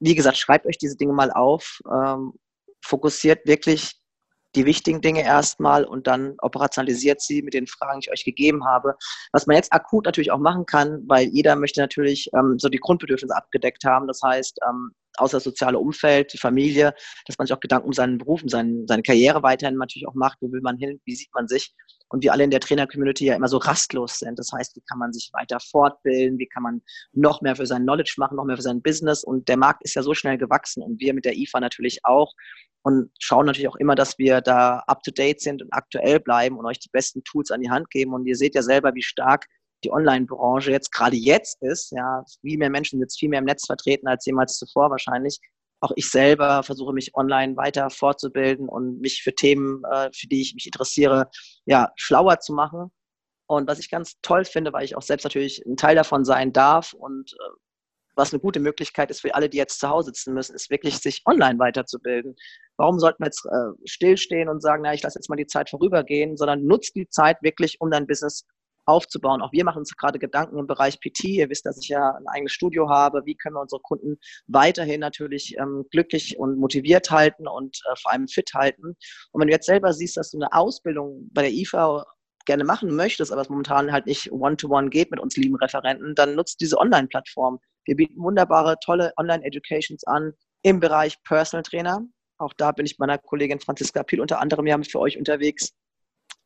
wie 0.00 0.16
gesagt, 0.16 0.38
schreibt 0.38 0.66
euch 0.66 0.78
diese 0.78 0.96
Dinge 0.96 1.12
mal 1.12 1.30
auf, 1.30 1.78
ähm, 1.88 2.32
fokussiert 2.84 3.46
wirklich 3.46 3.99
die 4.54 4.66
wichtigen 4.66 5.00
Dinge 5.00 5.22
erstmal 5.22 5.84
und 5.84 6.06
dann 6.06 6.34
operationalisiert 6.38 7.20
sie 7.20 7.42
mit 7.42 7.54
den 7.54 7.66
Fragen, 7.66 8.00
die 8.00 8.06
ich 8.06 8.12
euch 8.12 8.24
gegeben 8.24 8.66
habe. 8.66 8.96
Was 9.32 9.46
man 9.46 9.56
jetzt 9.56 9.72
akut 9.72 10.06
natürlich 10.06 10.32
auch 10.32 10.38
machen 10.38 10.66
kann, 10.66 11.02
weil 11.06 11.28
jeder 11.28 11.56
möchte 11.56 11.80
natürlich 11.80 12.28
ähm, 12.34 12.58
so 12.58 12.68
die 12.68 12.78
Grundbedürfnisse 12.78 13.36
abgedeckt 13.36 13.84
haben. 13.84 14.06
Das 14.06 14.20
heißt, 14.22 14.58
ähm, 14.68 14.90
außer 15.18 15.36
das 15.36 15.44
soziale 15.44 15.78
Umfeld, 15.78 16.32
die 16.32 16.38
Familie, 16.38 16.94
dass 17.26 17.38
man 17.38 17.46
sich 17.46 17.54
auch 17.54 17.60
Gedanken 17.60 17.86
um 17.86 17.92
seinen 17.92 18.18
Beruf, 18.18 18.42
um 18.42 18.48
seinen, 18.48 18.86
seine 18.86 19.02
Karriere 19.02 19.42
weiterhin 19.42 19.76
natürlich 19.76 20.08
auch 20.08 20.14
macht. 20.14 20.38
Wo 20.40 20.50
will 20.50 20.60
man 20.62 20.78
hin? 20.78 21.00
Wie 21.04 21.14
sieht 21.14 21.32
man 21.34 21.46
sich? 21.48 21.74
Und 22.10 22.22
wir 22.24 22.32
alle 22.32 22.44
in 22.44 22.50
der 22.50 22.60
Trainer-Community 22.60 23.26
ja 23.26 23.36
immer 23.36 23.48
so 23.48 23.56
rastlos 23.56 24.18
sind. 24.18 24.38
Das 24.38 24.50
heißt, 24.52 24.76
wie 24.76 24.82
kann 24.82 24.98
man 24.98 25.12
sich 25.12 25.30
weiter 25.32 25.58
fortbilden? 25.60 26.38
Wie 26.38 26.48
kann 26.48 26.62
man 26.62 26.82
noch 27.12 27.40
mehr 27.40 27.56
für 27.56 27.66
sein 27.66 27.82
Knowledge 27.82 28.14
machen, 28.18 28.36
noch 28.36 28.44
mehr 28.44 28.56
für 28.56 28.62
sein 28.62 28.82
Business? 28.82 29.22
Und 29.22 29.48
der 29.48 29.56
Markt 29.56 29.82
ist 29.84 29.94
ja 29.94 30.02
so 30.02 30.12
schnell 30.12 30.36
gewachsen 30.36 30.82
und 30.82 31.00
wir 31.00 31.14
mit 31.14 31.24
der 31.24 31.36
IFA 31.36 31.60
natürlich 31.60 32.00
auch 32.04 32.34
und 32.82 33.10
schauen 33.18 33.46
natürlich 33.46 33.68
auch 33.68 33.76
immer, 33.76 33.94
dass 33.94 34.18
wir 34.18 34.40
da 34.40 34.82
up 34.86 35.02
to 35.02 35.10
date 35.10 35.40
sind 35.40 35.62
und 35.62 35.72
aktuell 35.72 36.18
bleiben 36.18 36.58
und 36.58 36.66
euch 36.66 36.78
die 36.78 36.88
besten 36.88 37.22
Tools 37.24 37.50
an 37.50 37.60
die 37.60 37.70
Hand 37.70 37.90
geben. 37.90 38.14
Und 38.14 38.26
ihr 38.26 38.36
seht 38.36 38.54
ja 38.54 38.62
selber, 38.62 38.94
wie 38.94 39.02
stark 39.02 39.46
die 39.84 39.92
Online-Branche 39.92 40.70
jetzt 40.70 40.92
gerade 40.92 41.16
jetzt 41.16 41.62
ist. 41.62 41.92
Ja, 41.92 42.24
viel 42.40 42.58
mehr 42.58 42.70
Menschen 42.70 42.98
sind 42.98 43.02
jetzt 43.02 43.18
viel 43.18 43.28
mehr 43.28 43.40
im 43.40 43.44
Netz 43.44 43.66
vertreten 43.66 44.08
als 44.08 44.24
jemals 44.26 44.56
zuvor 44.56 44.90
wahrscheinlich. 44.90 45.38
Auch 45.80 45.92
ich 45.96 46.10
selber 46.10 46.62
versuche 46.62 46.92
mich 46.92 47.14
online 47.14 47.56
weiter 47.56 47.90
fortzubilden 47.90 48.68
und 48.68 49.00
mich 49.00 49.22
für 49.22 49.34
Themen, 49.34 49.82
äh, 49.90 50.10
für 50.12 50.28
die 50.28 50.42
ich 50.42 50.54
mich 50.54 50.66
interessiere, 50.66 51.30
ja, 51.64 51.90
schlauer 51.96 52.40
zu 52.40 52.52
machen. 52.52 52.90
Und 53.46 53.66
was 53.68 53.78
ich 53.78 53.90
ganz 53.90 54.20
toll 54.22 54.44
finde, 54.44 54.72
weil 54.72 54.84
ich 54.84 54.96
auch 54.96 55.02
selbst 55.02 55.24
natürlich 55.24 55.64
ein 55.66 55.76
Teil 55.76 55.96
davon 55.96 56.24
sein 56.24 56.52
darf 56.52 56.92
und 56.92 57.32
äh, 57.32 57.50
was 58.14 58.32
eine 58.32 58.40
gute 58.40 58.60
Möglichkeit 58.60 59.10
ist 59.10 59.22
für 59.22 59.34
alle, 59.34 59.48
die 59.48 59.56
jetzt 59.56 59.80
zu 59.80 59.88
Hause 59.88 60.06
sitzen 60.06 60.34
müssen, 60.34 60.54
ist 60.54 60.70
wirklich, 60.70 60.98
sich 60.98 61.22
online 61.26 61.58
weiterzubilden. 61.58 62.36
Warum 62.76 62.98
sollten 62.98 63.22
wir 63.22 63.26
jetzt 63.26 63.46
äh, 63.46 63.72
stillstehen 63.86 64.48
und 64.48 64.60
sagen, 64.60 64.82
na, 64.84 64.92
ich 64.92 65.02
lasse 65.02 65.18
jetzt 65.18 65.30
mal 65.30 65.36
die 65.36 65.46
Zeit 65.46 65.70
vorübergehen, 65.70 66.36
sondern 66.36 66.64
nutzt 66.64 66.94
die 66.96 67.08
Zeit 67.08 67.38
wirklich, 67.42 67.80
um 67.80 67.90
dein 67.90 68.06
Business 68.06 68.46
aufzubauen. 68.90 69.40
Auch 69.40 69.52
wir 69.52 69.64
machen 69.64 69.78
uns 69.78 69.96
gerade 69.96 70.18
Gedanken 70.18 70.58
im 70.58 70.66
Bereich 70.66 71.00
PT. 71.00 71.24
Ihr 71.24 71.48
wisst, 71.48 71.64
dass 71.66 71.78
ich 71.80 71.88
ja 71.88 72.10
ein 72.10 72.26
eigenes 72.28 72.52
Studio 72.52 72.88
habe. 72.88 73.22
Wie 73.24 73.36
können 73.36 73.54
wir 73.54 73.60
unsere 73.60 73.80
Kunden 73.80 74.18
weiterhin 74.48 75.00
natürlich 75.00 75.56
ähm, 75.58 75.86
glücklich 75.90 76.38
und 76.38 76.58
motiviert 76.58 77.10
halten 77.10 77.48
und 77.48 77.80
äh, 77.90 77.96
vor 77.96 78.12
allem 78.12 78.28
fit 78.28 78.50
halten? 78.54 78.96
Und 79.32 79.40
wenn 79.40 79.48
du 79.48 79.54
jetzt 79.54 79.66
selber 79.66 79.92
siehst, 79.92 80.16
dass 80.16 80.30
du 80.30 80.38
eine 80.38 80.52
Ausbildung 80.52 81.28
bei 81.32 81.42
der 81.42 81.52
IFA 81.52 82.04
gerne 82.46 82.64
machen 82.64 82.94
möchtest, 82.94 83.32
aber 83.32 83.42
es 83.42 83.48
momentan 83.48 83.92
halt 83.92 84.06
nicht 84.06 84.32
one-to-one 84.32 84.86
-one 84.86 84.90
geht 84.90 85.10
mit 85.10 85.20
uns 85.20 85.36
lieben 85.36 85.56
Referenten, 85.56 86.14
dann 86.14 86.34
nutzt 86.34 86.60
diese 86.60 86.78
Online-Plattform. 86.78 87.58
Wir 87.84 87.96
bieten 87.96 88.20
wunderbare, 88.20 88.76
tolle 88.84 89.12
Online-Educations 89.16 90.04
an 90.04 90.32
im 90.62 90.80
Bereich 90.80 91.22
Personal 91.22 91.62
Trainer. 91.62 92.00
Auch 92.38 92.52
da 92.54 92.72
bin 92.72 92.86
ich 92.86 92.98
meiner 92.98 93.18
Kollegin 93.18 93.60
Franziska 93.60 94.02
Piel 94.02 94.20
unter 94.20 94.40
anderem 94.40 94.66
ja 94.66 94.80
für 94.82 94.98
euch 94.98 95.18
unterwegs. 95.18 95.72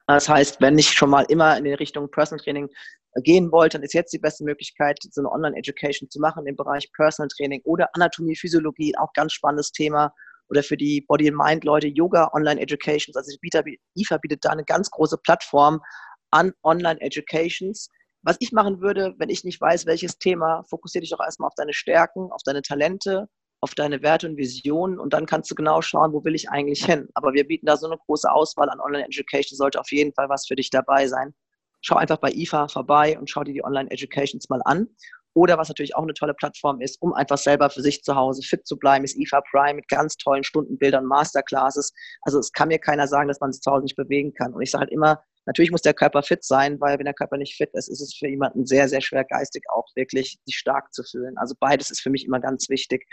Das 0.07 0.29
heißt, 0.29 0.61
wenn 0.61 0.79
ich 0.79 0.91
schon 0.91 1.11
mal 1.11 1.25
immer 1.29 1.57
in 1.57 1.65
die 1.65 1.73
Richtung 1.73 2.11
Personal 2.11 2.43
Training 2.43 2.69
gehen 3.23 3.51
wollte, 3.53 3.79
dann 3.79 3.85
ist 3.85 3.95
jetzt 3.95 4.13
die 4.13 4.19
beste 4.19 4.45
Möglichkeit, 4.45 4.99
so 5.11 5.21
eine 5.21 5.31
Online-Education 5.31 6.11
zu 6.11 6.21
machen 6.21 6.47
im 6.47 6.57
Bereich 6.57 6.91
Personal 6.93 7.29
Training 7.37 7.63
oder 7.65 7.89
Anatomie, 7.95 8.37
Physiologie, 8.37 8.95
auch 8.99 9.13
ganz 9.15 9.33
spannendes 9.33 9.73
Thema. 9.73 10.13
Oder 10.49 10.63
für 10.63 10.77
die 10.77 11.01
Body 11.09 11.29
and 11.29 11.39
Mind 11.39 11.65
Leute 11.65 11.89
Yoga 11.89 12.31
Online 12.35 12.61
Educations. 12.61 13.17
Also 13.17 13.35
IFA 13.43 14.19
bietet 14.19 14.45
da 14.45 14.51
eine 14.51 14.65
ganz 14.65 14.91
große 14.91 15.17
Plattform 15.19 15.81
an 16.31 16.53
Online 16.63 17.01
Educations. 17.01 17.89
Was 18.23 18.37
ich 18.41 18.53
machen 18.53 18.81
würde, 18.83 19.15
wenn 19.19 19.31
ich 19.31 19.45
nicht 19.45 19.61
weiß, 19.61 19.87
welches 19.87 20.19
Thema, 20.19 20.63
fokussiere 20.69 21.01
dich 21.01 21.11
doch 21.11 21.21
erstmal 21.21 21.47
auf 21.47 21.55
deine 21.57 21.73
Stärken, 21.73 22.31
auf 22.31 22.43
deine 22.45 22.61
Talente 22.61 23.29
auf 23.65 23.75
deine 23.75 24.03
Werte 24.03 24.29
und 24.29 24.37
Visionen 24.37 24.99
und 24.99 25.15
dann 25.15 25.25
kannst 25.25 25.51
du 25.51 25.55
genau 25.55 25.81
schauen, 25.81 26.13
wo 26.13 26.23
will 26.23 26.35
ich 26.35 26.51
eigentlich 26.51 26.85
hin. 26.85 27.09
Aber 27.15 27.33
wir 27.33 27.47
bieten 27.47 27.65
da 27.65 27.79
so 27.79 27.87
eine 27.87 27.97
große 27.97 28.31
Auswahl 28.31 28.69
an 28.69 28.79
Online-Education, 28.79 29.57
sollte 29.57 29.81
auf 29.81 29.91
jeden 29.91 30.13
Fall 30.13 30.29
was 30.29 30.47
für 30.47 30.55
dich 30.55 30.69
dabei 30.69 31.09
sein. 31.09 31.35
Schau 31.81 31.97
einfach 31.97 32.19
bei 32.19 32.31
IFA 32.31 32.69
vorbei 32.69 33.19
und 33.19 33.31
schau 33.31 33.43
dir 33.43 33.55
die 33.55 33.65
Online-Educations 33.65 34.51
mal 34.51 34.61
an. 34.67 34.89
Oder 35.33 35.57
was 35.57 35.69
natürlich 35.69 35.97
auch 35.97 36.03
eine 36.03 36.13
tolle 36.13 36.35
Plattform 36.35 36.81
ist, 36.83 37.01
um 37.03 37.15
einfach 37.15 37.39
selber 37.39 37.69
für 37.69 37.81
sich 37.81 38.03
zu 38.03 38.15
Hause 38.15 38.43
fit 38.43 38.67
zu 38.67 38.79
bleiben, 38.79 39.05
ist 39.05 39.17
IFA 39.17 39.43
Prime 39.51 39.75
mit 39.75 39.89
ganz 39.89 40.17
tollen 40.17 40.45
Stundenbildern, 40.45 41.07
Masterclasses. 41.07 41.93
Also 42.23 42.39
es 42.39 42.53
kann 42.53 42.69
mir 42.69 42.79
keiner 42.79 43.09
sagen, 43.09 43.29
dass 43.29 43.41
man 43.41 43.51
sich 43.51 43.61
zu 43.63 43.73
Hause 43.73 43.85
nicht 43.85 43.97
bewegen 43.97 44.33
kann. 44.35 44.55
Und 44.55 44.63
ich 44.63 44.71
sage 44.71 44.83
halt 44.83 44.93
immer, 44.93 45.25
natürlich 45.47 45.73
muss 45.73 45.83
der 45.83 45.95
Körper 45.95 46.23
fit 46.23 46.45
sein, 46.45 46.81
weil 46.81 46.99
wenn 46.99 47.05
der 47.05 47.15
Körper 47.15 47.37
nicht 47.37 47.57
fit 47.57 47.71
ist, 47.73 47.89
ist 47.89 48.01
es 48.01 48.15
für 48.15 48.29
jemanden 48.29 48.65
sehr, 48.65 48.89
sehr 48.89 49.01
schwer 49.01 49.25
geistig 49.25 49.65
auch 49.75 49.89
wirklich 49.97 50.39
sich 50.45 50.57
stark 50.57 50.93
zu 50.95 51.03
fühlen. 51.03 51.37
Also 51.37 51.55
beides 51.59 51.91
ist 51.91 52.01
für 52.01 52.11
mich 52.11 52.25
immer 52.25 52.39
ganz 52.39 52.69
wichtig. 52.69 53.05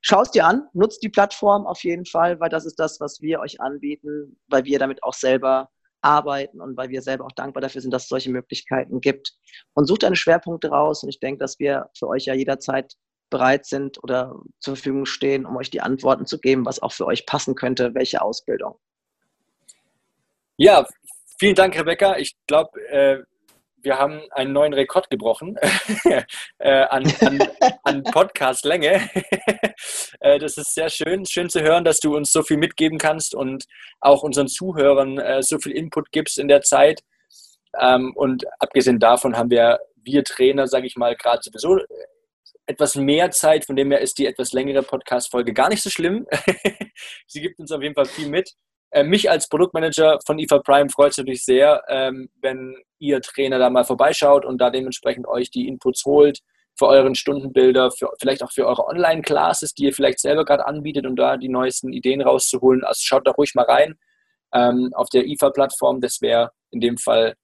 Schau 0.00 0.22
es 0.22 0.30
dir 0.30 0.46
an, 0.46 0.68
nutzt 0.74 1.02
die 1.02 1.08
Plattform 1.08 1.66
auf 1.66 1.82
jeden 1.82 2.06
Fall, 2.06 2.38
weil 2.40 2.50
das 2.50 2.64
ist 2.64 2.78
das, 2.78 3.00
was 3.00 3.20
wir 3.20 3.40
euch 3.40 3.60
anbieten, 3.60 4.38
weil 4.48 4.64
wir 4.64 4.78
damit 4.78 5.02
auch 5.02 5.14
selber 5.14 5.68
arbeiten 6.02 6.60
und 6.60 6.76
weil 6.76 6.88
wir 6.88 7.02
selber 7.02 7.24
auch 7.24 7.32
dankbar 7.32 7.60
dafür 7.60 7.80
sind, 7.80 7.92
dass 7.92 8.04
es 8.04 8.08
solche 8.08 8.30
Möglichkeiten 8.30 9.00
gibt. 9.00 9.32
Und 9.74 9.86
sucht 9.86 10.04
deine 10.04 10.16
Schwerpunkte 10.16 10.68
raus 10.68 11.02
und 11.02 11.08
ich 11.08 11.18
denke, 11.18 11.38
dass 11.38 11.58
wir 11.58 11.90
für 11.98 12.08
euch 12.08 12.26
ja 12.26 12.34
jederzeit 12.34 12.94
bereit 13.30 13.66
sind 13.66 14.02
oder 14.02 14.34
zur 14.60 14.76
Verfügung 14.76 15.06
stehen, 15.06 15.44
um 15.44 15.56
euch 15.56 15.70
die 15.70 15.80
Antworten 15.80 16.26
zu 16.26 16.38
geben, 16.38 16.64
was 16.64 16.80
auch 16.80 16.92
für 16.92 17.06
euch 17.06 17.26
passen 17.26 17.54
könnte, 17.54 17.94
welche 17.94 18.22
Ausbildung. 18.22 18.78
Ja, 20.56 20.86
vielen 21.38 21.54
Dank, 21.54 21.78
Rebecca. 21.78 22.16
Ich 22.16 22.36
glaube, 22.46 22.80
äh, 22.88 23.22
wir 23.82 23.98
haben 23.98 24.22
einen 24.32 24.52
neuen 24.52 24.72
Rekord 24.72 25.10
gebrochen 25.10 25.56
äh, 26.04 26.24
an, 26.58 27.12
an, 27.20 27.48
an 27.84 28.02
Podcast-Länge. 28.04 29.08
äh, 30.20 30.38
das 30.38 30.56
ist 30.56 30.74
sehr 30.74 30.88
schön. 30.88 31.24
Schön 31.26 31.48
zu 31.48 31.60
hören, 31.62 31.84
dass 31.84 32.00
du 32.00 32.16
uns 32.16 32.32
so 32.32 32.42
viel 32.42 32.56
mitgeben 32.56 32.98
kannst 32.98 33.34
und 33.34 33.64
auch 34.00 34.22
unseren 34.22 34.48
Zuhörern 34.48 35.18
äh, 35.18 35.42
so 35.42 35.58
viel 35.58 35.72
Input 35.72 36.10
gibst 36.10 36.38
in 36.38 36.48
der 36.48 36.62
Zeit. 36.62 37.02
Ähm, 37.80 38.12
und 38.16 38.44
abgesehen 38.58 38.98
davon 38.98 39.36
haben 39.36 39.50
wir, 39.50 39.78
wir 39.96 40.24
Trainer, 40.24 40.66
sage 40.66 40.86
ich 40.86 40.96
mal, 40.96 41.14
gerade 41.16 41.40
sowieso 41.42 41.78
etwas 42.66 42.96
mehr 42.96 43.30
Zeit, 43.30 43.64
von 43.64 43.76
dem 43.76 43.90
her 43.90 44.00
ist 44.00 44.18
die 44.18 44.26
etwas 44.26 44.52
längere 44.52 44.82
Podcast-Folge 44.82 45.52
gar 45.52 45.68
nicht 45.68 45.82
so 45.82 45.90
schlimm. 45.90 46.26
Sie 47.26 47.40
gibt 47.40 47.58
uns 47.58 47.72
auf 47.72 47.82
jeden 47.82 47.94
Fall 47.94 48.06
viel 48.06 48.28
mit. 48.28 48.52
Äh, 48.90 49.04
mich 49.04 49.30
als 49.30 49.48
Produktmanager 49.48 50.18
von 50.26 50.38
IFA 50.38 50.58
Prime 50.60 50.88
freut 50.90 51.12
es 51.12 51.18
natürlich 51.18 51.44
sehr, 51.44 51.82
ähm, 51.88 52.28
wenn 52.40 52.74
ihr 52.98 53.20
Trainer 53.20 53.58
da 53.58 53.70
mal 53.70 53.84
vorbeischaut 53.84 54.44
und 54.44 54.58
da 54.58 54.70
dementsprechend 54.70 55.28
euch 55.28 55.50
die 55.50 55.68
Inputs 55.68 56.04
holt 56.04 56.40
für 56.78 56.86
euren 56.86 57.14
Stundenbilder, 57.14 57.90
für, 57.90 58.10
vielleicht 58.20 58.42
auch 58.42 58.52
für 58.52 58.66
eure 58.66 58.86
Online-Classes, 58.86 59.74
die 59.74 59.84
ihr 59.84 59.92
vielleicht 59.92 60.20
selber 60.20 60.44
gerade 60.44 60.66
anbietet, 60.66 61.06
um 61.06 61.16
da 61.16 61.36
die 61.36 61.48
neuesten 61.48 61.92
Ideen 61.92 62.22
rauszuholen. 62.22 62.84
Also 62.84 63.00
schaut 63.02 63.26
da 63.26 63.32
ruhig 63.32 63.54
mal 63.54 63.64
rein 63.64 63.98
ähm, 64.54 64.90
auf 64.94 65.08
der 65.08 65.26
IFA-Plattform. 65.26 66.00
Das 66.00 66.20
wäre 66.20 66.52
in 66.70 66.80
dem 66.80 66.96
Fall, 66.96 67.34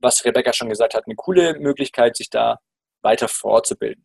was 0.00 0.24
Rebecca 0.24 0.52
schon 0.52 0.68
gesagt 0.68 0.94
hat, 0.94 1.04
eine 1.06 1.16
coole 1.16 1.58
Möglichkeit, 1.58 2.16
sich 2.16 2.30
da 2.30 2.58
weiter 3.02 3.28
fortzubilden. 3.28 4.04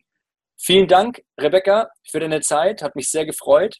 Vielen 0.56 0.88
Dank, 0.88 1.22
Rebecca, 1.38 1.88
für 2.08 2.20
deine 2.20 2.40
Zeit. 2.40 2.82
Hat 2.82 2.96
mich 2.96 3.10
sehr 3.10 3.26
gefreut. 3.26 3.76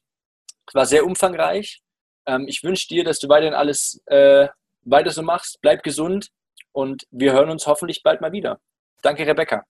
War 0.73 0.87
sehr 0.87 1.05
umfangreich. 1.05 1.83
Ähm, 2.27 2.47
ich 2.49 2.63
wünsche 2.63 2.89
dir, 2.89 3.05
dass 3.05 3.19
du 3.19 3.29
weiterhin 3.29 3.55
alles 3.55 4.01
äh, 4.07 4.49
weiter 4.83 5.11
so 5.11 5.23
machst. 5.23 5.59
Bleib 5.61 5.83
gesund 5.83 6.29
und 6.73 7.05
wir 7.11 7.33
hören 7.33 7.51
uns 7.51 7.67
hoffentlich 7.67 8.03
bald 8.03 8.21
mal 8.21 8.33
wieder. 8.33 8.61
Danke, 9.03 9.27
Rebecca. 9.27 9.65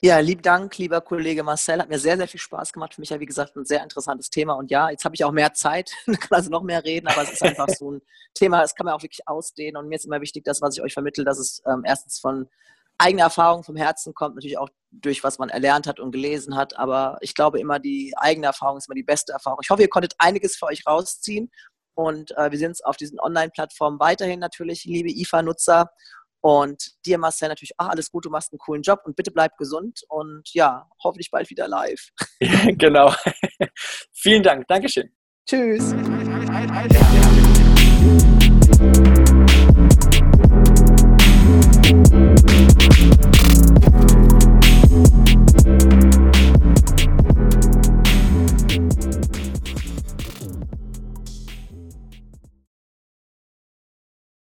Ja, 0.00 0.18
lieben 0.18 0.42
Dank, 0.42 0.76
lieber 0.78 1.00
Kollege 1.00 1.42
Marcel. 1.42 1.80
Hat 1.80 1.88
mir 1.88 1.98
sehr, 1.98 2.16
sehr 2.16 2.28
viel 2.28 2.40
Spaß 2.40 2.72
gemacht. 2.72 2.94
Für 2.94 3.00
mich 3.00 3.10
ja, 3.10 3.20
wie 3.20 3.26
gesagt, 3.26 3.56
ein 3.56 3.64
sehr 3.64 3.82
interessantes 3.82 4.30
Thema. 4.30 4.54
Und 4.54 4.70
ja, 4.70 4.90
jetzt 4.90 5.04
habe 5.04 5.14
ich 5.14 5.24
auch 5.24 5.32
mehr 5.32 5.54
Zeit, 5.54 5.90
kann 6.06 6.16
also 6.30 6.50
noch 6.50 6.62
mehr 6.62 6.84
reden, 6.84 7.06
aber 7.08 7.22
es 7.22 7.32
ist 7.32 7.42
einfach 7.42 7.68
so 7.68 7.92
ein 7.92 8.02
Thema, 8.34 8.60
das 8.60 8.74
kann 8.74 8.86
man 8.86 8.94
auch 8.94 9.02
wirklich 9.02 9.26
ausdehnen. 9.26 9.76
Und 9.76 9.88
mir 9.88 9.96
ist 9.96 10.04
immer 10.04 10.20
wichtig, 10.20 10.44
das, 10.44 10.62
was 10.62 10.76
ich 10.76 10.82
euch 10.82 10.92
vermittle, 10.92 11.24
dass 11.24 11.38
es 11.38 11.62
ähm, 11.66 11.82
erstens 11.84 12.18
von 12.18 12.48
eigener 12.98 13.24
Erfahrung 13.24 13.64
vom 13.64 13.76
Herzen 13.76 14.14
kommt, 14.14 14.36
natürlich 14.36 14.58
auch 14.58 14.68
durch 14.90 15.24
was 15.24 15.38
man 15.38 15.48
erlernt 15.48 15.86
hat 15.86 16.00
und 16.00 16.12
gelesen 16.12 16.56
hat. 16.56 16.76
Aber 16.78 17.18
ich 17.20 17.34
glaube 17.34 17.58
immer, 17.58 17.78
die 17.78 18.14
eigene 18.16 18.46
Erfahrung 18.46 18.78
ist 18.78 18.88
immer 18.88 18.94
die 18.94 19.02
beste 19.02 19.32
Erfahrung. 19.32 19.58
Ich 19.62 19.70
hoffe, 19.70 19.82
ihr 19.82 19.88
konntet 19.88 20.14
einiges 20.18 20.56
für 20.56 20.66
euch 20.66 20.86
rausziehen. 20.86 21.50
Und 21.96 22.36
äh, 22.36 22.50
wir 22.50 22.58
sehen 22.58 22.68
uns 22.68 22.82
auf 22.82 22.96
diesen 22.96 23.20
Online-Plattformen 23.20 24.00
weiterhin 24.00 24.40
natürlich, 24.40 24.84
liebe 24.84 25.10
IFA-Nutzer. 25.10 25.90
Und 26.44 26.92
dir, 27.06 27.16
Marcel, 27.16 27.48
natürlich 27.48 27.72
auch 27.78 27.88
alles 27.88 28.10
gut, 28.10 28.26
du 28.26 28.28
machst 28.28 28.52
einen 28.52 28.58
coolen 28.58 28.82
Job 28.82 29.00
und 29.04 29.16
bitte 29.16 29.30
bleib 29.30 29.56
gesund 29.56 30.02
und 30.08 30.52
ja, 30.52 30.86
hoffentlich 31.02 31.30
bald 31.30 31.48
wieder 31.48 31.68
live. 31.68 32.10
Ja, 32.40 32.70
genau. 32.72 33.14
Vielen 34.12 34.42
Dank. 34.42 34.66
Dankeschön. 34.68 35.10
Tschüss. 35.48 35.94